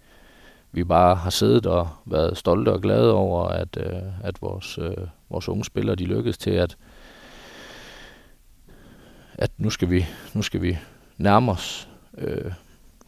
vi 0.72 0.84
bare 0.84 1.15
har 1.15 1.30
siddet 1.30 1.65
og 1.65 1.89
været 2.06 2.38
stolte 2.38 2.74
og 2.74 2.82
glade 2.82 3.13
over, 3.13 3.44
at, 3.48 3.78
øh, 3.78 4.02
at 4.24 4.42
vores, 4.42 4.78
øh, 4.78 5.08
vores 5.30 5.50
unge 5.50 5.65
spillere 5.65 5.96
de 5.96 6.06
lykkedes 6.06 6.38
til 6.38 6.52
at, 6.52 6.78
at 9.34 9.52
nu 9.58 9.70
skal 9.70 9.89
vi, 9.89 10.06
nu 10.34 10.42
skal 10.42 10.62
vi 10.62 10.78
nærme 11.18 11.52
os 11.52 11.89
øh, 12.18 12.52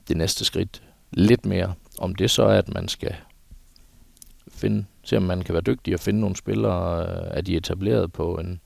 det 0.08 0.18
næste 0.18 0.46
skridt 0.46 0.84
lidt 1.12 1.46
mere. 1.46 1.74
Om 2.00 2.16
det 2.16 2.32
så 2.32 2.44
er, 2.44 2.58
at 2.58 2.74
man 2.74 2.88
skal 2.88 3.16
finde, 4.52 4.86
se 5.04 5.18
om 5.18 5.24
man 5.24 5.42
kan 5.42 5.54
være 5.54 5.62
dygtig 5.62 5.94
og 5.94 6.00
finde 6.00 6.20
nogle 6.20 6.36
spillere 6.36 7.02
øh, 7.02 7.28
er 7.38 7.42
de 7.42 7.58
etableret 7.58 8.14
på 8.14 8.36
en, 8.36 8.62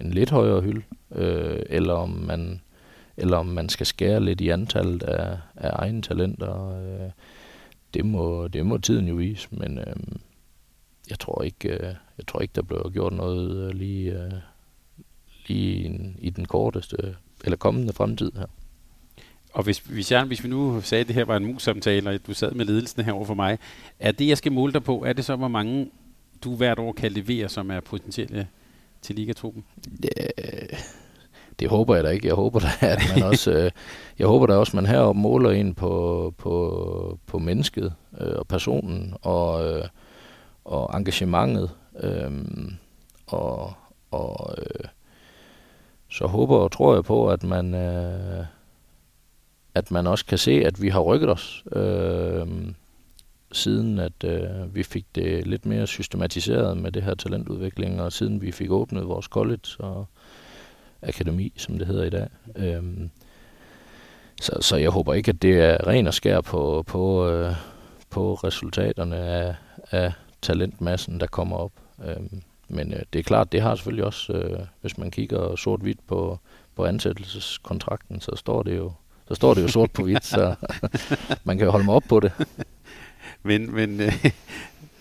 en 0.00 0.10
lidt 0.10 0.30
højere 0.30 0.60
hylde, 0.60 0.82
øh, 1.12 1.62
eller 1.66 1.94
om 1.94 2.10
man 2.10 2.60
eller 3.20 3.36
om 3.36 3.46
man 3.46 3.68
skal 3.68 3.86
skære 3.86 4.24
lidt 4.24 4.40
i 4.40 4.48
antallet 4.48 5.02
af, 5.02 5.38
af 5.56 5.70
egne 5.72 6.02
talenter. 6.02 6.78
Øh, 6.78 7.10
det, 7.94 8.06
må, 8.06 8.48
det 8.48 8.66
må 8.66 8.78
tiden 8.78 9.08
jo 9.08 9.14
vise, 9.14 9.48
men 9.50 9.78
øh, 9.78 9.96
jeg 11.10 11.18
tror 11.18 11.42
ikke, 11.42 11.68
øh, 11.68 11.94
jeg 12.18 12.26
tror 12.26 12.40
ikke 12.40 12.52
der 12.52 12.62
bliver 12.62 12.90
gjort 12.90 13.12
noget 13.12 13.56
øh, 13.56 13.74
lige, 13.74 14.22
øh, 14.22 14.32
lige 15.46 15.88
i, 15.88 16.14
i 16.18 16.30
den 16.30 16.44
korteste 16.44 17.16
eller 17.44 17.56
kommende 17.56 17.92
fremtid 17.92 18.32
her. 18.36 18.46
Og 19.52 19.62
hvis, 19.62 19.78
hvis, 19.78 20.12
jeg, 20.12 20.24
hvis 20.24 20.44
vi 20.44 20.48
nu 20.48 20.80
sagde, 20.80 21.00
at 21.00 21.06
det 21.06 21.14
her 21.14 21.24
var 21.24 21.36
en 21.36 21.46
mus-samtale, 21.46 22.10
og 22.10 22.26
du 22.26 22.34
sad 22.34 22.52
med 22.52 22.64
ledelsen 22.64 23.04
her 23.04 23.12
over 23.12 23.24
for 23.24 23.34
mig, 23.34 23.58
er 23.98 24.12
det, 24.12 24.28
jeg 24.28 24.38
skal 24.38 24.52
måle 24.52 24.72
dig 24.72 24.84
på, 24.84 25.04
er 25.04 25.12
det 25.12 25.24
så, 25.24 25.36
hvor 25.36 25.48
mange 25.48 25.90
du 26.44 26.54
hvert 26.54 26.78
år 26.78 26.92
kan 26.92 27.12
levere, 27.12 27.48
som 27.48 27.70
er 27.70 27.80
potentielle 27.80 28.48
til 29.02 29.14
ligatruppen? 29.14 29.64
Det, 30.02 30.10
det 31.58 31.68
håber 31.68 31.94
jeg 31.94 32.04
da 32.04 32.08
ikke. 32.08 32.26
Jeg 32.26 32.34
håber 32.34 32.60
da, 32.60 32.68
at 32.80 33.00
man 33.14 33.24
også, 33.30 33.50
øh, 33.52 33.70
jeg 34.18 34.26
håber 34.26 34.46
da 34.46 34.54
også, 34.54 34.70
at 34.70 34.74
man 34.74 34.86
heroppe 34.86 35.20
måler 35.20 35.50
ind 35.50 35.74
på, 35.74 36.34
på, 36.38 37.18
på 37.26 37.38
mennesket 37.38 37.94
øh, 38.20 38.38
og 38.38 38.46
personen 38.46 39.14
og, 39.22 39.66
øh, 39.66 39.84
og 40.64 40.98
engagementet. 40.98 41.70
Øh, 42.02 42.30
og 43.26 43.72
og 44.10 44.54
øh, 44.58 44.88
så 46.08 46.26
håber 46.26 46.56
og 46.56 46.72
tror 46.72 46.94
jeg 46.94 47.04
på, 47.04 47.28
at 47.28 47.42
man, 47.42 47.74
øh, 47.74 48.44
at 49.78 49.90
man 49.90 50.06
også 50.06 50.26
kan 50.26 50.38
se, 50.38 50.52
at 50.64 50.82
vi 50.82 50.88
har 50.88 51.00
rykket 51.00 51.30
os, 51.30 51.64
øh, 51.72 52.46
siden 53.52 53.98
at 53.98 54.24
øh, 54.24 54.74
vi 54.74 54.82
fik 54.82 55.06
det 55.14 55.46
lidt 55.46 55.66
mere 55.66 55.86
systematiseret 55.86 56.76
med 56.76 56.92
det 56.92 57.02
her 57.02 57.14
talentudvikling, 57.14 58.02
og 58.02 58.12
siden 58.12 58.42
vi 58.42 58.52
fik 58.52 58.70
åbnet 58.70 59.08
vores 59.08 59.26
college 59.26 59.68
og 59.78 60.06
akademi, 61.02 61.52
som 61.56 61.78
det 61.78 61.86
hedder 61.86 62.04
i 62.04 62.10
dag. 62.10 62.28
Øh, 62.56 62.82
så, 64.40 64.52
så 64.60 64.76
jeg 64.76 64.90
håber 64.90 65.14
ikke, 65.14 65.28
at 65.28 65.42
det 65.42 65.60
er 65.60 65.86
ren 65.86 66.06
og 66.06 66.14
skær 66.14 66.40
på, 66.40 66.84
på, 66.86 67.28
øh, 67.28 67.54
på 68.10 68.34
resultaterne 68.34 69.16
af, 69.16 69.54
af 69.90 70.12
talentmassen, 70.42 71.20
der 71.20 71.26
kommer 71.26 71.56
op. 71.56 71.72
Øh, 72.04 72.16
men 72.68 72.92
øh, 72.92 73.00
det 73.12 73.18
er 73.18 73.22
klart, 73.22 73.52
det 73.52 73.60
har 73.60 73.74
selvfølgelig 73.74 74.04
også, 74.04 74.32
øh, 74.32 74.60
hvis 74.80 74.98
man 74.98 75.10
kigger 75.10 75.56
sort-hvidt 75.56 76.06
på, 76.06 76.38
på 76.76 76.84
ansættelseskontrakten, 76.84 78.20
så 78.20 78.36
står 78.36 78.62
det 78.62 78.76
jo 78.76 78.92
så 79.28 79.34
står 79.34 79.54
det 79.54 79.62
jo 79.62 79.68
sort 79.68 79.90
på 79.90 80.02
hvidt, 80.02 80.24
så 80.24 80.54
man 81.44 81.58
kan 81.58 81.64
jo 81.64 81.70
holde 81.70 81.84
mig 81.84 81.94
op 81.94 82.04
på 82.08 82.20
det. 82.20 82.32
Men, 83.42 83.74
men 83.74 84.00
øh, 84.00 84.24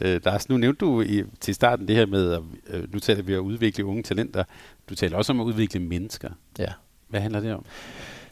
øh, 0.01 0.21
Lars, 0.25 0.49
nu 0.49 0.57
nævnte 0.57 0.85
du 0.85 1.01
i, 1.01 1.23
til 1.39 1.55
starten 1.55 1.87
det 1.87 1.95
her 1.95 2.05
med, 2.05 2.31
at 2.33 2.41
øh, 2.69 2.93
nu 2.93 2.99
taler 2.99 3.23
vi 3.23 3.37
om 3.37 3.45
at 3.45 3.49
udvikle 3.49 3.85
unge 3.85 4.03
talenter. 4.03 4.43
Du 4.89 4.95
taler 4.95 5.17
også 5.17 5.33
om 5.33 5.39
at 5.39 5.45
udvikle 5.45 5.79
mennesker. 5.79 6.29
Ja. 6.59 6.71
Hvad 7.07 7.21
handler 7.21 7.39
det 7.39 7.53
om? 7.53 7.65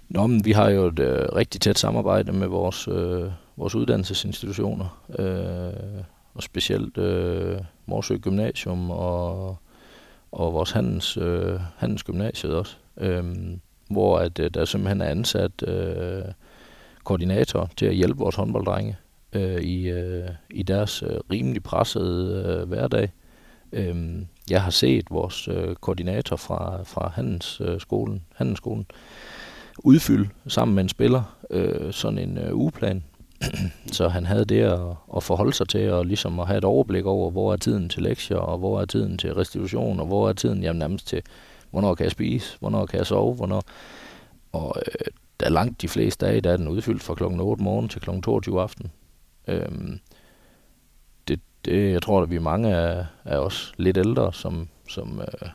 Nå, 0.09 0.27
men 0.27 0.45
vi 0.45 0.51
har 0.51 0.69
jo 0.69 0.87
et 0.87 0.99
øh, 0.99 1.25
rigtig 1.35 1.61
tæt 1.61 1.79
samarbejde 1.79 2.31
med 2.31 2.47
vores, 2.47 2.87
øh, 2.87 3.31
vores 3.57 3.75
uddannelsesinstitutioner, 3.75 5.03
øh, 5.19 6.03
og 6.33 6.43
specielt 6.43 6.97
øh, 6.97 7.57
Morsø 7.85 8.17
Gymnasium 8.17 8.91
og, 8.91 9.57
og 10.31 10.53
vores 10.53 10.71
handels, 10.71 11.17
øh, 11.17 11.59
handelsgymnasiet 11.77 12.55
også. 12.55 12.77
Øh, 12.97 13.23
hvor 13.89 14.17
at, 14.17 14.39
øh, 14.39 14.49
der 14.53 14.65
simpelthen 14.65 15.01
er 15.01 15.05
ansat 15.05 15.67
øh, 15.67 16.23
koordinator 17.03 17.69
til 17.77 17.85
at 17.85 17.95
hjælpe 17.95 18.19
vores 18.19 18.35
håndbolddrenge 18.35 18.97
øh, 19.33 19.61
i, 19.61 19.89
øh, 19.89 20.29
i 20.49 20.63
deres 20.63 21.03
øh, 21.03 21.19
rimelig 21.31 21.63
pressede 21.63 22.43
øh, 22.45 22.67
hverdag. 22.67 23.11
Øh, 23.71 24.21
jeg 24.49 24.63
har 24.63 24.71
set 24.71 25.05
vores 25.11 25.47
øh, 25.47 25.75
koordinator 25.75 26.35
fra, 26.35 26.83
fra 26.83 27.11
handelsskolen, 27.15 28.15
øh, 28.15 28.21
handelsskolen 28.35 28.85
udfylde 29.83 30.29
sammen 30.47 30.75
med 30.75 30.83
en 30.83 30.89
spiller 30.89 31.37
øh, 31.49 31.93
sådan 31.93 32.19
en 32.19 32.37
øh, 32.37 32.55
ugeplan, 32.55 33.03
så 33.97 34.07
han 34.07 34.25
havde 34.25 34.45
det 34.45 34.61
at, 34.61 34.79
at 35.15 35.23
forholde 35.23 35.53
sig 35.53 35.69
til, 35.69 35.91
og 35.91 36.05
ligesom 36.05 36.39
at 36.39 36.47
have 36.47 36.57
et 36.57 36.65
overblik 36.65 37.05
over, 37.05 37.31
hvor 37.31 37.53
er 37.53 37.57
tiden 37.57 37.89
til 37.89 38.03
lektier, 38.03 38.37
og 38.37 38.57
hvor 38.57 38.81
er 38.81 38.85
tiden 38.85 39.17
til 39.17 39.33
restitution, 39.33 39.99
og 39.99 40.05
hvor 40.05 40.29
er 40.29 40.33
tiden 40.33 40.63
jamen, 40.63 40.79
nærmest 40.79 41.07
til 41.07 41.21
hvornår 41.75 41.95
kan 41.95 42.03
jeg 42.03 42.11
spise, 42.11 42.57
hvornår 42.59 42.85
kan 42.85 42.97
jeg 42.97 43.07
sove, 43.07 43.35
hvornår... 43.35 43.63
Og 44.51 44.75
øh, 44.77 45.05
der 45.39 45.45
er 45.45 45.49
langt 45.49 45.81
de 45.81 45.87
fleste 45.87 46.25
dage, 46.25 46.41
der 46.41 46.51
er 46.51 46.57
den 46.57 46.67
udfyldt 46.67 47.03
fra 47.03 47.15
klokken 47.15 47.39
8 47.39 47.63
morgen 47.63 47.89
til 47.89 48.01
klokken 48.01 48.23
22 48.23 48.61
aften. 48.61 48.91
Øhm, 49.47 49.99
det, 51.27 51.39
det, 51.65 51.91
jeg 51.91 52.01
tror, 52.01 52.21
at 52.21 52.29
vi 52.29 52.35
er 52.35 52.39
mange 52.39 52.75
af, 52.75 53.05
af 53.25 53.37
os 53.37 53.73
lidt 53.77 53.97
ældre, 53.97 54.33
som, 54.33 54.67
som 54.89 55.21
øh, 55.21 55.49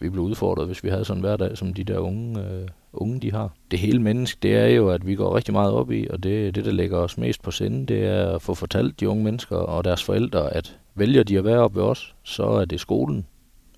vi 0.00 0.08
blev 0.08 0.24
udfordret, 0.24 0.66
hvis 0.66 0.84
vi 0.84 0.88
havde 0.88 1.04
sådan 1.04 1.18
en 1.18 1.24
hverdag, 1.24 1.58
som 1.58 1.74
de 1.74 1.84
der 1.84 1.98
unge, 1.98 2.40
øh, 2.40 2.68
unge 2.92 3.20
de 3.20 3.32
har. 3.32 3.52
Det 3.70 3.78
hele 3.78 4.02
menneske, 4.02 4.38
det 4.42 4.56
er 4.56 4.66
jo, 4.66 4.90
at 4.90 5.06
vi 5.06 5.14
går 5.14 5.36
rigtig 5.36 5.54
meget 5.54 5.72
op 5.72 5.90
i, 5.90 6.06
og 6.10 6.22
det, 6.22 6.54
det, 6.54 6.64
der 6.64 6.72
lægger 6.72 6.98
os 6.98 7.18
mest 7.18 7.42
på 7.42 7.50
sinde, 7.50 7.86
det 7.86 8.06
er 8.06 8.34
at 8.34 8.42
få 8.42 8.54
fortalt 8.54 9.00
de 9.00 9.08
unge 9.08 9.24
mennesker 9.24 9.56
og 9.56 9.84
deres 9.84 10.04
forældre, 10.04 10.54
at 10.54 10.78
vælger 10.94 11.22
de 11.22 11.38
at 11.38 11.44
være 11.44 11.58
oppe 11.58 11.80
ved 11.80 11.84
os, 11.84 12.14
så 12.22 12.44
er 12.44 12.64
det 12.64 12.80
skolen, 12.80 13.26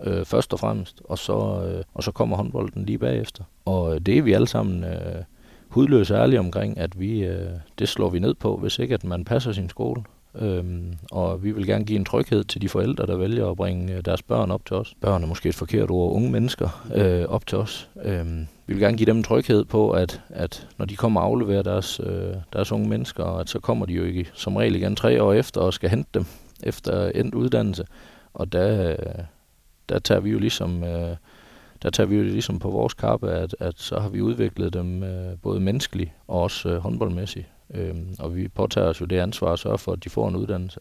øh, 0.05 0.25
først 0.25 0.53
og 0.53 0.61
fremmest, 0.61 1.03
og 1.05 1.19
så, 1.19 1.67
øh, 1.69 1.85
og 1.95 2.03
så 2.03 2.13
kommer 2.13 2.37
håndbolden 2.37 2.85
lige 2.85 2.99
bagefter. 2.99 3.45
Og 3.65 3.95
øh, 3.95 4.01
det 4.01 4.19
er 4.19 4.23
vi 4.23 4.33
alle 4.33 4.49
sammen 4.49 4.85
øh, 4.85 5.23
hudløse 5.69 6.15
ærlige 6.15 6.39
omkring, 6.39 6.79
at 6.79 7.01
vi, 7.01 7.25
øh, 7.25 7.51
det 7.79 7.89
slår 7.89 8.11
vi 8.11 8.19
ned 8.19 8.35
på, 8.35 8.57
hvis 8.57 8.79
ikke 8.79 8.95
at 8.95 9.05
man 9.05 9.25
passer 9.25 9.53
sin 9.53 9.69
skole. 9.69 10.03
Øhm, 10.39 10.95
og 11.11 11.45
vi 11.45 11.53
vil 11.53 11.67
gerne 11.67 11.85
give 11.85 11.99
en 11.99 12.05
tryghed 12.05 12.45
til 12.45 12.63
de 12.63 12.69
forældre, 12.69 13.07
der 13.07 13.17
vælger 13.17 13.51
at 13.51 13.57
bringe 13.57 13.95
øh, 13.95 14.05
deres 14.05 14.23
børn 14.23 14.51
op 14.51 14.67
til 14.67 14.77
os. 14.77 14.95
Børn 15.01 15.23
er 15.23 15.27
måske 15.27 15.49
et 15.49 15.55
forkert 15.55 15.91
ord, 15.91 16.13
unge 16.13 16.31
mennesker 16.31 16.87
øh, 16.95 17.25
op 17.29 17.47
til 17.47 17.59
os. 17.59 17.89
Øhm, 18.03 18.47
vi 18.67 18.75
vil 18.75 18.83
gerne 18.83 18.97
give 18.97 19.07
dem 19.07 19.17
en 19.17 19.23
tryghed 19.23 19.65
på, 19.65 19.91
at, 19.91 20.23
at 20.29 20.69
når 20.79 20.87
de 20.87 20.97
kommer 20.97 21.21
og 21.21 21.27
afleverer 21.27 21.63
deres, 21.63 22.01
øh, 22.01 22.35
deres 22.53 22.73
unge 22.73 22.89
mennesker, 22.89 23.25
at 23.25 23.51
så 23.51 23.59
kommer 23.59 23.87
de 23.87 23.93
jo 23.93 24.05
ikke 24.05 24.31
som 24.35 24.57
regel 24.57 24.77
igen 24.77 24.97
tre 24.97 25.23
år 25.23 25.33
efter 25.33 25.61
og 25.61 25.75
skal 25.75 25.91
hente 25.91 26.11
dem 26.15 26.27
efter 26.63 27.09
endt 27.09 27.35
uddannelse. 27.35 27.85
Og 28.35 28.53
der, 28.53 28.91
øh, 28.91 28.97
der 29.89 29.99
tager 29.99 30.21
vi 30.21 30.31
jo 30.31 30.39
ligesom, 30.39 30.85
øh, 30.85 31.17
der 31.83 31.91
tager 31.91 32.07
vi 32.07 32.17
jo 32.17 32.23
ligesom 32.23 32.59
på 32.59 32.71
vores 32.71 32.95
kappe, 32.95 33.31
at, 33.31 33.57
at 33.61 33.75
så 33.77 34.01
har 34.01 34.09
vi 34.09 34.21
udviklet 34.21 34.73
dem 34.73 35.03
øh, 35.03 35.39
både 35.43 35.61
menneskeligt 35.61 36.11
og 36.29 36.43
også 36.43 36.69
øh, 36.69 36.77
håndboldmæssigt. 36.77 37.47
Øhm, 37.75 38.17
og 38.19 38.37
vi 38.37 38.49
påtager 38.49 38.89
os 38.89 39.01
jo 39.01 39.07
det 39.07 39.19
ansvar 39.19 39.53
at 39.53 39.59
sørge 39.59 39.79
for, 39.79 39.93
at 39.93 40.05
de 40.05 40.11
får 40.11 40.29
en 40.29 40.37
uddannelse. 40.37 40.81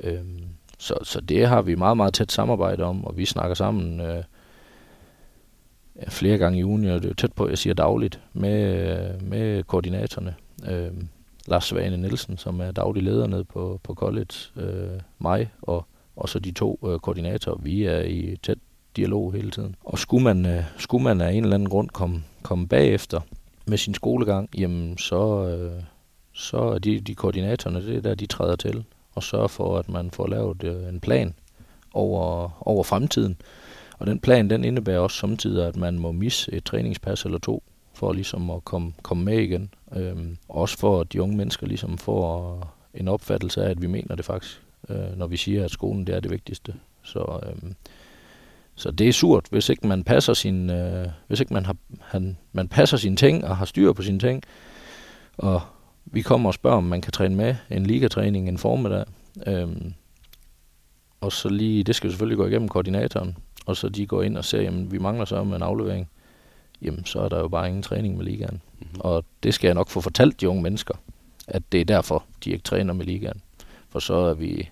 Øhm, 0.00 0.42
så, 0.78 0.94
så 1.02 1.20
det 1.20 1.46
har 1.46 1.62
vi 1.62 1.74
meget, 1.74 1.96
meget 1.96 2.14
tæt 2.14 2.32
samarbejde 2.32 2.84
om, 2.84 3.04
og 3.04 3.16
vi 3.16 3.24
snakker 3.24 3.54
sammen 3.54 4.00
øh, 4.00 4.22
flere 6.08 6.38
gange 6.38 6.58
i 6.58 6.64
ugen, 6.64 6.84
og 6.84 6.98
det 6.98 7.04
er 7.04 7.08
jo 7.08 7.14
tæt 7.14 7.32
på, 7.32 7.48
jeg 7.48 7.58
siger 7.58 7.74
dagligt, 7.74 8.20
med, 8.32 8.88
øh, 8.88 9.22
med 9.22 9.62
koordinatorerne. 9.62 10.34
Øhm, 10.68 11.08
Lars 11.46 11.64
Svane 11.64 11.96
Nielsen, 11.96 12.38
som 12.38 12.60
er 12.60 12.70
daglig 12.70 13.02
leder 13.02 13.26
nede 13.26 13.44
på, 13.44 13.80
på 13.82 13.94
college, 13.94 14.34
øh, 14.56 15.00
mig 15.18 15.50
og 15.62 15.86
og 16.16 16.28
så 16.28 16.38
de 16.38 16.52
to 16.52 16.78
øh, 16.86 16.98
koordinatorer, 16.98 17.58
vi 17.62 17.84
er 17.84 18.00
i 18.00 18.36
tæt 18.42 18.58
dialog 18.96 19.32
hele 19.32 19.50
tiden. 19.50 19.76
Og 19.84 19.98
skulle 19.98 20.24
man, 20.24 20.46
øh, 20.46 20.64
skulle 20.78 21.04
man 21.04 21.20
af 21.20 21.32
en 21.32 21.42
eller 21.42 21.54
anden 21.54 21.68
grund 21.68 21.88
komme, 21.88 22.24
komme 22.42 22.68
bagefter 22.68 23.20
med 23.66 23.78
sin 23.78 23.94
skolegang, 23.94 24.48
jamen 24.58 24.98
så, 24.98 25.48
øh, 25.48 25.82
så 26.32 26.58
er 26.58 26.78
de, 26.78 27.00
de 27.00 27.14
koordinatorerne, 27.14 27.86
det 27.86 27.96
er 27.96 28.00
der, 28.00 28.14
de 28.14 28.26
træder 28.26 28.56
til 28.56 28.84
og 29.14 29.22
sørger 29.22 29.48
for, 29.48 29.78
at 29.78 29.88
man 29.88 30.10
får 30.10 30.26
lavet 30.26 30.64
øh, 30.64 30.88
en 30.88 31.00
plan 31.00 31.34
over, 31.92 32.50
over 32.68 32.82
fremtiden. 32.84 33.36
Og 33.98 34.06
den 34.06 34.18
plan, 34.18 34.50
den 34.50 34.64
indebærer 34.64 34.98
også 34.98 35.16
samtidig, 35.16 35.66
at 35.66 35.76
man 35.76 35.98
må 35.98 36.12
misse 36.12 36.52
et 36.52 36.64
træningspas 36.64 37.24
eller 37.24 37.38
to, 37.38 37.62
for 37.94 38.12
ligesom 38.12 38.50
at 38.50 38.64
komme, 38.64 38.92
komme 39.02 39.24
med 39.24 39.38
igen. 39.38 39.74
Øhm, 39.96 40.36
også 40.48 40.78
for, 40.78 41.00
at 41.00 41.12
de 41.12 41.22
unge 41.22 41.36
mennesker 41.36 41.66
ligesom 41.66 41.98
får 41.98 42.60
en 42.94 43.08
opfattelse 43.08 43.64
af, 43.64 43.70
at 43.70 43.82
vi 43.82 43.86
mener 43.86 44.14
det 44.14 44.24
faktisk 44.24 44.62
øh, 44.88 45.18
når 45.18 45.26
vi 45.26 45.36
siger, 45.36 45.64
at 45.64 45.70
skolen 45.70 46.06
det 46.06 46.14
er 46.14 46.20
det 46.20 46.30
vigtigste. 46.30 46.74
Så, 47.02 47.40
øh, 47.46 47.72
så 48.74 48.90
det 48.90 49.08
er 49.08 49.12
surt, 49.12 49.46
hvis 49.50 49.68
ikke 49.68 49.86
man 49.86 50.04
passer 50.04 50.34
sin, 50.34 50.70
øh, 50.70 51.08
hvis 51.26 51.40
ikke 51.40 51.54
man 51.54 51.66
har, 51.66 51.76
han, 52.00 52.36
man 52.52 52.68
passer 52.68 52.96
sine 52.96 53.16
ting 53.16 53.44
og 53.44 53.56
har 53.56 53.64
styr 53.64 53.92
på 53.92 54.02
sine 54.02 54.18
ting. 54.18 54.42
Og 55.38 55.60
vi 56.04 56.22
kommer 56.22 56.50
og 56.50 56.54
spørger, 56.54 56.76
om 56.76 56.84
man 56.84 57.00
kan 57.00 57.12
træne 57.12 57.34
med 57.34 57.54
en 57.70 57.86
ligatræning 57.86 58.48
en 58.48 58.58
formiddag. 58.58 59.04
Øh, 59.46 59.68
og 61.20 61.32
så 61.32 61.48
lige, 61.48 61.84
det 61.84 61.94
skal 61.94 62.10
selvfølgelig 62.10 62.36
gå 62.36 62.46
igennem 62.46 62.68
koordinatoren, 62.68 63.36
og 63.66 63.76
så 63.76 63.88
de 63.88 64.06
går 64.06 64.22
ind 64.22 64.36
og 64.36 64.44
ser, 64.44 64.62
jamen 64.62 64.92
vi 64.92 64.98
mangler 64.98 65.24
så 65.24 65.44
med 65.44 65.56
en 65.56 65.62
aflevering. 65.62 66.08
Jamen 66.82 67.04
så 67.04 67.20
er 67.20 67.28
der 67.28 67.38
jo 67.38 67.48
bare 67.48 67.68
ingen 67.68 67.82
træning 67.82 68.16
med 68.16 68.24
ligaen. 68.24 68.60
Mm-hmm. 68.78 69.00
Og 69.00 69.24
det 69.42 69.54
skal 69.54 69.68
jeg 69.68 69.74
nok 69.74 69.88
få 69.88 70.00
fortalt 70.00 70.40
de 70.40 70.48
unge 70.48 70.62
mennesker, 70.62 70.94
at 71.48 71.62
det 71.72 71.80
er 71.80 71.84
derfor, 71.84 72.24
de 72.44 72.50
ikke 72.50 72.62
træner 72.62 72.92
med 72.92 73.04
ligaen. 73.04 73.42
For 73.88 73.98
så 73.98 74.14
er 74.14 74.34
vi 74.34 74.70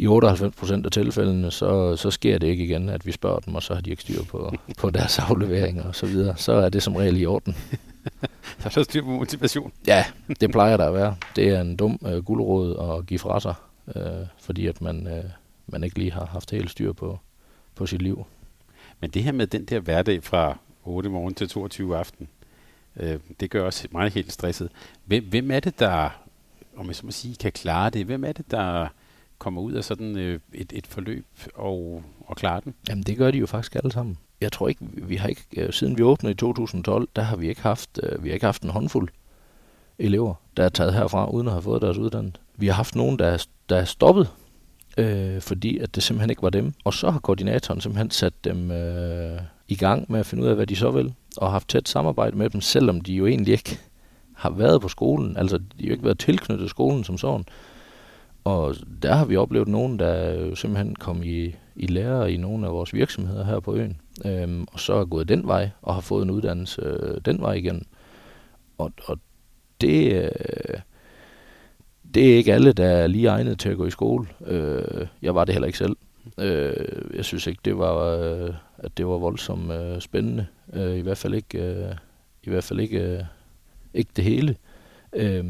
i 0.00 0.06
98 0.06 0.56
procent 0.56 0.86
af 0.86 0.92
tilfældene, 0.92 1.50
så, 1.50 1.96
så 1.96 2.10
sker 2.10 2.38
det 2.38 2.46
ikke 2.46 2.64
igen, 2.64 2.88
at 2.88 3.06
vi 3.06 3.12
spørger 3.12 3.38
dem, 3.38 3.54
og 3.54 3.62
så 3.62 3.74
har 3.74 3.80
de 3.80 3.90
ikke 3.90 4.02
styr 4.02 4.22
på, 4.24 4.54
på 4.80 4.90
deres 4.90 5.18
afleveringer 5.18 5.84
og 5.84 5.94
så 5.94 6.06
videre. 6.06 6.36
Så 6.36 6.52
er 6.52 6.68
det 6.68 6.82
som 6.82 6.96
regel 6.96 7.20
i 7.20 7.26
orden. 7.26 7.56
så 8.60 8.66
er 8.66 8.70
der 8.70 8.82
styr 8.82 9.02
på 9.02 9.08
motivation. 9.08 9.72
Ja, 9.86 10.04
det 10.40 10.50
plejer 10.50 10.76
der 10.76 10.86
at 10.86 10.94
være. 10.94 11.16
Det 11.36 11.48
er 11.48 11.60
en 11.60 11.76
dum 11.76 11.98
øh, 12.06 12.24
guldråd 12.24 12.98
at 12.98 13.06
give 13.06 13.18
fra 13.18 13.40
sig, 13.40 13.54
øh, 13.96 14.26
fordi 14.38 14.66
at 14.66 14.82
man, 14.82 15.06
øh, 15.06 15.24
man 15.66 15.84
ikke 15.84 15.98
lige 15.98 16.12
har 16.12 16.26
haft 16.26 16.50
helt 16.50 16.70
styr 16.70 16.92
på, 16.92 17.18
på 17.74 17.86
sit 17.86 18.02
liv. 18.02 18.26
Men 19.00 19.10
det 19.10 19.22
her 19.22 19.32
med 19.32 19.46
den 19.46 19.64
der 19.64 19.80
hverdag 19.80 20.24
fra 20.24 20.58
8 20.84 21.10
morgen 21.10 21.34
til 21.34 21.48
22 21.48 21.96
aften, 21.96 22.28
øh, 22.96 23.18
det 23.40 23.50
gør 23.50 23.64
også 23.64 23.88
mig 23.90 24.12
helt 24.12 24.32
stresset. 24.32 24.68
Hvem, 25.04 25.24
hvem 25.24 25.50
er 25.50 25.60
det, 25.60 25.78
der, 25.78 26.10
om 26.76 26.86
jeg 26.86 26.96
så 26.96 27.06
må 27.06 27.12
sige, 27.12 27.36
kan 27.36 27.52
klare 27.52 27.90
det? 27.90 28.06
Hvem 28.06 28.24
er 28.24 28.32
det, 28.32 28.50
der 28.50 28.88
kommer 29.40 29.60
ud 29.62 29.72
af 29.72 29.84
sådan 29.84 30.16
øh, 30.16 30.40
et, 30.54 30.72
et 30.72 30.86
forløb 30.86 31.26
og, 31.54 32.02
og 32.26 32.36
klarer 32.36 32.60
den? 32.60 32.74
Jamen 32.88 33.02
det 33.02 33.16
gør 33.16 33.30
de 33.30 33.38
jo 33.38 33.46
faktisk 33.46 33.74
alle 33.74 33.92
sammen. 33.92 34.18
Jeg 34.40 34.52
tror 34.52 34.68
ikke, 34.68 34.84
vi 34.92 35.16
har 35.16 35.28
ikke, 35.28 35.46
øh, 35.56 35.72
siden 35.72 35.98
vi 35.98 36.02
åbnede 36.02 36.32
i 36.32 36.34
2012, 36.34 37.08
der 37.16 37.22
har 37.22 37.36
vi 37.36 37.48
ikke 37.48 37.62
haft, 37.62 38.00
øh, 38.02 38.24
vi 38.24 38.28
har 38.28 38.34
ikke 38.34 38.46
haft 38.46 38.62
en 38.62 38.70
håndfuld 38.70 39.08
elever, 39.98 40.34
der 40.56 40.64
er 40.64 40.68
taget 40.68 40.94
herfra, 40.94 41.30
uden 41.30 41.46
at 41.46 41.52
have 41.52 41.62
fået 41.62 41.82
deres 41.82 41.98
uddannelse. 41.98 42.40
Vi 42.56 42.66
har 42.66 42.74
haft 42.74 42.96
nogen, 42.96 43.18
der 43.18 43.26
er, 43.26 43.46
der 43.68 43.76
er 43.76 43.84
stoppet, 43.84 44.30
øh, 44.98 45.40
fordi 45.40 45.78
at 45.78 45.94
det 45.94 46.02
simpelthen 46.02 46.30
ikke 46.30 46.42
var 46.42 46.50
dem. 46.50 46.72
Og 46.84 46.94
så 46.94 47.10
har 47.10 47.20
koordinatoren 47.20 47.80
simpelthen 47.80 48.10
sat 48.10 48.44
dem 48.44 48.70
øh, 48.70 49.40
i 49.68 49.76
gang 49.76 50.12
med 50.12 50.20
at 50.20 50.26
finde 50.26 50.44
ud 50.44 50.48
af, 50.48 50.54
hvad 50.54 50.66
de 50.66 50.76
så 50.76 50.90
vil, 50.90 51.14
og 51.36 51.50
haft 51.50 51.68
tæt 51.68 51.88
samarbejde 51.88 52.36
med 52.36 52.50
dem, 52.50 52.60
selvom 52.60 53.00
de 53.00 53.12
jo 53.12 53.26
egentlig 53.26 53.52
ikke 53.52 53.78
har 54.34 54.50
været 54.50 54.80
på 54.80 54.88
skolen. 54.88 55.36
Altså, 55.36 55.58
de 55.58 55.64
har 55.80 55.86
jo 55.86 55.92
ikke 55.92 56.04
været 56.04 56.18
tilknyttet 56.18 56.70
skolen 56.70 57.04
som 57.04 57.18
sådan. 57.18 57.44
Og 58.44 58.74
der 59.02 59.14
har 59.14 59.24
vi 59.24 59.36
oplevet 59.36 59.68
nogen, 59.68 59.98
der 59.98 60.32
jo 60.34 60.54
simpelthen 60.54 60.94
kom 60.94 61.22
i, 61.22 61.54
i 61.76 61.86
lære 61.86 62.32
i 62.32 62.36
nogle 62.36 62.66
af 62.66 62.72
vores 62.72 62.94
virksomheder 62.94 63.44
her 63.44 63.60
på 63.60 63.74
øen, 63.74 64.00
øhm, 64.24 64.66
og 64.72 64.80
så 64.80 64.94
er 64.94 65.04
gået 65.04 65.28
den 65.28 65.46
vej 65.46 65.70
og 65.82 65.94
har 65.94 66.00
fået 66.00 66.22
en 66.22 66.30
uddannelse 66.30 66.82
øh, 66.82 67.20
den 67.24 67.40
vej 67.40 67.52
igen. 67.52 67.86
Og, 68.78 68.92
og 69.04 69.18
det, 69.80 70.12
øh, 70.12 70.80
det 72.14 72.32
er 72.32 72.36
ikke 72.36 72.54
alle, 72.54 72.72
der 72.72 72.86
er 72.86 73.06
lige 73.06 73.28
egnet 73.28 73.58
til 73.58 73.68
at 73.68 73.76
gå 73.76 73.86
i 73.86 73.90
skole. 73.90 74.26
Øh, 74.46 75.06
jeg 75.22 75.34
var 75.34 75.44
det 75.44 75.54
heller 75.54 75.66
ikke 75.66 75.78
selv. 75.78 75.96
Øh, 76.38 77.16
jeg 77.16 77.24
synes 77.24 77.46
ikke, 77.46 77.60
det 77.64 77.78
var, 77.78 77.96
øh, 77.96 78.54
at 78.78 78.96
det 78.96 79.06
var 79.06 79.18
voldsomt 79.18 79.72
øh, 79.72 80.00
spændende. 80.00 80.46
Øh, 80.72 80.96
I 80.96 81.00
hvert 81.00 81.18
fald 81.18 81.34
ikke, 81.34 81.58
øh, 81.58 81.94
i 82.42 82.50
hvert 82.50 82.64
fald 82.64 82.80
ikke, 82.80 83.00
øh, 83.00 83.22
ikke 83.94 84.10
det 84.16 84.24
hele. 84.24 84.56
Øh, 85.12 85.44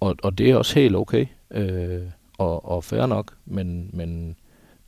og, 0.00 0.16
og 0.22 0.38
det 0.38 0.50
er 0.50 0.56
også 0.56 0.80
helt 0.80 0.96
okay 0.96 1.26
øh, 1.50 2.02
og, 2.38 2.68
og 2.68 2.84
fair 2.84 3.06
nok, 3.06 3.34
men, 3.46 3.90
men 3.92 4.36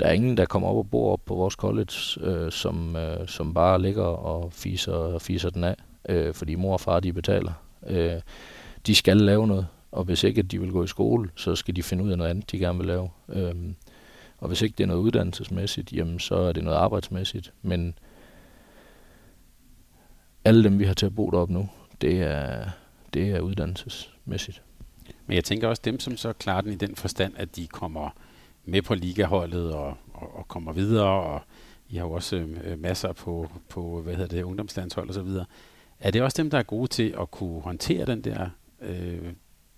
der 0.01 0.07
er 0.07 0.13
ingen, 0.13 0.37
der 0.37 0.45
kommer 0.45 0.69
op 0.69 0.77
og 0.77 0.91
bor 0.91 1.13
op 1.13 1.21
på 1.25 1.35
vores 1.35 1.55
college, 1.55 2.21
øh, 2.21 2.53
som, 2.53 2.97
øh, 2.97 3.29
som 3.29 3.55
bare 3.55 3.83
ligger 3.83 4.05
og 4.05 4.53
fiser, 4.53 5.19
fiser 5.19 5.51
den 5.51 5.65
af, 5.65 5.77
øh, 6.09 6.35
fordi 6.35 6.55
mor 6.55 6.73
og 6.73 6.81
far 6.81 7.01
de 7.01 7.13
betaler. 7.13 7.53
Øh, 7.87 8.21
de 8.87 8.95
skal 8.95 9.17
lave 9.17 9.47
noget, 9.47 9.67
og 9.93 10.05
hvis 10.05 10.25
ikke 10.25 10.43
de 10.43 10.61
vil 10.61 10.71
gå 10.71 10.85
i 10.85 10.87
skole, 10.87 11.31
så 11.37 11.55
skal 11.55 11.77
de 11.77 11.83
finde 11.83 12.05
ud 12.05 12.11
af 12.11 12.19
noget 12.19 12.31
andet, 12.31 12.51
de 12.51 12.59
gerne 12.59 12.79
vil 12.79 12.87
lave. 12.87 13.11
Øh, 13.29 13.55
og 14.39 14.49
hvis 14.49 14.63
ikke 14.63 14.75
det 14.79 14.85
er 14.85 14.89
noget 14.89 15.01
uddannelsesmæssigt, 15.01 15.93
jamen 15.93 16.19
så 16.19 16.35
er 16.35 16.53
det 16.53 16.65
noget 16.65 16.77
arbejdsmæssigt. 16.77 17.53
Men 17.63 17.99
alle 20.45 20.65
dem, 20.65 20.79
vi 20.79 20.85
har 20.85 20.95
til 20.95 21.07
at 21.07 21.15
bo 21.15 21.31
deroppe 21.31 21.55
nu, 21.55 21.69
det 22.01 22.23
er, 22.23 22.71
det 23.15 23.31
er 23.31 23.41
uddannelsesmæssigt. 23.41 24.63
Men 25.29 25.35
jeg 25.35 25.45
tænker 25.45 25.69
også 25.69 25.83
dem, 25.85 26.01
som 26.01 26.17
så 26.17 26.33
klarer 26.33 26.61
den 26.61 26.73
i 26.73 26.77
den 26.77 26.97
forstand, 26.97 27.33
at 27.37 27.57
de 27.57 27.67
kommer 27.67 28.11
med 28.65 28.83
på 28.83 28.95
ligaholdet 28.95 29.73
og, 29.73 29.95
og, 30.15 30.39
og 30.39 30.49
kommer 30.49 30.73
videre, 30.73 31.09
og 31.09 31.41
I 31.89 31.97
har 31.97 32.05
jo 32.05 32.13
også 32.13 32.37
øh, 32.37 32.81
masser 32.81 33.13
på, 33.13 33.51
på 33.69 34.03
hvad 34.03 34.15
hedder 34.15 34.37
det, 34.37 34.43
ungdomslandshold 34.43 35.09
og 35.09 35.15
så 35.15 35.23
videre. 35.23 35.45
Er 36.01 36.11
det 36.11 36.23
også 36.23 36.43
dem, 36.43 36.51
der 36.51 36.59
er 36.59 36.63
gode 36.63 36.89
til 36.89 37.15
at 37.21 37.31
kunne 37.31 37.61
håndtere 37.61 38.07
den 38.07 38.21
der 38.21 38.49
øh, 38.83 39.33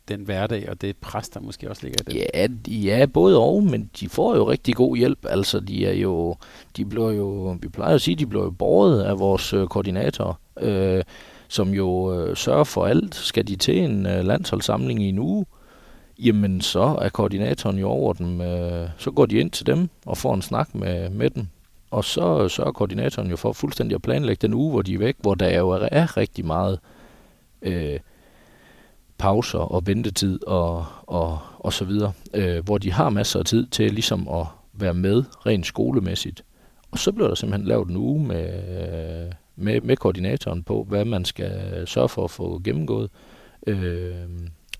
den 0.09 0.23
hverdag 0.23 0.69
og 0.69 0.81
det 0.81 0.97
pres, 0.97 1.29
der 1.29 1.41
måske 1.41 1.71
også 1.71 1.83
ligger 1.83 1.99
i 2.01 2.13
det? 2.13 2.27
Ja, 2.35 2.47
de 2.47 2.91
er 2.91 3.07
både 3.07 3.39
og, 3.39 3.63
men 3.63 3.91
de 4.01 4.09
får 4.09 4.37
jo 4.37 4.51
rigtig 4.51 4.75
god 4.75 4.97
hjælp. 4.97 5.27
Altså, 5.29 5.61
de 5.61 5.87
er 5.87 5.93
jo, 5.93 6.37
de 6.77 6.85
bliver 6.85 7.11
jo, 7.11 7.57
vi 7.63 7.69
plejer 7.69 7.95
at 7.95 8.01
sige, 8.01 8.17
de 8.17 8.27
bliver 8.27 8.45
jo 8.45 8.51
båret 8.51 9.03
af 9.03 9.19
vores 9.19 9.53
øh, 9.53 9.67
koordinator. 9.67 10.41
Øh, 10.61 11.03
som 11.51 11.69
jo 11.69 12.15
øh, 12.15 12.37
sørger 12.37 12.65
for 12.65 12.87
alt. 12.87 13.15
Skal 13.15 13.49
de 13.49 13.57
til 13.57 13.79
en 13.79 14.07
øh, 14.07 14.25
landsholdssamling 14.25 15.03
i 15.03 15.09
en 15.09 15.19
uge, 15.19 15.47
jamen 16.19 16.61
så 16.61 16.99
er 17.01 17.09
koordinatoren 17.09 17.79
jo 17.79 17.89
over 17.89 18.13
dem. 18.13 18.41
Øh, 18.41 18.89
så 18.99 19.11
går 19.11 19.27
de 19.27 19.37
ind 19.37 19.51
til 19.51 19.67
dem 19.67 19.89
og 20.07 20.17
får 20.19 20.35
en 20.35 20.43
snak 20.43 20.75
med, 20.75 21.11
med 21.11 21.31
dem. 21.31 21.47
Og 21.91 22.05
så 22.05 22.49
sørger 22.49 22.73
koordinatoren 22.73 23.31
jo 23.31 23.37
for 23.37 23.53
fuldstændig 23.53 23.95
at 23.95 24.03
planlægge 24.03 24.47
den 24.47 24.55
uge, 24.55 24.71
hvor 24.71 24.83
de 24.83 24.95
er 24.95 24.99
væk, 24.99 25.17
hvor 25.19 25.35
der 25.35 25.59
jo 25.59 25.71
er 25.71 26.17
rigtig 26.17 26.47
meget 26.47 26.79
øh, 27.63 28.01
pauser 29.19 29.59
og 29.59 29.87
ventetid 29.87 30.47
og, 30.47 30.87
og, 31.07 31.39
og 31.59 31.73
så 31.73 31.85
videre, 31.85 32.13
øh, 32.35 32.65
hvor 32.65 32.79
de 32.79 32.93
har 32.93 33.11
masser 33.11 33.39
af 33.39 33.45
tid 33.45 33.67
til 33.67 33.93
ligesom 33.93 34.29
at 34.29 34.47
være 34.73 34.95
med 34.95 35.25
rent 35.47 35.67
skolemæssigt. 35.67 36.45
Og 36.91 36.99
så 36.99 37.13
bliver 37.13 37.29
der 37.29 37.35
simpelthen 37.35 37.69
lavet 37.69 37.89
en 37.89 37.97
uge 37.97 38.27
med, 38.27 38.47
øh, 39.27 39.33
med, 39.61 39.81
med 39.81 39.97
koordinatoren 39.97 40.63
på, 40.63 40.87
hvad 40.89 41.05
man 41.05 41.25
skal 41.25 41.83
sørge 41.87 42.09
for 42.09 42.25
at 42.25 42.31
få 42.31 42.61
gennemgået, 42.65 43.11
øh, 43.67 44.15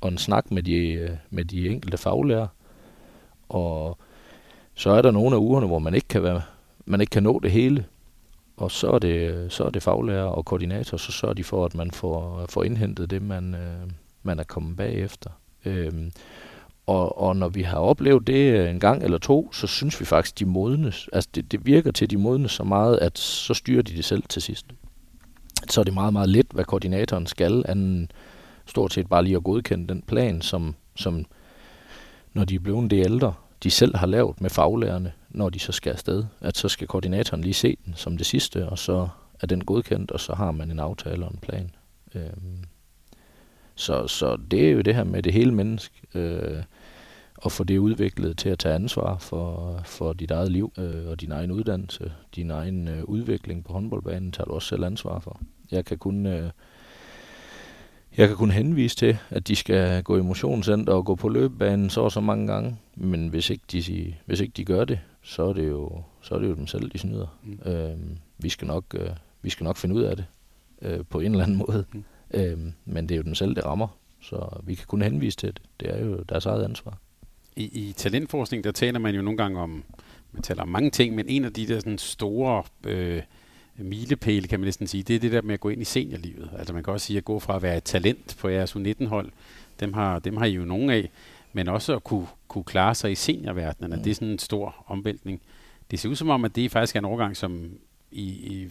og 0.01 0.09
en 0.09 0.19
snak 0.19 0.51
med 0.51 0.63
de, 0.63 1.19
med 1.31 1.45
de 1.45 1.69
enkelte 1.69 1.99
faglærer. 1.99 2.47
Og 3.49 3.99
så 4.75 4.91
er 4.91 5.03
der 5.03 5.11
nogle 5.11 5.37
af 5.37 5.41
ugerne, 5.41 5.67
hvor 5.67 5.79
man 5.79 5.95
ikke 5.95 6.09
kan, 6.09 6.23
være, 6.23 6.43
man 6.87 7.01
ikke 7.01 7.11
kan 7.11 7.23
nå 7.23 7.41
det 7.43 7.51
hele, 7.51 7.85
og 8.57 8.71
så 8.71 8.91
er 8.91 8.99
det, 8.99 9.47
så 9.53 9.65
er 9.65 9.71
det 9.71 9.83
faglærer 9.83 10.25
og 10.25 10.45
koordinator, 10.45 10.97
så 10.97 11.13
sørger 11.13 11.35
de 11.35 11.45
for, 11.45 11.65
at 11.65 11.75
man 11.75 11.91
får, 11.91 12.47
får 12.49 12.65
indhentet 12.65 13.11
det, 13.11 13.23
man, 13.23 13.55
øh, 13.55 13.91
man 14.23 14.39
er 14.39 14.45
kommet 14.45 14.77
bagefter. 14.77 15.31
Øh, 15.65 15.93
og, 16.91 17.19
og 17.19 17.37
når 17.37 17.49
vi 17.49 17.63
har 17.63 17.79
oplevet 17.79 18.27
det 18.27 18.53
øh, 18.53 18.71
en 18.71 18.81
gang 18.81 19.03
eller 19.03 19.19
to, 19.19 19.53
så 19.53 19.67
synes 19.67 20.01
vi 20.01 20.05
faktisk, 20.05 20.39
de 20.39 20.45
modnes. 20.45 21.09
Altså 21.13 21.31
det, 21.35 21.53
det 21.53 21.67
virker 21.67 21.91
til, 21.93 22.05
at 22.05 22.11
de 22.11 22.17
modnes 22.17 22.53
så 22.53 22.65
meget, 22.65 22.99
at 22.99 23.19
så 23.19 23.55
styrer 23.55 23.83
de 23.83 23.97
det 23.97 24.05
selv 24.05 24.23
til 24.29 24.43
sidst. 24.43 24.67
Så 25.69 25.81
er 25.81 25.85
det 25.85 25.95
meget, 25.95 26.13
meget 26.13 26.29
let, 26.29 26.47
hvad 26.51 26.65
koordinatoren 26.65 27.27
skal, 27.27 27.65
anden 27.69 28.11
stort 28.67 28.93
set 28.93 29.09
bare 29.09 29.25
lige 29.25 29.37
at 29.37 29.45
godkende 29.45 29.89
den 29.89 30.03
plan, 30.03 30.43
som, 30.43 30.75
som 30.97 31.25
når 32.33 32.45
de 32.45 32.55
er 32.55 32.61
blevet 32.61 32.91
det 32.91 33.05
ældre, 33.05 33.35
de 33.63 33.71
selv 33.71 33.97
har 33.97 34.07
lavet 34.07 34.41
med 34.41 34.51
faglærerne, 34.51 35.13
når 35.29 35.51
de 35.51 35.59
så 35.59 35.73
skal 35.73 35.91
afsted. 35.91 36.25
At 36.41 36.57
så 36.57 36.69
skal 36.69 36.87
koordinatoren 36.87 37.43
lige 37.43 37.55
se 37.55 37.77
den 37.87 37.95
som 37.97 38.17
det 38.17 38.27
sidste, 38.27 38.69
og 38.69 38.79
så 38.79 39.09
er 39.41 39.47
den 39.47 39.65
godkendt, 39.65 40.11
og 40.11 40.21
så 40.21 40.35
har 40.35 40.51
man 40.53 40.71
en 40.71 40.79
aftale 40.79 41.25
og 41.25 41.33
en 41.33 41.39
plan. 41.39 41.71
Øhm, 42.15 42.65
så, 43.75 44.07
så 44.07 44.39
det 44.51 44.67
er 44.67 44.71
jo 44.71 44.81
det 44.81 44.95
her 44.95 45.05
med 45.05 45.23
det 45.23 45.33
hele 45.33 45.55
menneske. 45.55 45.95
Øh, 46.15 46.63
og 47.41 47.53
få 47.53 47.65
det 47.65 47.79
udviklet 47.79 48.39
til 48.39 48.49
at 48.49 48.59
tage 48.59 48.75
ansvar 48.75 49.19
for, 49.19 49.81
for 49.85 50.13
dit 50.13 50.31
eget 50.31 50.53
liv 50.53 50.73
øh, 50.79 51.07
og 51.07 51.21
din 51.21 51.33
egen 51.33 51.51
uddannelse, 51.51 52.13
din 52.37 52.51
egen 52.51 52.89
øh, 52.89 53.05
udvikling 53.05 53.65
på 53.65 53.73
håndboldbanen, 53.73 54.33
tager 54.33 54.45
du 54.45 54.53
også 54.53 54.69
selv 54.69 54.85
ansvar 54.85 55.19
for. 55.19 55.41
Jeg 55.71 55.85
kan 55.85 55.99
kun, 55.99 56.27
øh, 56.27 56.51
jeg 58.17 58.29
kan 58.29 58.37
kun 58.37 58.51
henvise 58.51 58.97
til, 58.97 59.19
at 59.31 59.49
de 59.49 59.57
skal 59.57 60.03
gå 60.03 60.17
i 60.17 60.23
motionscenter 60.23 60.93
og 60.93 61.05
gå 61.05 61.15
på 61.15 61.29
løbebanen 61.29 61.91
så 61.91 62.01
og 62.01 62.13
så 62.13 62.21
mange 62.21 62.47
gange, 62.47 62.77
men 62.95 63.29
hvis 63.29 63.51
ikke 63.51 63.65
de, 63.73 64.15
hvis 64.27 64.41
ikke 64.41 64.53
de 64.57 64.65
gør 64.65 64.85
det, 64.85 64.99
så 65.23 65.43
er 65.43 65.53
det 65.53 65.69
jo, 65.69 66.03
så 66.21 66.35
er 66.35 66.39
det 66.39 66.49
jo 66.49 66.55
dem 66.55 66.67
selv, 66.67 66.91
de 66.91 66.99
snyder. 66.99 67.39
Mm. 67.45 67.71
Øh, 67.71 67.99
vi, 68.39 68.49
skal 68.49 68.67
nok, 68.67 68.85
øh, 68.95 69.11
vi 69.43 69.51
skal 69.51 69.65
nok 69.65 69.77
finde 69.77 69.95
ud 69.95 70.03
af 70.03 70.17
det 70.17 70.25
øh, 70.83 71.01
på 71.11 71.21
en 71.21 71.31
eller 71.33 71.45
anden 71.45 71.59
måde, 71.69 71.85
mm. 71.93 72.05
øh, 72.35 72.59
men 72.85 73.09
det 73.09 73.15
er 73.15 73.17
jo 73.17 73.23
dem 73.23 73.35
selv, 73.35 73.55
det 73.55 73.65
rammer, 73.65 73.89
så 74.23 74.61
vi 74.63 74.75
kan 74.75 74.87
kun 74.87 75.03
henvise 75.03 75.37
til 75.37 75.49
det. 75.49 75.63
Det 75.81 75.95
er 75.95 76.05
jo 76.05 76.17
deres 76.29 76.47
eget 76.47 76.65
ansvar 76.65 76.99
i, 77.57 77.89
i 77.89 77.93
talentforskning, 77.93 78.65
der 78.65 78.73
taler 78.73 78.99
man 78.99 79.15
jo 79.15 79.23
nogle 79.23 79.37
gange 79.37 79.61
om, 79.61 79.85
man 80.33 80.43
taler 80.43 80.63
om 80.63 80.69
mange 80.69 80.91
ting, 80.91 81.15
men 81.15 81.29
en 81.29 81.45
af 81.45 81.53
de 81.53 81.67
der 81.67 81.79
sådan 81.79 81.99
store 81.99 82.63
øh, 82.87 83.23
milepæle, 83.79 84.49
kan 84.49 84.61
man 84.61 84.67
næsten 84.67 84.87
sige, 84.87 85.03
det 85.03 85.17
er 85.17 85.21
det 85.21 85.33
der 85.33 85.43
med 85.43 85.55
at 85.55 85.61
gå 85.61 85.69
ind 85.69 85.83
i 85.83 85.85
seniorlivet. 85.85 86.51
Altså 86.59 86.75
man 86.75 86.83
kan 86.83 86.93
også 86.93 87.07
sige 87.07 87.17
at 87.17 87.25
gå 87.25 87.39
fra 87.39 87.57
at 87.57 87.63
være 87.63 87.77
et 87.77 87.85
talent 87.85 88.37
på 88.41 88.49
jeres 88.49 88.77
U19-hold, 88.77 89.31
dem 89.81 89.93
har, 89.93 90.19
dem 90.19 90.37
har 90.37 90.45
I 90.45 90.51
jo 90.51 90.65
nogen 90.65 90.91
af, 90.91 91.11
men 91.53 91.69
også 91.69 91.97
at 91.97 92.05
kunne, 92.05 92.27
kunne 92.49 92.65
klare 92.65 92.95
sig 92.95 93.13
i 93.13 93.15
seniorverdenen, 93.15 93.99
mm. 93.99 94.03
det 94.03 94.11
er 94.11 94.15
sådan 94.15 94.29
en 94.29 94.39
stor 94.39 94.85
omvæltning. 94.87 95.41
Det 95.91 95.99
ser 95.99 96.09
ud 96.09 96.17
som 96.17 96.31
om, 96.31 96.45
at 96.45 96.57
det 96.57 96.71
faktisk 96.71 96.97
er 96.97 97.01
en 97.01 97.05
overgang, 97.05 97.37
som 97.37 97.71
i, 98.13 98.23
i, 98.23 98.69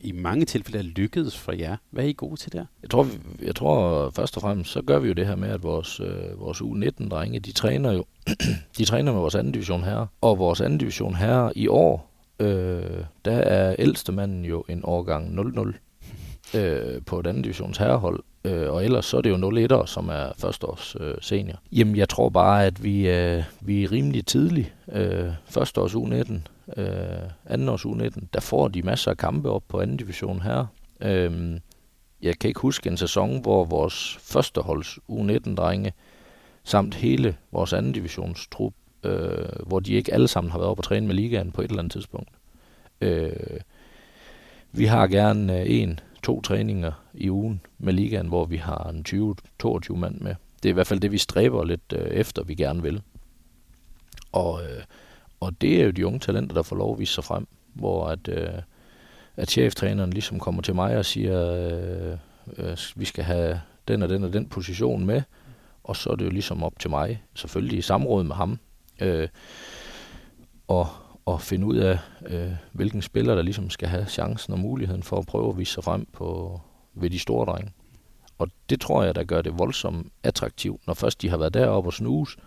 i 0.00 0.12
mange 0.12 0.44
tilfælde 0.44 0.78
er 0.78 0.82
lykkedes 0.82 1.38
for 1.38 1.52
jer. 1.52 1.76
Hvad 1.90 2.04
er 2.04 2.08
I 2.08 2.12
gode 2.12 2.36
til 2.36 2.52
der? 2.52 2.64
Jeg 2.82 2.90
tror, 2.90 3.06
jeg 3.42 3.54
tror 3.54 4.10
først 4.10 4.36
og 4.36 4.42
fremmest, 4.42 4.70
så 4.70 4.82
gør 4.82 4.98
vi 4.98 5.08
jo 5.08 5.14
det 5.14 5.26
her 5.26 5.36
med, 5.36 5.48
at 5.48 5.62
vores, 5.62 6.00
øh, 6.00 6.40
vores 6.40 6.60
U19-drenge, 6.60 7.40
de 7.40 7.52
træner 7.52 7.92
jo 7.92 8.04
de 8.78 8.84
træner 8.84 9.12
med 9.12 9.20
vores 9.20 9.34
anden 9.34 9.52
division 9.52 9.84
her. 9.84 10.06
Og 10.20 10.38
vores 10.38 10.60
anden 10.60 10.78
division 10.78 11.14
her 11.14 11.52
i 11.56 11.68
år, 11.68 12.10
øh, 12.38 13.04
der 13.24 13.36
er 13.36 13.76
ældste 13.78 14.12
manden 14.12 14.44
jo 14.44 14.64
en 14.68 14.80
årgang 14.84 15.38
0-0. 15.38 15.72
øh, 16.58 17.02
på 17.06 17.20
et 17.20 17.26
andet 17.26 17.44
divisions 17.44 17.78
herrehold. 17.78 18.22
Øh, 18.44 18.70
og 18.70 18.84
ellers 18.84 19.06
så 19.06 19.16
er 19.16 19.20
det 19.20 19.30
jo 19.30 19.36
0 19.36 19.86
som 19.86 20.08
er 20.08 20.32
førsteårs 20.38 20.96
øh, 21.00 21.14
senior. 21.20 21.56
Jamen, 21.72 21.96
jeg 21.96 22.08
tror 22.08 22.28
bare, 22.28 22.66
at 22.66 22.82
vi, 22.82 23.08
øh, 23.08 23.42
vi 23.60 23.84
er 23.84 23.92
rimelig 23.92 24.26
tidligt. 24.26 24.74
Øh, 24.92 25.30
førsteårs 25.44 25.94
U19, 25.94 26.32
øh, 26.76 27.30
andenårs 27.46 27.84
U19, 27.84 28.26
der 28.34 28.40
får 28.40 28.68
de 28.68 28.82
masser 28.82 29.10
af 29.10 29.16
kampe 29.16 29.50
op 29.50 29.62
på 29.68 29.80
anden 29.80 29.96
division 29.96 30.40
her. 30.40 30.66
Øh, 31.00 31.60
jeg 32.22 32.38
kan 32.38 32.48
ikke 32.48 32.60
huske 32.60 32.90
en 32.90 32.96
sæson, 32.96 33.40
hvor 33.40 33.64
vores 33.64 34.18
førsteholds 34.20 34.98
U19-drenge 35.10 35.92
samt 36.64 36.94
hele 36.94 37.36
vores 37.52 37.72
anden 37.72 37.92
divisionstrup, 37.92 38.74
øh, 39.02 39.66
hvor 39.66 39.80
de 39.80 39.92
ikke 39.92 40.14
alle 40.14 40.28
sammen 40.28 40.50
har 40.50 40.58
været 40.58 40.70
oppe 40.70 40.80
og 40.80 40.84
træne 40.84 41.06
med 41.06 41.14
ligaen 41.14 41.52
på 41.52 41.60
et 41.62 41.68
eller 41.68 41.78
andet 41.78 41.92
tidspunkt. 41.92 42.28
Øh, 43.00 43.60
vi 44.72 44.84
har 44.84 45.06
gerne 45.06 45.60
øh, 45.60 45.66
en, 45.68 46.00
to 46.22 46.40
træninger 46.40 46.92
i 47.14 47.30
ugen 47.30 47.60
med 47.78 47.92
ligaen, 47.92 48.28
hvor 48.28 48.44
vi 48.44 48.56
har 48.56 48.90
en 48.90 49.04
20-22 49.64 49.96
mand 49.96 50.20
med. 50.20 50.34
Det 50.62 50.68
er 50.68 50.72
i 50.72 50.72
hvert 50.72 50.86
fald 50.86 51.00
det, 51.00 51.12
vi 51.12 51.18
stræber 51.18 51.64
lidt 51.64 51.92
øh, 51.92 52.06
efter, 52.06 52.44
vi 52.44 52.54
gerne 52.54 52.82
vil. 52.82 53.02
Og, 54.32 54.62
øh, 54.62 54.82
og 55.42 55.60
det 55.60 55.80
er 55.80 55.84
jo 55.84 55.90
de 55.90 56.06
unge 56.06 56.18
talenter, 56.18 56.54
der 56.54 56.62
får 56.62 56.76
lov 56.76 56.92
at 56.92 56.98
vise 56.98 57.14
sig 57.14 57.24
frem, 57.24 57.46
hvor 57.74 58.06
at, 58.06 58.28
øh, 58.28 58.62
at 59.36 59.50
cheftræneren 59.50 60.10
ligesom 60.10 60.40
kommer 60.40 60.62
til 60.62 60.74
mig 60.74 60.96
og 60.96 61.04
siger, 61.04 61.52
øh, 61.52 62.18
øh, 62.58 62.78
vi 62.96 63.04
skal 63.04 63.24
have 63.24 63.60
den 63.88 64.02
og 64.02 64.08
den 64.08 64.24
og 64.24 64.32
den 64.32 64.48
position 64.48 65.06
med, 65.06 65.22
og 65.84 65.96
så 65.96 66.10
er 66.10 66.16
det 66.16 66.24
jo 66.24 66.30
ligesom 66.30 66.62
op 66.62 66.78
til 66.78 66.90
mig, 66.90 67.22
selvfølgelig 67.34 67.78
i 67.78 67.82
samråd 67.82 68.24
med 68.24 68.36
ham, 68.36 68.58
øh, 69.00 69.28
og, 70.68 70.88
og 71.24 71.40
finde 71.40 71.66
ud 71.66 71.76
af, 71.76 71.98
øh, 72.26 72.52
hvilken 72.72 73.02
spiller, 73.02 73.34
der 73.34 73.42
ligesom 73.42 73.70
skal 73.70 73.88
have 73.88 74.06
chancen 74.06 74.52
og 74.52 74.58
muligheden 74.58 75.02
for 75.02 75.18
at 75.18 75.26
prøve 75.26 75.48
at 75.48 75.58
vise 75.58 75.72
sig 75.72 75.84
frem 75.84 76.06
på, 76.12 76.60
ved 76.94 77.10
de 77.10 77.18
store 77.18 77.46
drenge. 77.46 77.72
Og 78.38 78.48
det 78.70 78.80
tror 78.80 79.02
jeg, 79.02 79.14
der 79.14 79.24
gør 79.24 79.42
det 79.42 79.58
voldsomt 79.58 80.12
attraktivt. 80.22 80.86
Når 80.86 80.94
først 80.94 81.22
de 81.22 81.28
har 81.28 81.36
været 81.36 81.54
deroppe 81.54 81.88
og 81.88 81.92
snuse, 81.92 82.38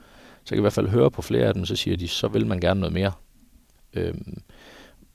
så 0.45 0.49
kan 0.49 0.55
jeg 0.55 0.59
i 0.59 0.61
hvert 0.61 0.73
fald 0.73 0.87
høre 0.87 1.11
på 1.11 1.21
flere 1.21 1.47
af 1.47 1.53
dem, 1.53 1.65
så 1.65 1.75
siger 1.75 1.97
de, 1.97 2.07
så 2.07 2.27
vil 2.27 2.47
man 2.47 2.59
gerne 2.59 2.79
noget 2.79 2.93
mere. 2.93 3.11
Øhm, 3.93 4.41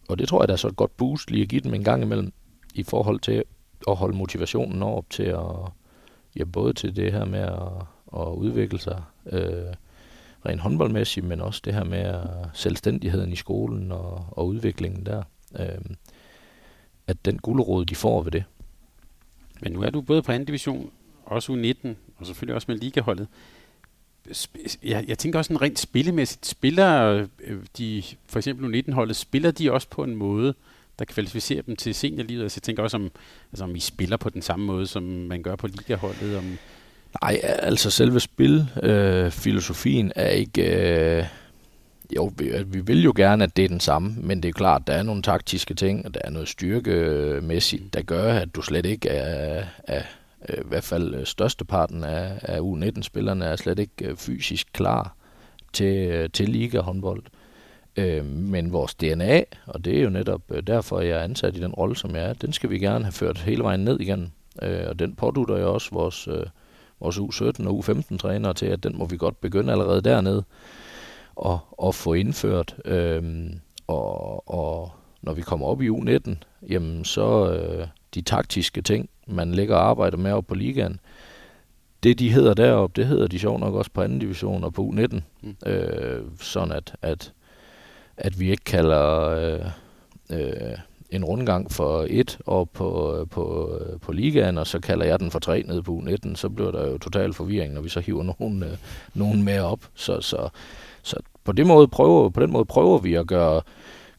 og 0.08 0.18
det 0.18 0.28
tror 0.28 0.42
jeg, 0.42 0.48
der 0.48 0.54
er 0.54 0.58
så 0.58 0.68
et 0.68 0.76
godt 0.76 0.96
boost 0.96 1.30
lige 1.30 1.42
at 1.42 1.48
give 1.48 1.60
dem 1.60 1.74
en 1.74 1.84
gang 1.84 2.02
imellem, 2.02 2.32
i 2.74 2.82
forhold 2.82 3.20
til 3.20 3.44
at 3.88 3.96
holde 3.96 4.16
motivationen 4.16 4.82
op 4.82 5.10
til 5.10 5.22
at, 5.22 5.44
ja, 6.36 6.44
både 6.44 6.72
til 6.72 6.96
det 6.96 7.12
her 7.12 7.24
med 7.24 7.40
at, 7.40 7.86
at 8.20 8.28
udvikle 8.28 8.78
sig 8.78 9.02
øh, 9.26 9.74
rent 10.46 10.60
håndboldmæssigt, 10.60 11.26
men 11.26 11.40
også 11.40 11.60
det 11.64 11.74
her 11.74 11.84
med 11.84 12.14
øh, 12.14 12.46
selvstændigheden 12.54 13.32
i 13.32 13.36
skolen 13.36 13.92
og, 13.92 14.26
og 14.30 14.46
udviklingen 14.46 15.06
der. 15.06 15.22
Øh, 15.58 15.94
at 17.06 17.24
den 17.24 17.38
gulerod, 17.38 17.84
de 17.84 17.94
får 17.94 18.22
ved 18.22 18.32
det. 18.32 18.44
Men 19.60 19.72
nu 19.72 19.82
er 19.82 19.90
du 19.90 20.00
både 20.00 20.22
på 20.22 20.32
anden 20.32 20.46
division, 20.46 20.90
også 21.24 21.52
U19, 21.52 21.88
og 22.16 22.26
selvfølgelig 22.26 22.54
også 22.54 22.66
med 22.70 22.78
ligaholdet. 22.78 23.28
Jeg, 24.84 25.04
jeg 25.08 25.18
tænker 25.18 25.38
også 25.38 25.52
en 25.52 25.62
rent 25.62 25.78
spillemæssigt. 25.78 26.46
Spiller 26.46 27.26
øh, 27.44 27.58
de, 27.78 28.02
for 28.26 28.38
eksempel 28.38 28.82
U19-holdet, 28.82 29.16
spiller 29.16 29.50
de 29.50 29.72
også 29.72 29.88
på 29.90 30.04
en 30.04 30.16
måde, 30.16 30.54
der 30.98 31.04
kvalificerer 31.04 31.62
dem 31.62 31.76
til 31.76 31.94
seniorlivet? 31.94 32.42
Altså, 32.42 32.56
jeg 32.58 32.62
tænker 32.62 32.82
også, 32.82 32.96
om, 32.96 33.10
altså, 33.52 33.64
om 33.64 33.76
I 33.76 33.80
spiller 33.80 34.16
på 34.16 34.30
den 34.30 34.42
samme 34.42 34.66
måde, 34.66 34.86
som 34.86 35.02
man 35.02 35.42
gør 35.42 35.56
på 35.56 35.66
ligaholdet. 35.66 36.36
Om 36.36 36.58
Nej, 37.22 37.40
altså 37.42 37.90
selve 37.90 38.20
spilfilosofien 38.20 40.06
øh, 40.06 40.12
er 40.16 40.28
ikke... 40.28 40.62
Øh, 40.62 41.24
jo, 42.16 42.32
vi, 42.36 42.52
vi 42.66 42.80
vil 42.80 43.04
jo 43.04 43.12
gerne, 43.16 43.44
at 43.44 43.56
det 43.56 43.64
er 43.64 43.68
den 43.68 43.80
samme, 43.80 44.14
men 44.16 44.42
det 44.42 44.48
er 44.48 44.52
klart, 44.52 44.86
der 44.86 44.92
er 44.92 45.02
nogle 45.02 45.22
taktiske 45.22 45.74
ting, 45.74 46.06
og 46.06 46.14
der 46.14 46.20
er 46.24 46.30
noget 46.30 46.48
styrkemæssigt, 46.48 47.94
der 47.94 48.02
gør, 48.02 48.34
at 48.34 48.54
du 48.54 48.62
slet 48.62 48.86
ikke 48.86 49.08
er, 49.08 49.64
er 49.84 50.02
Øh, 50.48 50.58
i 50.58 50.68
hvert 50.68 50.84
fald 50.84 51.14
øh, 51.14 51.26
størsteparten 51.26 52.04
af, 52.04 52.38
af 52.42 52.60
U19-spillerne 52.60 53.44
er 53.44 53.56
slet 53.56 53.78
ikke 53.78 54.04
øh, 54.04 54.16
fysisk 54.16 54.68
klar 54.72 55.14
til, 55.72 56.08
øh, 56.08 56.30
til 56.30 56.48
liga-håndbold. 56.48 57.22
Øh, 57.96 58.24
men 58.24 58.72
vores 58.72 58.94
DNA, 58.94 59.42
og 59.66 59.84
det 59.84 59.98
er 59.98 60.02
jo 60.02 60.10
netop 60.10 60.42
øh, 60.50 60.62
derfor, 60.62 61.00
jeg 61.00 61.18
er 61.18 61.22
ansat 61.22 61.56
i 61.56 61.60
den 61.60 61.72
rolle, 61.72 61.96
som 61.96 62.14
jeg 62.14 62.24
er, 62.24 62.32
den 62.32 62.52
skal 62.52 62.70
vi 62.70 62.78
gerne 62.78 63.04
have 63.04 63.12
ført 63.12 63.38
hele 63.38 63.62
vejen 63.62 63.80
ned 63.80 64.00
igen. 64.00 64.32
Øh, 64.62 64.84
og 64.88 64.98
den 64.98 65.14
pådutter 65.14 65.56
jeg 65.56 65.66
også 65.66 65.88
vores, 65.92 66.28
øh, 66.28 66.46
vores 67.00 67.18
U17 67.18 67.68
og 67.68 67.84
U15-trænere 67.84 68.54
til, 68.54 68.66
at 68.66 68.82
den 68.82 68.98
må 68.98 69.06
vi 69.06 69.16
godt 69.16 69.40
begynde 69.40 69.72
allerede 69.72 70.00
dernede 70.02 70.44
og, 71.34 71.58
og 71.70 71.94
få 71.94 72.14
indført. 72.14 72.76
Øh, 72.84 73.50
og, 73.86 74.48
og 74.48 74.92
når 75.22 75.32
vi 75.32 75.42
kommer 75.42 75.66
op 75.66 75.82
i 75.82 75.88
U19, 75.88 76.34
jamen 76.68 77.04
så 77.04 77.52
øh, 77.52 77.86
de 78.14 78.20
taktiske 78.22 78.82
ting, 78.82 79.08
man 79.26 79.52
lægger 79.52 79.76
og 79.76 79.88
arbejder 79.88 80.16
med 80.16 80.32
op 80.32 80.46
på 80.46 80.54
ligaen, 80.54 81.00
det 82.02 82.18
de 82.18 82.32
hedder 82.32 82.54
deroppe, 82.54 83.00
det 83.00 83.08
hedder 83.08 83.26
de 83.26 83.38
sjov 83.38 83.58
nok 83.58 83.74
også 83.74 83.90
på 83.94 84.02
anden 84.02 84.18
division 84.18 84.64
og 84.64 84.74
på 84.74 84.94
U19. 84.94 85.20
Mm. 85.42 85.56
Øh, 85.66 86.22
sådan 86.40 86.72
at, 86.72 86.94
at 87.02 87.32
at 88.20 88.40
vi 88.40 88.50
ikke 88.50 88.64
kalder 88.64 89.28
øh, 89.28 89.70
øh, 90.30 90.78
en 91.10 91.24
rundgang 91.24 91.72
for 91.72 92.06
et 92.10 92.38
og 92.46 92.70
på, 92.70 93.16
på, 93.30 93.76
på 94.02 94.12
ligaen, 94.12 94.58
og 94.58 94.66
så 94.66 94.80
kalder 94.80 95.06
jeg 95.06 95.20
den 95.20 95.30
for 95.30 95.38
tre 95.38 95.62
nede 95.66 95.82
på 95.82 96.02
U19, 96.04 96.34
så 96.34 96.48
bliver 96.48 96.70
der 96.70 96.88
jo 96.88 96.98
total 96.98 97.32
forvirring, 97.32 97.74
når 97.74 97.80
vi 97.80 97.88
så 97.88 98.00
hiver 98.00 98.22
nogen, 98.22 98.62
øh, 98.62 98.76
nogen 99.14 99.42
med 99.42 99.60
op. 99.60 99.80
Så, 99.94 100.20
så, 100.20 100.48
så 101.02 101.16
på, 101.44 101.52
det 101.52 101.66
måde 101.66 101.88
prøver, 101.88 102.28
på 102.28 102.40
den 102.40 102.52
måde 102.52 102.64
prøver 102.64 102.98
vi 102.98 103.14
at 103.14 103.26
gøre, 103.26 103.62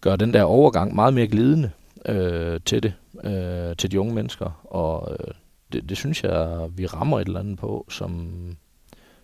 gøre 0.01 0.17
den 0.17 0.33
der 0.33 0.43
overgang 0.43 0.95
meget 0.95 1.13
mere 1.13 1.27
glidende 1.27 1.71
øh, 2.05 2.59
til 2.65 2.83
det, 2.83 2.93
øh, 3.23 3.75
til 3.75 3.91
de 3.91 3.99
unge 3.99 4.13
mennesker. 4.13 4.65
Og 4.65 5.11
øh, 5.11 5.33
det, 5.71 5.89
det 5.89 5.97
synes 5.97 6.23
jeg, 6.23 6.69
vi 6.77 6.85
rammer 6.85 7.19
et 7.19 7.27
eller 7.27 7.39
andet 7.39 7.59
på, 7.59 7.85
som, 7.89 8.31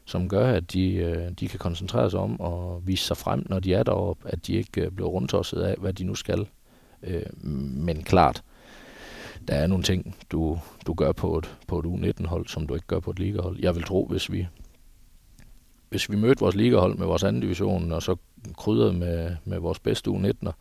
som 0.06 0.30
gør, 0.30 0.54
at 0.54 0.74
de, 0.74 0.93
øh, 0.93 1.32
de 1.32 1.48
kan 1.48 1.60
koncentrere 1.60 2.12
sig 2.12 2.20
om 2.20 2.39
og 2.39 2.88
vise 2.88 3.06
sig 3.06 3.18
frem, 3.18 3.45
når 3.50 3.60
de 3.60 3.74
er 3.74 3.84
deroppe, 3.84 4.30
at 4.30 4.48
de 4.48 4.54
ikke 4.54 4.82
øh, 4.82 4.91
bliver 4.91 5.10
rundtosset 5.10 5.62
af, 5.62 5.76
hvad 5.78 5.93
de 5.93 6.04
nu 6.04 6.16
skal. 6.16 6.48
Øh, 7.04 7.43
men 7.43 8.04
klart, 8.04 8.43
der 9.48 9.56
er 9.56 9.68
nogle 9.68 9.84
ting, 9.84 10.16
du, 10.32 10.60
du 10.88 10.93
gør 10.93 11.12
på 11.12 11.38
et, 11.38 11.58
på 11.68 11.80
et 11.80 11.86
U19-hold, 11.86 12.48
som 12.48 12.68
du 12.68 12.74
ikke 12.74 12.88
gør 12.88 13.00
på 13.00 13.12
et 13.12 13.20
ligahold. 13.20 13.60
Jeg 13.60 13.76
vil 13.76 13.84
tro, 13.84 14.08
hvis 14.08 14.32
vi, 14.32 14.48
hvis 15.89 16.10
vi 16.10 16.16
mødte 16.16 16.39
vores 16.39 16.56
ligahold 16.56 16.98
med 16.98 17.08
vores 17.08 17.24
anden 17.24 17.41
division, 17.41 17.91
og 17.91 18.04
så 18.04 18.16
krydrede 18.58 18.93
med, 18.93 19.36
med 19.45 19.60
vores 19.60 19.80
bedste 19.80 20.12
U19'er, 20.12 20.52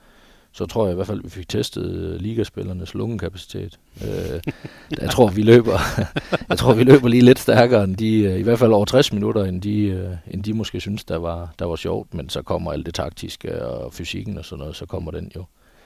så 0.57 0.67
tror 0.67 0.85
jeg 0.85 0.93
i 0.93 0.95
hvert 0.95 1.07
fald, 1.07 1.19
at 1.19 1.25
vi 1.25 1.31
fik 1.31 1.49
testet 1.49 1.95
øh, 1.95 2.21
ligaspillernes 2.21 2.95
lungekapacitet. 2.95 3.79
Øh, 4.05 4.41
jeg 5.01 5.11
tror, 5.11 5.29
vi 5.29 5.43
løber, 5.43 5.79
jeg 6.49 6.59
tror, 6.59 6.75
vi 6.75 6.85
løber 6.85 7.09
lige 7.09 7.23
lidt 7.23 7.39
stærkere 7.39 7.85
end 7.85 7.97
de, 7.97 8.19
øh, 8.19 8.39
i 8.39 8.43
hvert 8.43 8.59
fald 8.59 8.73
over 8.73 8.85
60 8.85 9.13
minutter, 9.13 9.45
end 9.45 9.63
de, 9.63 9.81
øh, 9.81 10.11
end 10.31 10.43
de 10.43 10.53
måske 10.53 10.81
synes, 10.81 11.05
der 11.05 11.17
var, 11.17 11.55
der 11.59 11.65
var 11.65 11.77
sjovt, 11.77 12.15
men 12.15 12.29
så 12.29 12.43
kommer 12.43 12.73
alt 12.73 12.87
det 12.87 12.95
taktiske 12.95 13.67
og 13.67 13.93
fysikken 13.93 14.39
og 14.39 14.45
sådan 14.45 14.61
noget, 14.61 14.77
så 14.77 14.87
kommer 14.87 15.11
den 15.11 15.33
jo, 15.37 15.45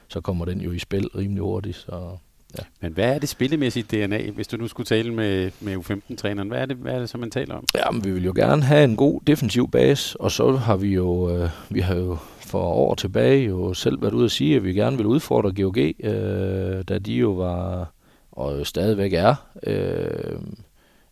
så 0.09 0.21
kommer 0.21 0.45
den 0.45 0.61
jo 0.61 0.73
i 0.73 0.79
spil 0.79 1.09
rimelig 1.09 1.43
hurtigt. 1.43 1.77
Så, 1.77 2.17
ja. 2.59 2.65
Men 2.81 2.93
hvad 2.93 3.15
er 3.15 3.19
det 3.19 3.29
spillemæssige 3.29 4.07
DNA, 4.07 4.31
hvis 4.31 4.49
du 4.49 4.57
nu 4.57 4.69
skulle 4.69 4.87
tale 4.87 5.15
med, 5.15 5.51
med 5.61 5.77
U15-træneren? 5.77 6.49
Hvad 6.49 6.59
er 6.59 6.67
det, 6.67 6.77
hvad 6.77 6.95
er 6.95 6.99
det 6.99 7.09
så, 7.09 7.19
man 7.19 7.31
taler 7.31 7.55
om? 7.55 7.65
Jamen, 7.75 8.05
vi 8.05 8.11
vil 8.11 8.25
jo 8.25 8.33
gerne 8.37 8.63
have 8.63 8.85
en 8.85 8.97
god 8.97 9.21
defensiv 9.27 9.71
base, 9.71 10.21
og 10.21 10.31
så 10.31 10.53
har 10.53 10.77
vi 10.77 10.95
jo, 10.95 11.37
øh, 11.37 11.51
vi 11.71 11.81
har 11.81 11.95
jo 11.95 12.17
for 12.41 12.63
år 12.63 12.95
tilbage 12.95 13.45
jo 13.45 13.75
selv 13.75 14.03
været 14.03 14.15
ude 14.15 14.25
at 14.25 14.31
sige, 14.31 14.57
at 14.57 14.65
vi 14.65 14.73
gerne 14.73 14.97
vil 14.97 15.07
udfordre 15.07 15.63
GOG, 15.63 15.79
øh, 15.79 16.85
da 16.89 16.99
de 16.99 17.13
jo 17.13 17.31
var, 17.31 17.93
og 18.33 18.67
stadigvæk 18.67 19.13
er, 19.13 19.35
øh, 19.63 20.41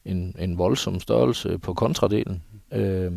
en, 0.05 0.35
en 0.39 0.59
voldsom 0.59 1.01
størrelse 1.01 1.59
på 1.59 1.75
kontradelen. 1.75 2.43
Øh, 2.73 3.13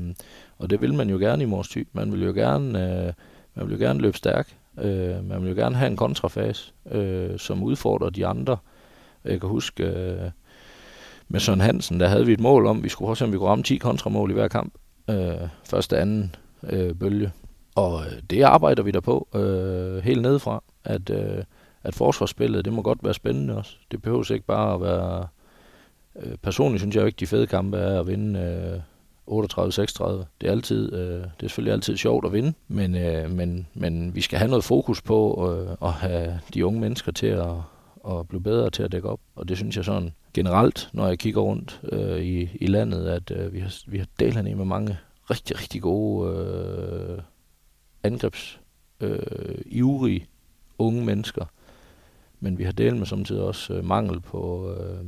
og 0.57 0.69
det 0.69 0.81
vil 0.81 0.93
man 0.93 1.09
jo 1.09 1.17
gerne 1.17 1.43
i 1.43 1.45
Mors 1.45 1.69
Ty. 1.69 1.83
Man 1.93 2.11
vil 2.11 2.23
jo 2.23 2.31
gerne, 2.31 2.79
øh, 2.79 3.13
man 3.55 3.69
vil 3.69 3.77
jo 3.77 3.85
gerne 3.85 3.99
løbe 3.99 4.17
stærk. 4.17 4.55
Øh, 4.79 5.25
man 5.25 5.41
vil 5.41 5.49
jo 5.49 5.55
gerne 5.55 5.75
have 5.75 5.91
en 5.91 5.97
kontrafase, 5.97 6.73
øh, 6.91 7.39
som 7.39 7.63
udfordrer 7.63 8.09
de 8.09 8.27
andre. 8.27 8.57
Jeg 9.25 9.39
kan 9.39 9.49
huske, 9.49 9.83
øh, 9.83 10.31
med 11.27 11.39
Søren 11.39 11.61
Hansen, 11.61 11.99
der 11.99 12.07
havde 12.07 12.25
vi 12.25 12.33
et 12.33 12.39
mål 12.39 12.65
om, 12.65 12.83
vi 12.83 12.89
skulle 12.89 13.09
også 13.09 13.25
om 13.25 13.31
vi 13.31 13.37
kunne 13.37 13.49
ramme 13.49 13.63
10 13.63 13.77
kontramål 13.77 14.31
i 14.31 14.33
hver 14.33 14.47
kamp. 14.47 14.73
Øh, 15.09 15.47
første 15.63 15.97
anden 15.97 16.35
øh, 16.69 16.95
bølge. 16.95 17.31
Og 17.75 18.05
øh, 18.05 18.21
det 18.29 18.41
arbejder 18.41 18.83
vi 18.83 18.91
der 18.91 18.99
på 18.99 19.27
øh, 19.35 20.03
helt 20.03 20.21
nedefra, 20.21 20.63
at, 20.83 21.09
øh, 21.09 21.43
at 21.83 21.95
forsvarsspillet, 21.95 22.65
det 22.65 22.73
må 22.73 22.81
godt 22.81 23.03
være 23.03 23.13
spændende 23.13 23.57
også. 23.57 23.75
Det 23.91 24.01
behøver 24.01 24.31
ikke 24.31 24.45
bare 24.45 24.73
at 24.73 24.81
være... 24.81 25.27
Øh, 26.15 26.37
personligt 26.37 26.81
synes 26.81 26.95
jeg 26.95 27.01
jo 27.01 27.05
ikke, 27.05 27.19
de 27.19 27.27
fede 27.27 27.47
kampe 27.47 27.77
er 27.77 27.99
at 27.99 28.07
vinde 28.07 28.39
øh, 28.39 28.79
38-36. 29.27 30.03
Det 30.41 30.47
er 30.47 30.51
altid, 30.51 30.93
øh, 30.93 30.99
det 30.99 31.23
er 31.23 31.47
selvfølgelig 31.47 31.73
altid 31.73 31.97
sjovt 31.97 32.25
at 32.25 32.33
vinde, 32.33 32.53
men, 32.67 32.95
øh, 32.95 33.31
men, 33.31 33.67
men 33.73 34.15
vi 34.15 34.21
skal 34.21 34.39
have 34.39 34.49
noget 34.49 34.63
fokus 34.63 35.01
på 35.01 35.49
øh, 35.49 35.77
at 35.81 35.93
have 35.93 36.39
de 36.53 36.65
unge 36.65 36.79
mennesker 36.79 37.11
til 37.11 37.27
at, 37.27 37.55
at 38.09 38.27
blive 38.27 38.43
bedre 38.43 38.69
til 38.69 38.83
at 38.83 38.91
dække 38.91 39.09
op. 39.09 39.19
Og 39.35 39.49
det 39.49 39.57
synes 39.57 39.77
jeg 39.77 39.85
sådan 39.85 40.13
generelt, 40.33 40.89
når 40.93 41.07
jeg 41.07 41.19
kigger 41.19 41.41
rundt 41.41 41.81
øh, 41.91 42.21
i, 42.21 42.49
i 42.55 42.65
landet, 42.65 43.07
at 43.07 43.31
øh, 43.31 43.53
vi 43.53 43.59
har, 43.59 43.83
vi 43.87 43.97
har 43.97 44.07
delt 44.19 44.57
med 44.57 44.65
mange 44.65 44.97
rigtig, 45.29 45.59
rigtig 45.59 45.81
gode 45.81 46.35
øh, 46.35 47.19
angrebs 48.03 48.59
øh, 48.99 49.57
ivrige 49.65 50.27
unge 50.77 51.05
mennesker, 51.05 51.45
men 52.39 52.57
vi 52.57 52.63
har 52.63 52.71
delt 52.71 52.97
med 52.97 53.05
samtidig 53.05 53.41
også 53.41 53.73
øh, 53.73 53.85
mangel 53.85 54.19
på, 54.19 54.73
øh, 54.73 55.05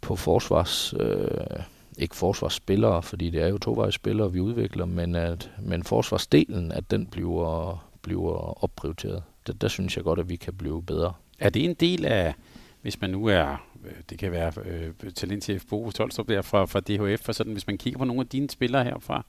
på 0.00 0.16
forsvars... 0.16 0.94
Øh, 1.00 1.62
ikke 1.98 2.16
forsvarsspillere, 2.16 3.02
fordi 3.02 3.30
det 3.30 3.42
er 3.42 3.48
jo 3.48 3.58
tovejsspillere, 3.58 4.32
vi 4.32 4.40
udvikler, 4.40 4.84
men 4.84 5.14
at 5.14 5.50
men 5.62 5.84
forsvarsdelen, 5.84 6.72
at 6.72 6.90
den 6.90 7.06
bliver, 7.06 7.86
bliver 8.02 8.64
opprioriteret. 8.64 9.22
Der, 9.46 9.52
der 9.52 9.68
synes 9.68 9.96
jeg 9.96 10.04
godt, 10.04 10.18
at 10.18 10.28
vi 10.28 10.36
kan 10.36 10.54
blive 10.54 10.82
bedre. 10.82 11.12
Er 11.38 11.50
det 11.50 11.64
en 11.64 11.74
del 11.74 12.04
af, 12.04 12.34
hvis 12.82 13.00
man 13.00 13.10
nu 13.10 13.26
er, 13.26 13.66
øh, 13.84 13.92
det 14.10 14.18
kan 14.18 14.32
være 14.32 14.52
øh, 14.64 15.10
talentchef 15.14 15.62
Bo 15.70 15.90
Tolstrup 15.90 16.28
der 16.28 16.42
fra, 16.42 16.64
fra 16.64 16.80
DHF, 16.80 17.28
og 17.28 17.34
sådan, 17.34 17.52
hvis 17.52 17.66
man 17.66 17.78
kigger 17.78 17.98
på 17.98 18.04
nogle 18.04 18.20
af 18.20 18.26
dine 18.26 18.50
spillere 18.50 18.84
herfra, 18.84 19.24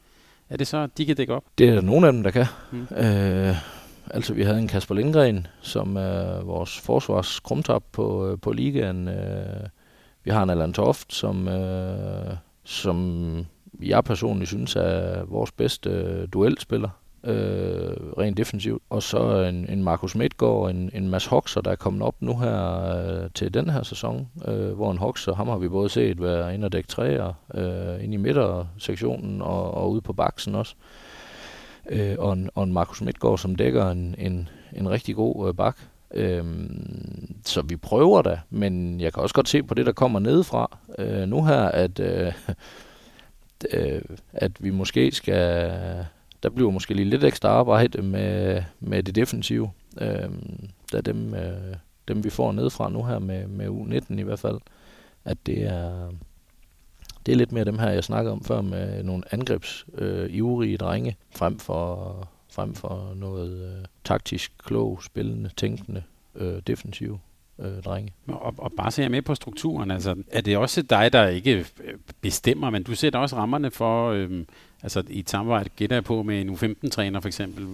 er 0.49 0.57
det 0.57 0.67
så, 0.67 0.87
de 0.97 1.05
kan 1.05 1.15
dække 1.15 1.33
op? 1.33 1.43
Det 1.57 1.69
er 1.69 1.73
der 1.73 1.81
nogle 1.81 2.07
af 2.07 2.13
dem, 2.13 2.23
der 2.23 2.31
kan. 2.31 2.45
Mm. 2.71 2.81
Øh, 2.97 3.55
altså, 4.11 4.33
vi 4.33 4.43
havde 4.43 4.59
en 4.59 4.67
Kasper 4.67 4.95
Lindgren, 4.95 5.47
som 5.61 5.95
er 5.95 6.41
vores 6.41 6.79
forsvarskrumtap 6.79 7.83
på, 7.91 8.27
øh, 8.27 8.37
på 8.39 8.51
ligaen. 8.51 9.07
Øh, 9.07 9.67
vi 10.23 10.31
har 10.31 10.43
en 10.43 10.49
Allan 10.49 10.73
Toft, 10.73 11.13
som, 11.13 11.47
øh, 11.47 12.35
som 12.69 13.45
jeg 13.81 14.03
personligt 14.03 14.47
synes 14.47 14.75
er 14.75 15.23
vores 15.23 15.51
bedste 15.51 15.89
øh, 15.89 16.27
duelspiller 16.33 16.89
øh, 17.23 17.95
rent 18.17 18.37
defensivt. 18.37 18.83
Og 18.89 19.03
så 19.03 19.43
en, 19.43 19.69
en 19.69 19.83
Markus 19.83 20.15
Midtgaard 20.15 20.69
en, 20.69 20.91
en 20.93 21.09
Mads 21.09 21.25
Hoxer, 21.25 21.61
der 21.61 21.71
er 21.71 21.75
kommet 21.75 22.01
op 22.01 22.15
nu 22.19 22.37
her 22.37 22.81
øh, 22.95 23.29
til 23.33 23.53
den 23.53 23.69
her 23.69 23.83
sæson, 23.83 24.27
øh, 24.47 24.71
hvor 24.71 24.91
en 24.91 24.97
Hoxer, 24.97 25.35
ham 25.35 25.47
har 25.47 25.57
vi 25.57 25.69
både 25.69 25.89
set 25.89 26.21
være 26.21 26.53
inde 26.53 26.65
og 26.65 26.71
dække 26.71 26.89
træer, 26.89 27.33
øh, 27.53 28.03
inde 28.03 28.13
i 28.13 28.17
midtersektionen 28.17 29.41
og, 29.41 29.73
og 29.73 29.91
ude 29.91 30.01
på 30.01 30.13
baksen 30.13 30.55
også. 30.55 30.75
Øh, 31.89 32.15
og, 32.19 32.33
en, 32.33 32.49
og 32.55 32.63
en 32.63 32.73
Markus 32.73 33.01
Midtgaard, 33.01 33.37
som 33.37 33.55
dækker 33.55 33.89
en, 33.89 34.15
en, 34.17 34.49
en 34.73 34.89
rigtig 34.89 35.15
god 35.15 35.47
øh, 35.47 35.55
bak. 35.55 35.77
Øhm, 36.13 37.35
så 37.45 37.61
vi 37.61 37.75
prøver 37.75 38.21
da, 38.21 38.39
men 38.49 39.01
jeg 39.01 39.13
kan 39.13 39.23
også 39.23 39.35
godt 39.35 39.49
se 39.49 39.63
på 39.63 39.73
det, 39.73 39.85
der 39.85 39.91
kommer 39.91 40.19
nedefra 40.19 40.77
øh, 40.99 41.27
nu 41.27 41.45
her, 41.45 41.61
at, 41.61 41.99
øh, 41.99 42.33
øh, 43.73 44.01
at 44.33 44.51
vi 44.59 44.69
måske 44.69 45.11
skal 45.11 45.71
der 46.43 46.49
bliver 46.49 46.71
måske 46.71 46.93
lige 46.93 47.09
lidt 47.09 47.23
ekstra 47.23 47.49
arbejde 47.49 48.01
med, 48.01 48.63
med 48.79 49.03
det 49.03 49.15
defensive. 49.15 49.71
Øh, 50.01 50.29
da 50.93 51.01
dem, 51.01 51.33
øh, 51.33 51.75
dem 52.07 52.23
vi 52.23 52.29
får 52.29 52.51
nedefra 52.51 52.89
nu 52.89 53.03
her 53.03 53.19
med, 53.19 53.47
med 53.47 53.67
U19 53.67 54.19
i 54.19 54.23
hvert 54.23 54.39
fald, 54.39 54.59
at 55.25 55.37
det 55.45 55.63
er, 55.63 56.09
det 57.25 57.31
er 57.31 57.35
lidt 57.35 57.51
mere 57.51 57.65
dem 57.65 57.79
her, 57.79 57.89
jeg 57.89 58.03
snakkede 58.03 58.31
om 58.31 58.43
før, 58.43 58.61
med 58.61 59.03
nogle 59.03 59.23
angrebs 59.31 59.85
øh, 59.97 60.29
ivrige 60.29 60.77
drenge, 60.77 61.17
frem 61.35 61.59
for, 61.59 62.27
frem 62.49 62.75
for 62.75 63.13
noget 63.15 63.77
øh, 63.77 63.85
taktisk, 64.03 64.51
klog, 64.65 65.03
spillende, 65.03 65.49
tænkende, 65.57 66.03
øh, 66.35 66.61
defensive 66.67 67.19
øh, 67.59 67.83
drenge. 67.85 68.13
Og, 68.27 68.53
og 68.57 68.71
bare 68.77 68.91
se 68.91 69.09
med 69.09 69.21
på 69.21 69.35
strukturen, 69.35 69.91
altså 69.91 70.15
er 70.31 70.41
det 70.41 70.57
også 70.57 70.81
dig, 70.81 71.13
der 71.13 71.27
ikke 71.27 71.65
øh, 71.83 71.93
bestemmer, 72.21 72.69
men 72.69 72.83
du 72.83 72.95
sætter 72.95 73.19
også 73.19 73.35
rammerne 73.35 73.71
for, 73.71 74.11
øh, 74.11 74.45
altså 74.83 75.03
i 75.09 75.19
et 75.19 75.29
samarbejde 75.29 75.69
gætter 75.75 75.95
jeg 75.95 76.03
på 76.03 76.23
med 76.23 76.41
en 76.41 76.49
U15-træner 76.49 77.19
for 77.19 77.27
eksempel, 77.27 77.67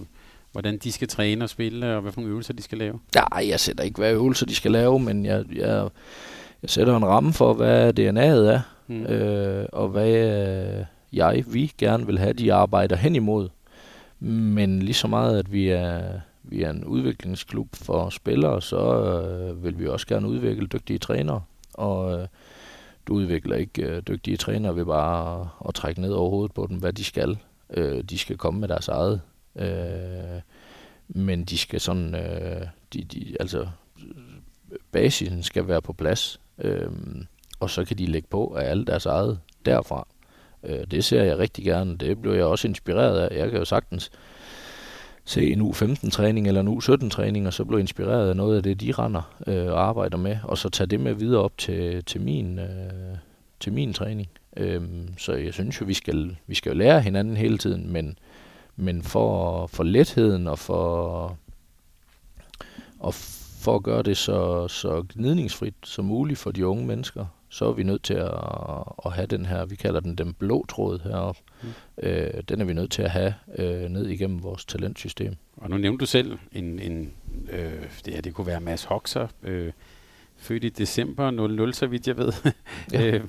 hvordan 0.52 0.78
de 0.78 0.92
skal 0.92 1.08
træne 1.08 1.44
og 1.44 1.48
spille, 1.48 1.94
og 1.94 2.02
hvad 2.02 2.12
for 2.12 2.20
nogle 2.20 2.30
øvelser 2.30 2.54
de 2.54 2.62
skal 2.62 2.78
lave? 2.78 3.00
Nej, 3.14 3.48
jeg 3.48 3.60
sætter 3.60 3.84
ikke, 3.84 3.98
hvad 3.98 4.12
øvelser 4.12 4.46
de 4.46 4.54
skal 4.54 4.70
lave, 4.70 5.00
men 5.00 5.26
jeg, 5.26 5.44
jeg, 5.54 5.88
jeg 6.62 6.70
sætter 6.70 6.96
en 6.96 7.06
ramme 7.06 7.32
for, 7.32 7.54
hvad 7.54 7.98
DNA'et 7.98 8.52
er, 8.54 8.60
mm. 8.86 9.02
øh, 9.02 9.66
og 9.72 9.88
hvad 9.88 10.14
øh, 10.78 10.84
jeg, 11.12 11.44
vi 11.46 11.72
gerne 11.78 12.06
vil 12.06 12.18
have, 12.18 12.32
de 12.32 12.52
arbejder 12.52 12.96
hen 12.96 13.16
imod. 13.16 13.48
Men 14.20 14.82
lige 14.82 14.94
så 14.94 15.08
meget, 15.08 15.38
at 15.38 15.52
vi 15.52 15.68
er, 15.68 16.20
vi 16.42 16.62
er 16.62 16.70
en 16.70 16.84
udviklingsklub 16.84 17.68
for 17.76 18.10
spillere, 18.10 18.62
så 18.62 19.02
øh, 19.02 19.64
vil 19.64 19.78
vi 19.78 19.86
også 19.86 20.06
gerne 20.06 20.28
udvikle 20.28 20.66
dygtige 20.66 20.98
trænere. 20.98 21.42
Og 21.74 22.20
øh, 22.20 22.28
du 23.06 23.14
udvikler 23.14 23.56
ikke 23.56 23.82
øh, 23.82 24.02
dygtige 24.02 24.36
trænere 24.36 24.76
ved 24.76 24.84
bare 24.84 25.40
at, 25.40 25.46
at 25.68 25.74
trække 25.74 26.00
ned 26.00 26.12
over 26.12 26.30
hovedet 26.30 26.54
på 26.54 26.66
dem, 26.70 26.76
hvad 26.76 26.92
de 26.92 27.04
skal. 27.04 27.38
Øh, 27.70 28.02
de 28.02 28.18
skal 28.18 28.36
komme 28.36 28.60
med 28.60 28.68
deres 28.68 28.88
eget. 28.88 29.20
Øh, 29.56 30.40
men 31.08 31.44
de 31.44 31.58
skal 31.58 31.80
sådan, 31.80 32.14
øh, 32.14 32.66
de, 32.92 33.04
de, 33.04 33.36
altså 33.40 33.68
basisen 34.92 35.42
skal 35.42 35.68
være 35.68 35.82
på 35.82 35.92
plads. 35.92 36.40
Øh, 36.58 36.90
og 37.60 37.70
så 37.70 37.84
kan 37.84 37.98
de 37.98 38.06
lægge 38.06 38.28
på 38.28 38.54
af 38.54 38.70
alt 38.70 38.86
deres 38.86 39.06
eget 39.06 39.40
derfra. 39.64 40.06
Øh, 40.66 40.86
det 40.90 41.04
ser 41.04 41.22
jeg 41.22 41.38
rigtig 41.38 41.64
gerne. 41.64 41.96
Det 41.96 42.22
blev 42.22 42.32
jeg 42.32 42.44
også 42.44 42.68
inspireret 42.68 43.18
af. 43.18 43.36
Jeg 43.36 43.50
kan 43.50 43.58
jo 43.58 43.64
sagtens 43.64 44.10
se 45.24 45.52
en 45.52 45.70
U15-træning 45.70 46.48
eller 46.48 46.60
en 46.60 46.78
U17-træning, 46.78 47.46
og 47.46 47.52
så 47.52 47.64
blive 47.64 47.80
inspireret 47.80 48.28
af 48.28 48.36
noget 48.36 48.56
af 48.56 48.62
det, 48.62 48.80
de 48.80 48.92
render 48.92 49.34
øh, 49.46 49.66
og 49.66 49.88
arbejder 49.88 50.16
med, 50.16 50.36
og 50.42 50.58
så 50.58 50.68
tage 50.68 50.86
det 50.86 51.00
med 51.00 51.14
videre 51.14 51.42
op 51.42 51.58
til, 51.58 52.04
til, 52.04 52.20
min, 52.20 52.58
øh, 52.58 53.16
til 53.60 53.72
min 53.72 53.92
træning. 53.92 54.28
Øh, 54.56 54.82
så 55.18 55.32
jeg 55.32 55.54
synes 55.54 55.80
jo, 55.80 55.86
vi 55.86 55.94
skal, 55.94 56.36
vi 56.46 56.54
skal 56.54 56.76
lære 56.76 57.00
hinanden 57.00 57.36
hele 57.36 57.58
tiden, 57.58 57.92
men, 57.92 58.18
men 58.76 59.02
for, 59.02 59.66
for 59.66 59.84
letheden 59.84 60.48
og 60.48 60.58
for, 60.58 61.36
og 62.98 63.14
for 63.60 63.74
at 63.74 63.82
gøre 63.82 64.02
det 64.02 64.16
så, 64.16 64.68
så 64.68 65.04
gnidningsfrit 65.14 65.74
som 65.84 66.04
muligt 66.04 66.38
for 66.38 66.50
de 66.50 66.66
unge 66.66 66.86
mennesker, 66.86 67.26
så 67.48 67.68
er 67.68 67.72
vi 67.72 67.82
nødt 67.82 68.02
til 68.02 68.14
at, 68.14 68.30
at 69.06 69.12
have 69.12 69.26
den 69.26 69.46
her, 69.46 69.64
vi 69.64 69.76
kalder 69.76 70.00
den 70.00 70.14
den 70.14 70.34
blå 70.34 70.66
tråd 70.68 71.00
heroppe. 71.04 71.40
Mm. 71.62 71.68
Øh, 72.02 72.42
den 72.48 72.60
er 72.60 72.64
vi 72.64 72.72
nødt 72.72 72.90
til 72.90 73.02
at 73.02 73.10
have 73.10 73.34
øh, 73.58 73.88
ned 73.88 74.06
igennem 74.06 74.42
vores 74.42 74.64
talentsystem. 74.64 75.36
Og 75.56 75.70
nu 75.70 75.76
nævnte 75.76 76.00
du 76.00 76.06
selv, 76.06 76.38
en, 76.52 76.78
en, 76.78 77.12
øh, 77.50 77.82
det, 78.04 78.14
her, 78.14 78.20
det 78.20 78.34
kunne 78.34 78.46
være 78.46 78.60
Mads 78.60 78.84
Hoxer, 78.84 79.26
øh, 79.42 79.72
født 80.36 80.64
i 80.64 80.68
december 80.68 81.30
00, 81.30 81.74
så 81.74 81.86
vidt 81.86 82.08
jeg 82.08 82.16
ved. 82.16 82.32
Ja. 82.92 83.06
øh, 83.06 83.22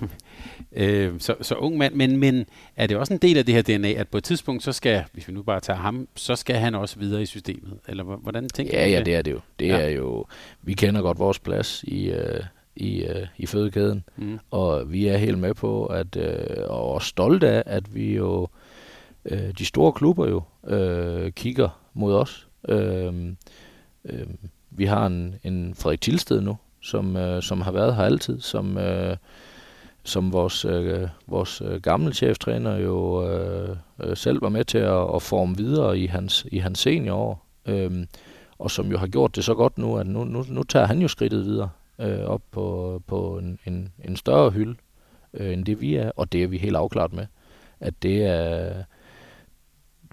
øh, 0.71 1.19
så, 1.19 1.35
så 1.41 1.55
ung 1.55 1.77
mand, 1.77 1.93
men, 1.95 2.17
men 2.17 2.45
er 2.75 2.87
det 2.87 2.97
også 2.97 3.13
en 3.13 3.19
del 3.19 3.37
af 3.37 3.45
det 3.45 3.55
her 3.55 3.61
DNA, 3.61 3.91
at 3.91 4.07
på 4.07 4.17
et 4.17 4.23
tidspunkt, 4.23 4.63
så 4.63 4.71
skal, 4.71 5.03
hvis 5.13 5.27
vi 5.27 5.33
nu 5.33 5.43
bare 5.43 5.59
tager 5.59 5.79
ham, 5.79 6.07
så 6.15 6.35
skal 6.35 6.55
han 6.55 6.75
også 6.75 6.99
videre 6.99 7.21
i 7.21 7.25
systemet? 7.25 7.79
Eller 7.87 8.03
hvordan 8.03 8.49
tænker 8.49 8.79
ja, 8.79 8.85
du 8.85 8.91
Ja, 8.91 9.03
det 9.03 9.15
er 9.15 9.21
det 9.21 9.31
jo. 9.31 9.39
Det 9.59 9.67
ja. 9.67 9.79
er 9.79 9.89
jo, 9.89 10.25
vi 10.61 10.73
kender 10.73 11.01
godt 11.01 11.19
vores 11.19 11.39
plads 11.39 11.83
i, 11.83 12.09
øh, 12.09 12.43
i, 12.77 13.03
øh, 13.03 13.27
i 13.37 13.45
fødekæden. 13.45 14.03
Mm. 14.17 14.39
Og 14.51 14.91
vi 14.91 15.07
er 15.07 15.17
helt 15.17 15.39
med 15.39 15.53
på, 15.53 15.85
at, 15.85 16.17
øh, 16.17 16.65
og 16.69 16.95
er 16.95 16.99
stolte 16.99 17.49
af, 17.49 17.63
at 17.65 17.95
vi 17.95 18.15
jo, 18.15 18.47
øh, 19.25 19.51
de 19.57 19.65
store 19.65 19.91
klubber 19.91 20.27
jo, 20.27 20.41
øh, 20.75 21.31
kigger 21.31 21.79
mod 21.93 22.15
os. 22.15 22.47
Øh, 22.69 23.13
øh, 24.05 24.27
vi 24.71 24.85
har 24.85 25.05
en, 25.05 25.35
en 25.43 25.75
Frederik 25.75 26.01
Tilsted 26.01 26.41
nu, 26.41 26.57
som, 26.81 27.15
øh, 27.15 27.41
som 27.41 27.61
har 27.61 27.71
været 27.71 27.95
her 27.95 28.03
altid, 28.03 28.41
som, 28.41 28.77
øh, 28.77 29.17
som 30.03 30.33
vores, 30.33 30.65
øh, 30.65 31.07
vores 31.27 31.61
øh, 31.61 31.81
gamle 31.81 32.13
cheftræner 32.13 32.77
jo 32.77 33.29
øh, 33.29 33.75
øh, 33.99 34.17
selv 34.17 34.41
var 34.41 34.49
med 34.49 34.63
til 34.63 34.77
at, 34.77 35.15
at 35.15 35.21
forme 35.21 35.57
videre 35.57 35.99
i 35.99 36.05
hans, 36.05 36.45
i 36.51 36.57
hans 36.57 36.79
seniorår. 36.79 37.45
Øh, 37.65 37.91
og 38.59 38.71
som 38.71 38.91
jo 38.91 38.97
har 38.97 39.07
gjort 39.07 39.35
det 39.35 39.43
så 39.43 39.53
godt 39.53 39.77
nu, 39.77 39.97
at 39.97 40.07
nu, 40.07 40.23
nu, 40.23 40.45
nu 40.49 40.63
tager 40.63 40.85
han 40.85 41.01
jo 41.01 41.07
skridtet 41.07 41.45
videre 41.45 41.69
øh, 41.99 42.19
op 42.19 42.41
på, 42.51 43.01
på 43.07 43.37
en, 43.37 43.59
en, 43.65 43.93
en 44.05 44.15
større 44.15 44.51
hylde, 44.51 44.75
øh, 45.33 45.53
end 45.53 45.65
det 45.65 45.81
vi 45.81 45.95
er, 45.95 46.11
og 46.15 46.31
det 46.31 46.43
er 46.43 46.47
vi 46.47 46.57
helt 46.57 46.75
afklaret 46.75 47.13
med. 47.13 47.25
At 47.79 47.93
det 48.03 48.23
er, 48.23 48.83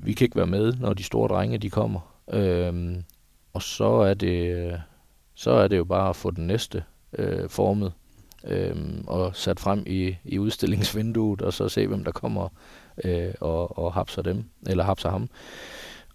vi 0.02 0.12
kan 0.12 0.24
ikke 0.24 0.36
være 0.36 0.46
med, 0.46 0.72
når 0.72 0.92
de 0.92 1.02
store 1.02 1.28
drenge 1.28 1.58
de 1.58 1.70
kommer. 1.70 2.20
Øh, 2.32 2.96
og 3.52 3.62
så 3.62 3.88
er 3.88 4.14
det, 4.14 4.80
så 5.34 5.50
er 5.50 5.68
det 5.68 5.76
jo 5.76 5.84
bare 5.84 6.08
at 6.08 6.16
få 6.16 6.30
den 6.30 6.46
næste 6.46 6.84
øh, 7.18 7.48
formet 7.48 7.92
øh, 8.44 8.76
og 9.06 9.36
sat 9.36 9.60
frem 9.60 9.84
i, 9.86 10.16
i 10.24 10.38
udstillingsvinduet, 10.38 11.42
og 11.42 11.52
så 11.52 11.68
se, 11.68 11.86
hvem 11.86 12.04
der 12.04 12.12
kommer 12.12 12.48
øh, 13.04 13.34
og, 13.40 13.78
og 13.78 13.94
hapser 13.94 14.22
dem, 14.22 14.44
eller 14.66 14.84
hapser 14.84 15.10
ham. 15.10 15.28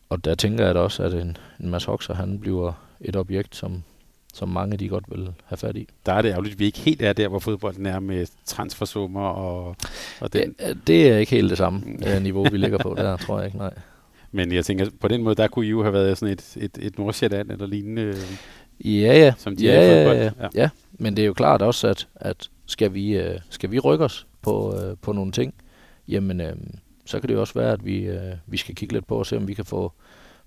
Og 0.10 0.26
der 0.26 0.36
tænker 0.36 0.66
jeg 0.66 0.76
da 0.76 0.80
også, 0.80 1.04
at 1.04 1.14
en, 1.14 1.38
en 1.60 1.70
Mads 1.70 1.86
Hoxer, 1.86 2.14
han 2.14 2.40
bliver 2.40 2.74
et 3.02 3.16
objekt, 3.16 3.56
som, 3.56 3.84
som 4.34 4.50
mange 4.50 4.78
de 4.78 4.90
godt 4.90 5.04
vil 5.10 5.34
have 5.46 5.58
fat 5.58 5.76
i. 5.76 5.88
Der 6.06 6.14
er 6.14 6.22
det 6.22 6.30
ærgerligt, 6.30 6.54
at 6.54 6.60
vi 6.60 6.66
ikke 6.66 6.80
helt 6.80 7.02
er 7.02 7.14
der, 7.14 7.28
hvor 7.28 7.40
fodbolden 7.40 7.86
er 7.86 8.00
med 8.00 8.28
transfersummer 8.46 9.28
og, 9.28 9.76
og 10.20 10.34
den. 10.34 10.56
Det, 10.60 10.78
det 10.88 11.12
er 11.12 11.18
ikke 11.18 11.32
helt 11.32 11.50
det 11.50 11.58
samme 11.58 11.82
uh, 12.16 12.24
niveau, 12.24 12.44
vi 12.44 12.58
ligger 12.58 12.78
på 12.78 12.96
der, 12.98 13.18
tror 13.18 13.38
jeg 13.38 13.46
ikke, 13.46 13.58
nej. 13.58 13.74
Men 14.32 14.52
jeg 14.52 14.66
tænker, 14.66 14.86
på 15.00 15.08
den 15.08 15.24
måde, 15.24 15.36
der 15.36 15.48
kunne 15.48 15.66
I 15.66 15.70
jo 15.70 15.82
have 15.82 15.94
været 15.94 16.18
sådan 16.18 16.34
et, 16.34 16.58
et, 16.58 16.78
et 16.82 16.98
Nordsjælland 16.98 17.52
eller 17.52 17.68
lignende. 17.68 18.16
Ja, 18.86 19.18
ja. 19.18 19.34
Som 19.38 19.56
de 19.56 19.64
ja, 19.64 19.72
er 19.72 19.84
i 19.84 20.06
fodbold. 20.06 20.18
Ja, 20.18 20.32
ja. 20.42 20.48
ja, 20.56 20.70
men 20.92 21.16
det 21.16 21.22
er 21.22 21.28
jo 21.28 21.34
klart 21.34 21.62
også, 21.62 21.88
at, 21.88 22.08
at 22.16 22.50
skal, 22.66 22.94
vi, 22.94 23.20
uh, 23.20 23.36
skal 23.50 23.72
vi 23.72 23.80
rykke 23.80 24.06
os 24.06 24.28
på, 24.42 24.76
på 25.02 25.12
nogle 25.12 25.32
ting, 25.32 25.54
jamen 26.08 26.42
så 27.06 27.20
kan 27.20 27.30
det 27.30 27.36
jo 27.36 27.40
også 27.42 27.54
være, 27.54 27.72
at 27.72 27.86
vi, 27.86 28.18
vi 28.48 28.58
skal 28.58 28.76
kigge 28.76 28.94
lidt 28.94 29.08
på 29.08 29.16
og 29.16 29.26
se, 29.26 29.38
om 29.38 29.48
vi 29.48 29.54
kan 29.54 29.66
få 29.66 29.94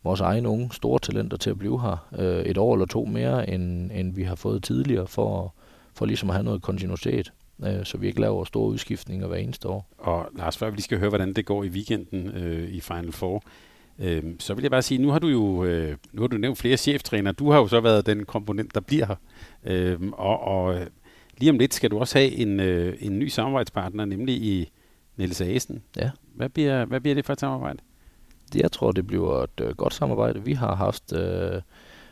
vores 0.04 0.20
egne 0.20 0.48
unge 0.48 0.70
store 0.72 0.98
talenter 0.98 1.36
til 1.36 1.50
at 1.50 1.58
blive 1.58 1.80
her 1.80 2.08
øh, 2.18 2.44
et 2.44 2.58
år 2.58 2.74
eller 2.74 2.86
to 2.86 3.04
mere, 3.04 3.50
end, 3.50 3.90
end 3.92 4.14
vi 4.14 4.22
har 4.22 4.34
fået 4.34 4.62
tidligere, 4.62 5.06
for, 5.06 5.54
for 5.94 6.06
ligesom 6.06 6.30
at 6.30 6.34
have 6.34 6.44
noget 6.44 6.62
kontinuitet, 6.62 7.32
øh, 7.64 7.84
så 7.84 7.98
vi 7.98 8.06
ikke 8.06 8.20
laver 8.20 8.44
store 8.44 8.68
udskiftninger 8.68 9.26
hver 9.26 9.36
eneste 9.36 9.68
år. 9.68 9.88
Og 9.98 10.26
Lars, 10.36 10.56
før 10.56 10.70
vi 10.70 10.76
lige 10.76 10.84
skal 10.84 10.98
høre, 10.98 11.08
hvordan 11.08 11.32
det 11.32 11.46
går 11.46 11.64
i 11.64 11.68
weekenden 11.68 12.28
øh, 12.28 12.68
i 12.68 12.80
Final 12.80 13.12
Four, 13.12 13.42
Øhm, 13.98 14.40
så 14.40 14.54
vil 14.54 14.62
jeg 14.62 14.70
bare 14.70 14.82
sige, 14.82 15.02
nu 15.02 15.10
har 15.10 15.18
du 15.18 15.28
jo 15.28 15.64
øh, 15.64 15.96
nu 16.12 16.22
har 16.22 16.28
du 16.28 16.36
nævnt 16.36 16.58
flere 16.58 16.76
cheftræner. 16.76 17.32
Du 17.32 17.50
har 17.50 17.58
jo 17.58 17.68
så 17.68 17.80
været 17.80 18.06
den 18.06 18.24
komponent, 18.24 18.74
der 18.74 18.80
bliver 18.80 19.06
her. 19.06 19.16
Øhm, 19.64 20.12
og, 20.12 20.40
og 20.40 20.74
øh, 20.74 20.86
lige 21.38 21.50
om 21.50 21.58
lidt 21.58 21.74
skal 21.74 21.90
du 21.90 21.98
også 21.98 22.18
have 22.18 22.32
en, 22.32 22.60
øh, 22.60 22.96
en 23.00 23.18
ny 23.18 23.28
samarbejdspartner, 23.28 24.04
nemlig 24.04 24.34
i 24.34 24.70
Niels 25.16 25.40
Asen. 25.40 25.82
Ja. 25.96 26.10
Hvad 26.34 26.48
bliver, 26.48 26.84
hvad 26.84 27.00
bliver 27.00 27.14
det 27.14 27.26
for 27.26 27.32
et 27.32 27.40
samarbejde? 27.40 27.78
Jeg 28.54 28.72
tror, 28.72 28.92
det 28.92 29.06
bliver 29.06 29.42
et 29.42 29.60
øh, 29.60 29.76
godt 29.76 29.94
samarbejde. 29.94 30.44
Vi 30.44 30.52
har 30.52 30.74
haft 30.74 31.12
øh, 31.12 31.60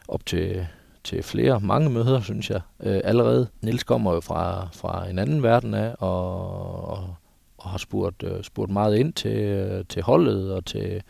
op 0.08 0.26
til, 0.26 0.66
til 1.04 1.22
flere, 1.22 1.60
mange 1.60 1.90
møder, 1.90 2.20
synes 2.20 2.50
jeg, 2.50 2.60
øh, 2.82 3.00
allerede. 3.04 3.48
Nils 3.60 3.84
kommer 3.84 4.14
jo 4.14 4.20
fra, 4.20 4.68
fra 4.72 5.08
en 5.08 5.18
anden 5.18 5.42
verden 5.42 5.74
af, 5.74 5.94
og, 5.98 6.88
og, 6.88 7.14
og 7.58 7.70
har 7.70 7.78
spurgt, 7.78 8.22
øh, 8.22 8.42
spurgt 8.42 8.72
meget 8.72 8.96
ind 8.96 9.12
til, 9.12 9.38
øh, 9.38 9.84
til 9.88 10.02
holdet 10.02 10.54
og 10.54 10.64
til 10.64 11.02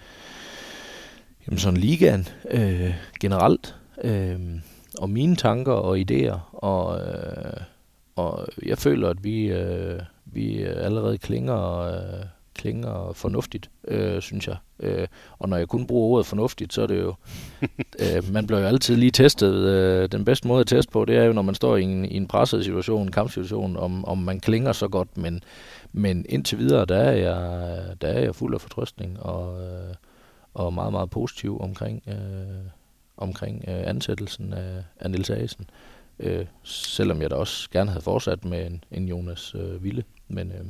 jamen 1.47 1.59
sådan 1.59 1.81
ligaen 1.81 2.29
øh, 2.51 2.95
generelt. 3.21 3.77
Øh, 4.05 4.41
og 4.99 5.11
mine 5.11 5.37
tanker 5.37 5.73
og 5.73 5.99
idéer. 5.99 6.39
Og, 6.53 7.01
øh, 7.01 7.61
og 8.17 8.47
jeg 8.67 8.79
føler, 8.79 9.09
at 9.09 9.25
vi, 9.25 9.47
øh, 9.47 10.01
vi 10.25 10.63
allerede 10.63 11.19
klinger, 11.19 11.79
øh, 11.79 12.25
klinger 12.61 13.13
fornuftigt, 13.13 13.71
øh, 13.89 14.23
synes 14.23 14.49
jeg. 14.49 14.57
Øh, 14.81 15.07
og 15.39 15.49
når 15.49 15.57
jeg 15.57 15.69
kun 15.69 15.87
bruger 15.87 16.09
ordet 16.09 16.27
fornuftigt, 16.27 16.73
så 16.73 16.83
er 16.83 16.87
det 16.87 17.01
jo... 17.01 17.15
øh, 18.03 18.33
man 18.33 18.47
bliver 18.47 18.61
jo 18.61 18.67
altid 18.67 18.97
lige 18.97 19.11
testet. 19.11 19.55
Øh, 19.55 20.09
den 20.13 20.25
bedste 20.25 20.49
måde 20.49 20.61
at 20.61 20.67
teste 20.67 20.93
på, 20.93 21.05
det 21.05 21.17
er 21.17 21.25
jo, 21.25 21.33
når 21.33 21.43
man 21.43 21.55
står 21.55 21.77
i 21.77 21.83
en, 21.83 22.05
i 22.05 22.17
en 22.17 22.29
presset 22.29 22.65
situation, 22.65 23.03
en 23.03 23.13
kampsituation, 23.13 23.77
om, 23.77 24.05
om 24.05 24.19
man 24.19 24.41
klinger 24.41 24.73
så 24.73 24.89
godt. 24.89 25.17
Men, 25.17 25.43
men 25.93 26.27
indtil 26.29 26.59
videre, 26.59 26.85
der 26.85 26.97
er 26.97 27.13
jeg, 27.13 27.41
der 28.01 28.09
er 28.09 28.21
jeg 28.21 28.35
fuld 28.35 28.55
af 28.55 28.61
fortrøstning 28.61 29.21
og, 29.21 29.63
øh, 29.63 29.95
og 30.55 30.73
meget, 30.73 30.93
meget 30.93 31.11
positiv 31.11 31.61
omkring, 31.61 32.03
øh, 32.09 32.67
omkring 33.17 33.65
øh, 33.69 33.89
ansættelsen 33.89 34.53
af, 34.53 34.85
af 35.01 35.11
Nils 35.11 35.31
Asen. 35.31 35.71
Øh, 36.19 36.47
selvom 36.65 37.23
jeg 37.23 37.31
da 37.31 37.35
også 37.35 37.71
gerne 37.71 37.91
havde 37.91 38.05
fortsat 38.05 38.45
med 38.45 38.67
en, 38.67 38.85
en 38.91 39.09
Jonas 39.09 39.55
øh, 39.55 39.85
Ville. 39.85 40.05
Men, 40.29 40.53
øh, 40.53 40.65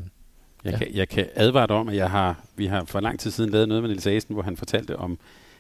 jeg, 0.64 0.72
ja. 0.72 0.78
kan, 0.78 0.94
jeg 0.94 1.08
kan 1.08 1.26
advare 1.34 1.66
dig 1.66 1.76
om, 1.76 1.88
at 1.88 1.96
jeg 1.96 2.10
har, 2.10 2.40
vi 2.56 2.66
har 2.66 2.84
for 2.84 3.00
lang 3.00 3.20
tid 3.20 3.30
siden 3.30 3.50
lavet 3.50 3.68
noget 3.68 3.82
med 3.82 3.90
Nils 3.90 4.06
Asen, 4.06 4.34
hvor 4.34 4.42
han 4.42 4.56
fortalte 4.56 4.96
om 4.96 5.18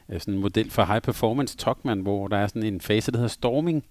øh, 0.08 0.20
sådan 0.20 0.34
en 0.34 0.40
model 0.40 0.70
for 0.70 0.84
high 0.84 1.02
performance 1.02 1.56
Tokman, 1.56 2.00
hvor 2.00 2.28
der 2.28 2.36
er 2.36 2.46
sådan 2.46 2.62
en 2.62 2.80
fase, 2.80 3.12
der 3.12 3.18
hedder 3.18 3.28
storming, 3.28 3.84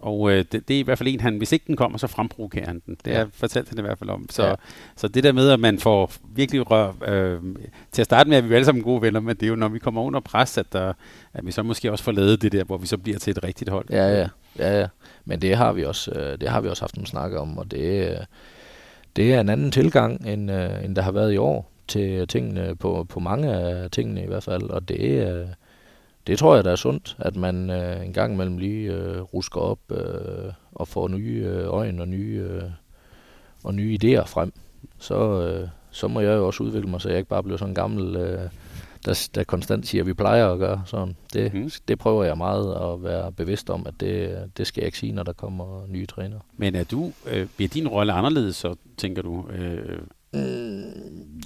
og 0.00 0.30
øh, 0.30 0.44
det, 0.52 0.68
det 0.68 0.74
er 0.74 0.80
i 0.80 0.82
hvert 0.82 0.98
fald 0.98 1.08
en, 1.08 1.20
han, 1.20 1.36
hvis 1.36 1.52
ikke 1.52 1.64
den 1.66 1.76
kommer, 1.76 1.98
så 1.98 2.06
fremprovokerer 2.06 2.66
han 2.66 2.82
den. 2.86 2.96
Det 3.04 3.10
ja. 3.10 3.18
har 3.18 3.28
fortalt 3.32 3.68
han 3.68 3.78
i 3.78 3.82
hvert 3.82 3.98
fald 3.98 4.10
om. 4.10 4.26
Så, 4.30 4.46
ja. 4.46 4.54
så 4.96 5.08
det 5.08 5.24
der 5.24 5.32
med, 5.32 5.50
at 5.50 5.60
man 5.60 5.78
får 5.78 6.12
virkelig 6.34 6.70
rør... 6.70 6.92
Øh, 7.06 7.40
til 7.92 8.02
at 8.02 8.06
starte 8.06 8.30
med, 8.30 8.36
at 8.36 8.44
vi 8.44 8.50
er 8.50 8.54
alle 8.54 8.64
sammen 8.64 8.84
gode 8.84 9.02
venner, 9.02 9.20
men 9.20 9.36
det 9.36 9.42
er 9.42 9.48
jo, 9.48 9.56
når 9.56 9.68
vi 9.68 9.78
kommer 9.78 10.02
under 10.02 10.20
pres, 10.20 10.58
at, 10.58 10.72
der, 10.72 10.92
at 11.34 11.46
vi 11.46 11.50
så 11.50 11.62
måske 11.62 11.92
også 11.92 12.04
får 12.04 12.12
lavet 12.12 12.42
det 12.42 12.52
der, 12.52 12.64
hvor 12.64 12.76
vi 12.76 12.86
så 12.86 12.98
bliver 12.98 13.18
til 13.18 13.30
et 13.30 13.44
rigtigt 13.44 13.70
hold. 13.70 13.86
Ja, 13.90 14.18
ja. 14.18 14.28
ja, 14.58 14.80
ja. 14.80 14.86
Men 15.24 15.42
det 15.42 15.56
har 15.56 15.72
vi 15.72 15.84
også, 15.84 16.10
øh, 16.10 16.40
det 16.40 16.48
har 16.48 16.60
vi 16.60 16.68
også 16.68 16.82
haft 16.82 16.96
nogle 16.96 17.06
snakke 17.06 17.40
om, 17.40 17.58
og 17.58 17.70
det, 17.70 18.10
øh, 18.10 18.16
det 19.16 19.34
er 19.34 19.40
en 19.40 19.48
anden 19.48 19.70
tilgang, 19.70 20.26
end, 20.26 20.50
øh, 20.50 20.84
end 20.84 20.96
der 20.96 21.02
har 21.02 21.12
været 21.12 21.32
i 21.32 21.36
år 21.36 21.70
til 21.88 22.28
tingene, 22.28 22.76
på, 22.76 23.06
på 23.08 23.20
mange 23.20 23.52
af 23.52 23.90
tingene 23.90 24.22
i 24.22 24.26
hvert 24.26 24.42
fald, 24.42 24.62
og 24.62 24.88
det, 24.88 25.28
øh, 25.28 25.46
det 26.26 26.38
tror 26.38 26.54
jeg, 26.54 26.64
der 26.64 26.72
er 26.72 26.76
sundt, 26.76 27.16
at 27.18 27.36
man 27.36 27.70
øh, 27.70 28.06
en 28.06 28.12
gang 28.12 28.34
imellem 28.34 28.58
lige 28.58 28.92
øh, 28.92 29.20
rusker 29.20 29.60
op 29.60 29.78
og 30.72 30.88
får 30.88 31.08
nye 31.08 31.46
øjne 31.66 32.02
og 32.02 32.08
nye, 32.08 32.62
og 33.64 33.74
nye 33.74 33.98
idéer 34.02 34.24
frem. 34.24 34.52
Så, 34.98 35.68
så 35.90 36.08
må 36.08 36.20
jeg 36.20 36.36
jo 36.36 36.46
også 36.46 36.62
udvikle 36.62 36.90
mig, 36.90 37.00
så 37.00 37.08
jeg 37.08 37.18
ikke 37.18 37.28
bare 37.28 37.42
bliver 37.42 37.56
sådan 37.56 37.70
en 37.70 37.74
gammel 37.74 38.16
der, 39.06 39.28
der 39.34 39.44
konstant 39.44 39.86
siger, 39.86 40.02
at 40.02 40.06
vi 40.06 40.14
plejer 40.14 40.48
at 40.48 40.58
gøre 40.58 40.82
sådan. 40.86 41.16
Det, 41.32 41.54
mm. 41.54 41.70
det 41.88 41.98
prøver 41.98 42.24
jeg 42.24 42.36
meget 42.36 42.74
at 42.74 43.02
være 43.02 43.32
bevidst 43.32 43.70
om, 43.70 43.86
at 43.86 43.94
det, 44.00 44.38
det 44.56 44.66
skal 44.66 44.80
jeg 44.80 44.86
ikke 44.86 44.98
sige, 44.98 45.12
når 45.12 45.22
der 45.22 45.32
kommer 45.32 45.86
nye 45.86 46.06
trænere. 46.06 46.40
Men 46.56 46.74
er 46.74 46.84
du, 46.84 47.12
øh, 47.26 47.46
bliver 47.56 47.68
din 47.68 47.88
rolle 47.88 48.12
anderledes, 48.12 48.56
så 48.56 48.74
tænker 48.96 49.22
du? 49.22 49.46
Øh... 49.50 49.98
Mm, 50.32 51.40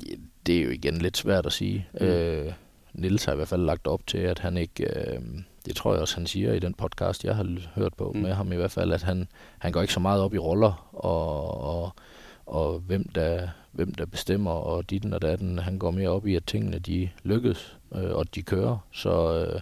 det 0.47 0.59
er 0.59 0.63
jo 0.65 0.71
igen 0.71 0.99
lidt 0.99 1.17
svært 1.17 1.47
at 1.47 1.53
sige. 1.53 1.87
Mm. 2.01 2.07
Øh, 2.07 2.53
Nils 2.93 3.25
har 3.25 3.33
i 3.33 3.37
hvert 3.37 3.49
fald 3.49 3.65
lagt 3.65 3.87
op 3.87 4.07
til, 4.07 4.19
at 4.19 4.39
han 4.39 4.57
ikke... 4.57 4.85
Øh, 4.85 5.21
det 5.67 5.77
tror 5.77 5.93
jeg 5.93 6.01
også, 6.01 6.17
han 6.17 6.27
siger 6.27 6.53
i 6.53 6.59
den 6.59 6.75
podcast, 6.75 7.25
jeg 7.25 7.37
har 7.37 7.47
hørt 7.75 7.95
på 7.95 8.13
mm. 8.15 8.21
med 8.21 8.33
ham 8.33 8.53
i 8.53 8.57
hvert 8.57 8.71
fald, 8.71 8.93
at 8.93 9.03
han, 9.03 9.29
han 9.59 9.73
går 9.73 9.81
ikke 9.81 9.93
så 9.93 10.01
meget 10.01 10.23
op 10.23 10.35
i 10.35 10.39
roller 10.39 10.89
og, 10.93 11.61
og, 11.61 11.93
og 12.47 12.79
hvem 12.79 13.09
der 13.09 13.49
hvem 13.73 13.95
der 13.95 14.07
bestemmer, 14.07 14.51
og 14.51 14.91
dit 14.91 15.05
og 15.05 15.23
datten. 15.23 15.59
Han 15.59 15.79
går 15.79 15.91
mere 15.91 16.09
op 16.09 16.27
i, 16.27 16.35
at 16.35 16.45
tingene 16.45 16.79
de 16.79 17.09
lykkes, 17.23 17.77
øh, 17.95 18.11
og 18.11 18.35
de 18.35 18.43
kører. 18.43 18.79
Så, 18.93 19.45
øh, 19.45 19.61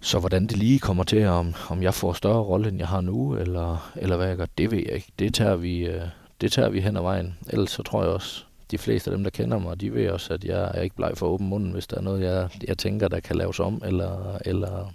så 0.00 0.18
hvordan 0.18 0.46
det 0.46 0.56
lige 0.56 0.78
kommer 0.78 1.04
til, 1.04 1.26
om, 1.26 1.54
om 1.68 1.82
jeg 1.82 1.94
får 1.94 2.12
større 2.12 2.42
rolle, 2.42 2.68
end 2.68 2.78
jeg 2.78 2.88
har 2.88 3.00
nu, 3.00 3.36
eller, 3.36 3.92
eller 3.96 4.16
hvad 4.16 4.28
jeg 4.28 4.36
gør, 4.36 4.46
det 4.58 4.70
ved 4.70 4.78
jeg 4.78 4.94
ikke. 4.94 5.12
Det 5.18 5.34
tager 5.34 5.56
vi, 5.56 5.86
øh, 5.86 6.02
det 6.40 6.52
tager 6.52 6.68
vi 6.68 6.80
hen 6.80 6.96
ad 6.96 7.02
vejen. 7.02 7.38
Ellers 7.50 7.70
så 7.70 7.82
tror 7.82 8.02
jeg 8.02 8.12
også, 8.12 8.44
de 8.70 8.78
fleste 8.78 9.10
af 9.10 9.16
dem, 9.16 9.24
der 9.24 9.30
kender 9.30 9.58
mig, 9.58 9.80
de 9.80 9.94
ved 9.94 10.10
også, 10.10 10.34
at 10.34 10.44
jeg 10.44 10.70
er 10.74 10.82
ikke 10.82 10.96
bleg 10.96 11.12
for 11.16 11.26
åben 11.26 11.48
munden, 11.48 11.72
hvis 11.72 11.86
der 11.86 11.96
er 11.96 12.00
noget, 12.00 12.22
jeg, 12.22 12.48
jeg 12.68 12.78
tænker, 12.78 13.08
der 13.08 13.20
kan 13.20 13.36
laves 13.36 13.60
om, 13.60 13.82
eller, 13.84 14.38
eller, 14.44 14.92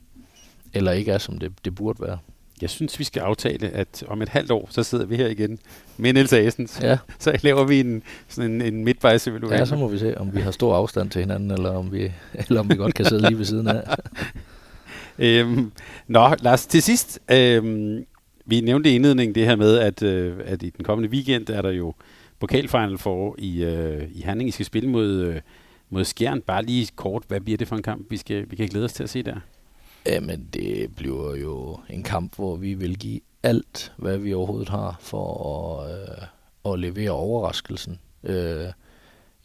eller 0.73 0.91
ikke 0.91 1.11
er, 1.11 1.17
som 1.17 1.37
det, 1.37 1.65
det 1.65 1.75
burde 1.75 2.01
være 2.01 2.17
jeg 2.61 2.69
synes, 2.69 2.99
vi 2.99 3.03
skal 3.03 3.19
aftale, 3.19 3.69
at 3.69 4.03
om 4.07 4.21
et 4.21 4.29
halvt 4.29 4.51
år, 4.51 4.67
så 4.71 4.83
sidder 4.83 5.05
vi 5.05 5.15
her 5.15 5.27
igen 5.27 5.59
med 5.97 6.13
Niels 6.13 6.33
Asens. 6.33 6.79
Ja. 6.81 6.97
Så 7.19 7.39
laver 7.43 7.63
vi 7.63 7.79
en, 7.79 8.03
sådan 8.27 8.51
en, 8.51 8.61
en 8.61 8.83
midtvejsevaluering. 8.83 9.59
Ja, 9.59 9.65
så 9.65 9.75
må 9.75 9.87
vi 9.87 9.97
se, 9.97 10.17
om 10.17 10.35
vi 10.35 10.41
har 10.41 10.51
stor 10.51 10.75
afstand 10.75 11.09
til 11.09 11.21
hinanden, 11.21 11.51
eller 11.51 11.69
om 11.69 11.91
vi, 11.91 12.11
eller 12.47 12.59
om 12.59 12.69
vi 12.69 12.75
godt 12.75 12.93
kan 12.93 13.05
sidde 13.05 13.27
lige 13.27 13.37
ved 13.37 13.45
siden 13.45 13.67
af. 13.67 13.83
øhm, 15.19 15.71
nå, 16.07 16.35
Lars, 16.39 16.65
til 16.65 16.81
sidst. 16.81 17.19
Øhm, 17.31 18.05
vi 18.45 18.61
nævnte 18.61 18.91
i 18.91 18.95
indledningen 18.95 19.35
det 19.35 19.45
her 19.45 19.55
med, 19.55 19.77
at, 19.77 20.03
øh, 20.03 20.37
at 20.45 20.63
i 20.63 20.69
den 20.69 20.85
kommende 20.85 21.09
weekend 21.09 21.49
er 21.49 21.61
der 21.61 21.71
jo 21.71 21.93
pokalfinal 22.39 22.97
for 22.97 23.35
i, 23.37 23.63
øh, 23.63 24.03
i 24.11 24.21
Handling. 24.21 24.47
I 24.47 24.51
skal 24.51 24.65
spille 24.65 24.89
mod, 24.89 25.07
øh, 25.07 25.41
mod 25.89 26.03
Skjern. 26.03 26.41
Bare 26.41 26.65
lige 26.65 26.87
kort, 26.95 27.23
hvad 27.27 27.41
bliver 27.41 27.57
det 27.57 27.67
for 27.67 27.75
en 27.75 27.83
kamp, 27.83 28.05
vi, 28.09 28.17
skal, 28.17 28.45
vi 28.49 28.55
kan 28.55 28.67
glæde 28.67 28.85
os 28.85 28.93
til 28.93 29.03
at 29.03 29.09
se 29.09 29.23
der? 29.23 29.35
Jamen, 30.05 30.49
det 30.53 30.95
bliver 30.95 31.35
jo 31.35 31.79
en 31.89 32.03
kamp, 32.03 32.35
hvor 32.35 32.55
vi 32.55 32.73
vil 32.73 32.99
give 32.99 33.19
alt, 33.43 33.93
hvad 33.97 34.17
vi 34.17 34.33
overhovedet 34.33 34.69
har, 34.69 34.97
for 34.99 35.81
at, 35.81 35.91
øh, 35.91 36.73
at 36.73 36.79
levere 36.79 37.11
overraskelsen. 37.11 37.99
Øh, 38.23 38.65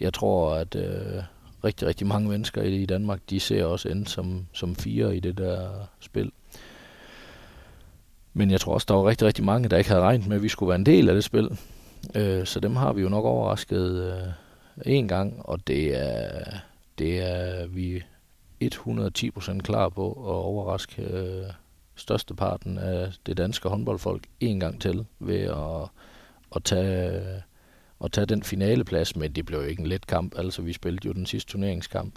jeg 0.00 0.14
tror, 0.14 0.54
at 0.54 0.74
øh, 0.74 1.22
rigtig, 1.64 1.88
rigtig 1.88 2.06
mange 2.06 2.28
mennesker 2.28 2.62
i 2.62 2.86
Danmark, 2.86 3.20
de 3.30 3.40
ser 3.40 3.64
også 3.64 3.88
ind 3.88 4.06
som, 4.06 4.46
som 4.52 4.76
fire 4.76 5.16
i 5.16 5.20
det 5.20 5.38
der 5.38 5.70
spil. 6.00 6.32
Men 8.32 8.50
jeg 8.50 8.60
tror 8.60 8.74
også, 8.74 8.86
der 8.88 8.94
var 8.94 9.08
rigtig, 9.08 9.26
rigtig 9.26 9.44
mange, 9.44 9.68
der 9.68 9.76
ikke 9.76 9.90
havde 9.90 10.02
regnet 10.02 10.26
med, 10.26 10.36
at 10.36 10.42
vi 10.42 10.48
skulle 10.48 10.68
være 10.68 10.78
en 10.78 10.86
del 10.86 11.08
af 11.08 11.14
det 11.14 11.24
spil. 11.24 11.58
Øh, 12.14 12.46
så 12.46 12.60
dem 12.60 12.76
har 12.76 12.92
vi 12.92 13.02
jo 13.02 13.08
nok 13.08 13.24
overrasket 13.24 14.12
øh, 14.12 14.92
en 14.94 15.08
gang, 15.08 15.46
og 15.46 15.66
det 15.66 15.96
er, 15.96 16.44
det 16.98 17.22
er 17.22 17.66
vi 17.66 18.02
110% 18.64 19.58
klar 19.58 19.88
på 19.88 20.12
at 20.12 20.34
overraske 20.34 21.02
øh, 21.02 21.44
størsteparten 21.94 22.78
af 22.78 23.12
det 23.26 23.36
danske 23.36 23.68
håndboldfolk 23.68 24.26
en 24.40 24.60
gang 24.60 24.80
til 24.80 25.06
ved 25.18 25.40
at, 25.40 25.88
at 26.56 26.64
tage 26.64 27.42
at 28.04 28.12
tage 28.12 28.26
den 28.26 28.42
finaleplads, 28.42 29.16
men 29.16 29.32
det 29.32 29.46
blev 29.46 29.58
jo 29.58 29.64
ikke 29.64 29.80
en 29.80 29.86
let 29.86 30.06
kamp. 30.06 30.38
Altså, 30.38 30.62
vi 30.62 30.72
spillede 30.72 31.06
jo 31.06 31.12
den 31.12 31.26
sidste 31.26 31.52
turneringskamp 31.52 32.14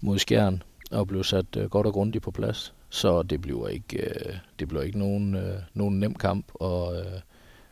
mod 0.00 0.18
Skjern 0.18 0.62
og 0.90 1.06
blev 1.06 1.24
sat 1.24 1.56
øh, 1.56 1.70
godt 1.70 1.86
og 1.86 1.92
grundigt 1.92 2.24
på 2.24 2.30
plads. 2.30 2.74
Så 2.90 3.22
det 3.22 3.40
bliver 3.40 3.68
ikke, 3.68 3.98
øh, 3.98 4.34
det 4.58 4.68
bliver 4.68 4.82
ikke 4.82 4.98
nogen, 4.98 5.34
øh, 5.34 5.58
nogen 5.74 6.00
nem 6.00 6.14
kamp, 6.14 6.46
og 6.54 6.96
øh, 6.96 7.20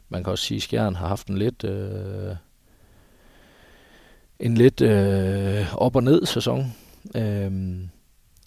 man 0.08 0.24
kan 0.24 0.30
også 0.30 0.44
sige, 0.44 0.56
at 0.56 0.62
Skjern 0.62 0.94
har 0.94 1.08
haft 1.08 1.26
en 1.26 1.38
lidt, 1.38 1.64
øh, 1.64 2.36
en 4.40 4.54
lidt 4.54 4.80
øh, 4.80 5.74
op- 5.74 5.96
og 5.96 6.02
ned 6.02 6.26
sæson. 6.26 6.74
Øhm, 7.14 7.88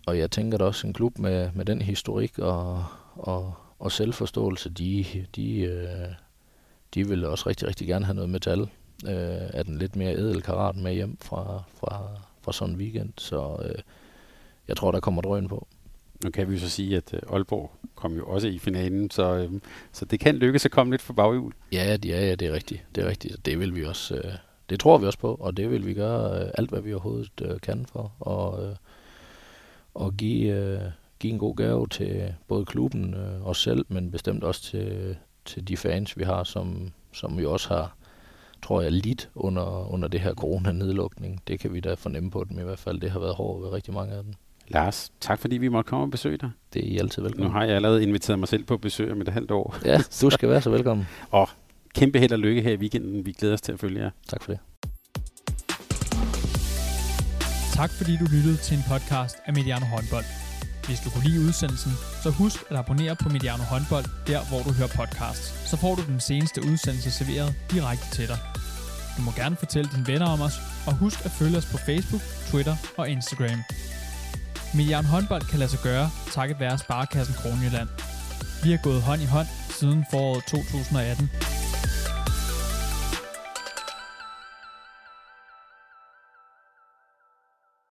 og 0.05 0.17
jeg 0.17 0.31
tænker 0.31 0.57
da 0.57 0.63
også, 0.63 0.87
en 0.87 0.93
klub 0.93 1.19
med, 1.19 1.49
med 1.53 1.65
den 1.65 1.81
historik 1.81 2.39
og, 2.39 2.85
og, 3.15 3.53
og 3.79 3.91
selvforståelse, 3.91 4.69
de, 4.69 5.05
de, 5.35 5.59
øh, 5.59 6.13
de 6.93 7.07
vil 7.07 7.25
også 7.25 7.49
rigtig, 7.49 7.67
rigtig 7.67 7.87
gerne 7.87 8.05
have 8.05 8.15
noget 8.15 8.29
metal 8.29 8.61
øh, 9.05 9.49
af 9.53 9.65
den 9.65 9.77
lidt 9.77 9.95
mere 9.95 10.13
edel 10.13 10.41
karat 10.41 10.75
med 10.75 10.93
hjem 10.93 11.17
fra, 11.21 11.63
fra, 11.75 12.07
fra 12.41 12.53
sådan 12.53 12.73
en 12.73 12.79
weekend. 12.79 13.13
Så 13.17 13.57
øh, 13.65 13.81
jeg 14.67 14.77
tror, 14.77 14.91
der 14.91 14.99
kommer 14.99 15.21
drøn 15.21 15.47
på. 15.47 15.67
Nu 16.23 16.29
kan 16.29 16.49
vi 16.49 16.53
jo 16.53 16.59
så 16.59 16.69
sige, 16.69 16.97
at 16.97 17.13
øh, 17.13 17.19
Aalborg 17.33 17.71
kom 17.95 18.15
jo 18.15 18.25
også 18.25 18.47
i 18.47 18.59
finalen, 18.59 19.11
så, 19.11 19.35
øh, 19.35 19.51
så 19.91 20.05
det 20.05 20.19
kan 20.19 20.35
lykkes 20.35 20.65
at 20.65 20.71
komme 20.71 20.93
lidt 20.93 21.01
for 21.01 21.13
baghjul. 21.13 21.53
Ja, 21.71 21.97
ja, 22.05 22.25
ja, 22.27 22.35
det 22.35 22.47
er 22.47 22.53
rigtigt. 22.53 22.85
Det 22.95 23.03
er 23.03 23.09
rigtigt. 23.09 23.45
Det 23.45 23.59
vil 23.59 23.75
vi 23.75 23.85
også. 23.85 24.15
Øh, 24.15 24.33
det 24.71 24.79
tror 24.79 24.97
vi 24.97 25.05
også 25.05 25.19
på, 25.19 25.37
og 25.39 25.57
det 25.57 25.71
vil 25.71 25.85
vi 25.85 25.93
gøre 25.93 26.41
øh, 26.41 26.51
alt, 26.53 26.69
hvad 26.69 26.81
vi 26.81 26.93
overhovedet 26.93 27.41
øh, 27.41 27.59
kan 27.59 27.85
for. 27.85 28.11
Og, 28.19 28.65
øh, 28.65 28.75
og 29.93 30.13
give, 30.17 30.53
øh, 30.53 30.81
give 31.19 31.33
en 31.33 31.39
god 31.39 31.55
gave 31.55 31.87
til 31.87 32.33
både 32.47 32.65
klubben, 32.65 33.15
os 33.43 33.61
selv, 33.61 33.85
men 33.89 34.11
bestemt 34.11 34.43
også 34.43 34.61
til, 34.61 35.17
til 35.45 35.67
de 35.67 35.77
fans, 35.77 36.17
vi 36.17 36.23
har, 36.23 36.43
som, 36.43 36.91
som 37.13 37.37
vi 37.37 37.45
også 37.45 37.69
har 37.69 37.95
tror 38.61 38.81
jeg, 38.81 38.91
lidt 38.91 39.29
under, 39.35 39.93
under 39.93 40.07
det 40.07 40.19
her 40.19 40.33
corona-nedlukning. 40.33 41.41
Det 41.47 41.59
kan 41.59 41.73
vi 41.73 41.79
da 41.79 41.93
fornemme 41.93 42.31
på 42.31 42.45
dem 42.49 42.59
i 42.59 42.63
hvert 42.63 42.79
fald. 42.79 42.99
Det 42.99 43.11
har 43.11 43.19
været 43.19 43.35
hårdt 43.35 43.63
ved 43.63 43.69
rigtig 43.71 43.93
mange 43.93 44.13
af 44.13 44.23
dem. 44.23 44.33
Lars, 44.67 45.11
tak 45.19 45.39
fordi 45.39 45.57
vi 45.57 45.67
måtte 45.67 45.89
komme 45.89 46.05
og 46.05 46.11
besøge 46.11 46.37
dig. 46.37 46.49
Det 46.73 46.85
er 46.85 46.87
I 46.87 46.97
altid 46.97 47.21
velkommen. 47.21 47.47
Nu 47.47 47.53
har 47.53 47.63
jeg 47.63 47.75
allerede 47.75 48.03
inviteret 48.03 48.39
mig 48.39 48.47
selv 48.47 48.63
på 48.63 48.77
besøg 48.77 49.11
om 49.11 49.21
et 49.21 49.27
halvt 49.27 49.51
år. 49.51 49.75
Ja, 49.85 49.97
du 50.21 50.29
skal 50.29 50.49
være 50.49 50.61
så 50.61 50.69
velkommen. 50.77 51.07
og 51.31 51.49
kæmpe 51.95 52.19
held 52.19 52.31
og 52.31 52.39
lykke 52.39 52.61
her 52.61 52.71
i 52.71 52.77
weekenden. 52.77 53.25
Vi 53.25 53.31
glæder 53.31 53.53
os 53.53 53.61
til 53.61 53.71
at 53.71 53.79
følge 53.79 54.01
jer. 54.03 54.09
Tak 54.27 54.43
for 54.43 54.51
det. 54.51 54.59
Tak 57.73 57.91
fordi 57.91 58.17
du 58.17 58.25
lyttede 58.35 58.57
til 58.57 58.77
en 58.77 58.83
podcast 58.87 59.35
af 59.45 59.53
Mediano 59.53 59.85
Håndbold. 59.85 60.25
Hvis 60.87 60.99
du 60.99 61.09
kunne 61.09 61.23
lide 61.29 61.39
udsendelsen, 61.47 61.91
så 62.23 62.29
husk 62.29 62.57
at 62.69 62.77
abonnere 62.77 63.15
på 63.15 63.29
Mediano 63.29 63.63
Håndbold, 63.63 64.05
der 64.27 64.41
hvor 64.49 64.61
du 64.67 64.71
hører 64.71 64.91
podcasts. 64.99 65.69
Så 65.69 65.77
får 65.77 65.95
du 65.95 66.01
den 66.07 66.19
seneste 66.19 66.61
udsendelse 66.71 67.11
serveret 67.11 67.55
direkte 67.71 68.07
til 68.15 68.27
dig. 68.27 68.39
Du 69.17 69.21
må 69.21 69.31
gerne 69.31 69.55
fortælle 69.55 69.89
dine 69.95 70.07
venner 70.07 70.25
om 70.25 70.41
os, 70.41 70.57
og 70.87 70.93
husk 70.93 71.25
at 71.25 71.31
følge 71.31 71.57
os 71.57 71.65
på 71.65 71.77
Facebook, 71.77 72.21
Twitter 72.49 72.75
og 72.97 73.09
Instagram. 73.09 73.59
Mediano 74.75 75.07
Håndbold 75.07 75.41
kan 75.41 75.59
lade 75.59 75.69
sig 75.69 75.79
gøre, 75.83 76.11
takket 76.31 76.59
være 76.59 76.77
Sparkassen 76.77 77.35
Kronjylland. 77.35 77.89
Vi 78.63 78.69
har 78.71 78.79
gået 78.83 79.01
hånd 79.01 79.21
i 79.21 79.25
hånd 79.25 79.47
siden 79.69 80.05
foråret 80.11 80.43
2018. 80.43 81.29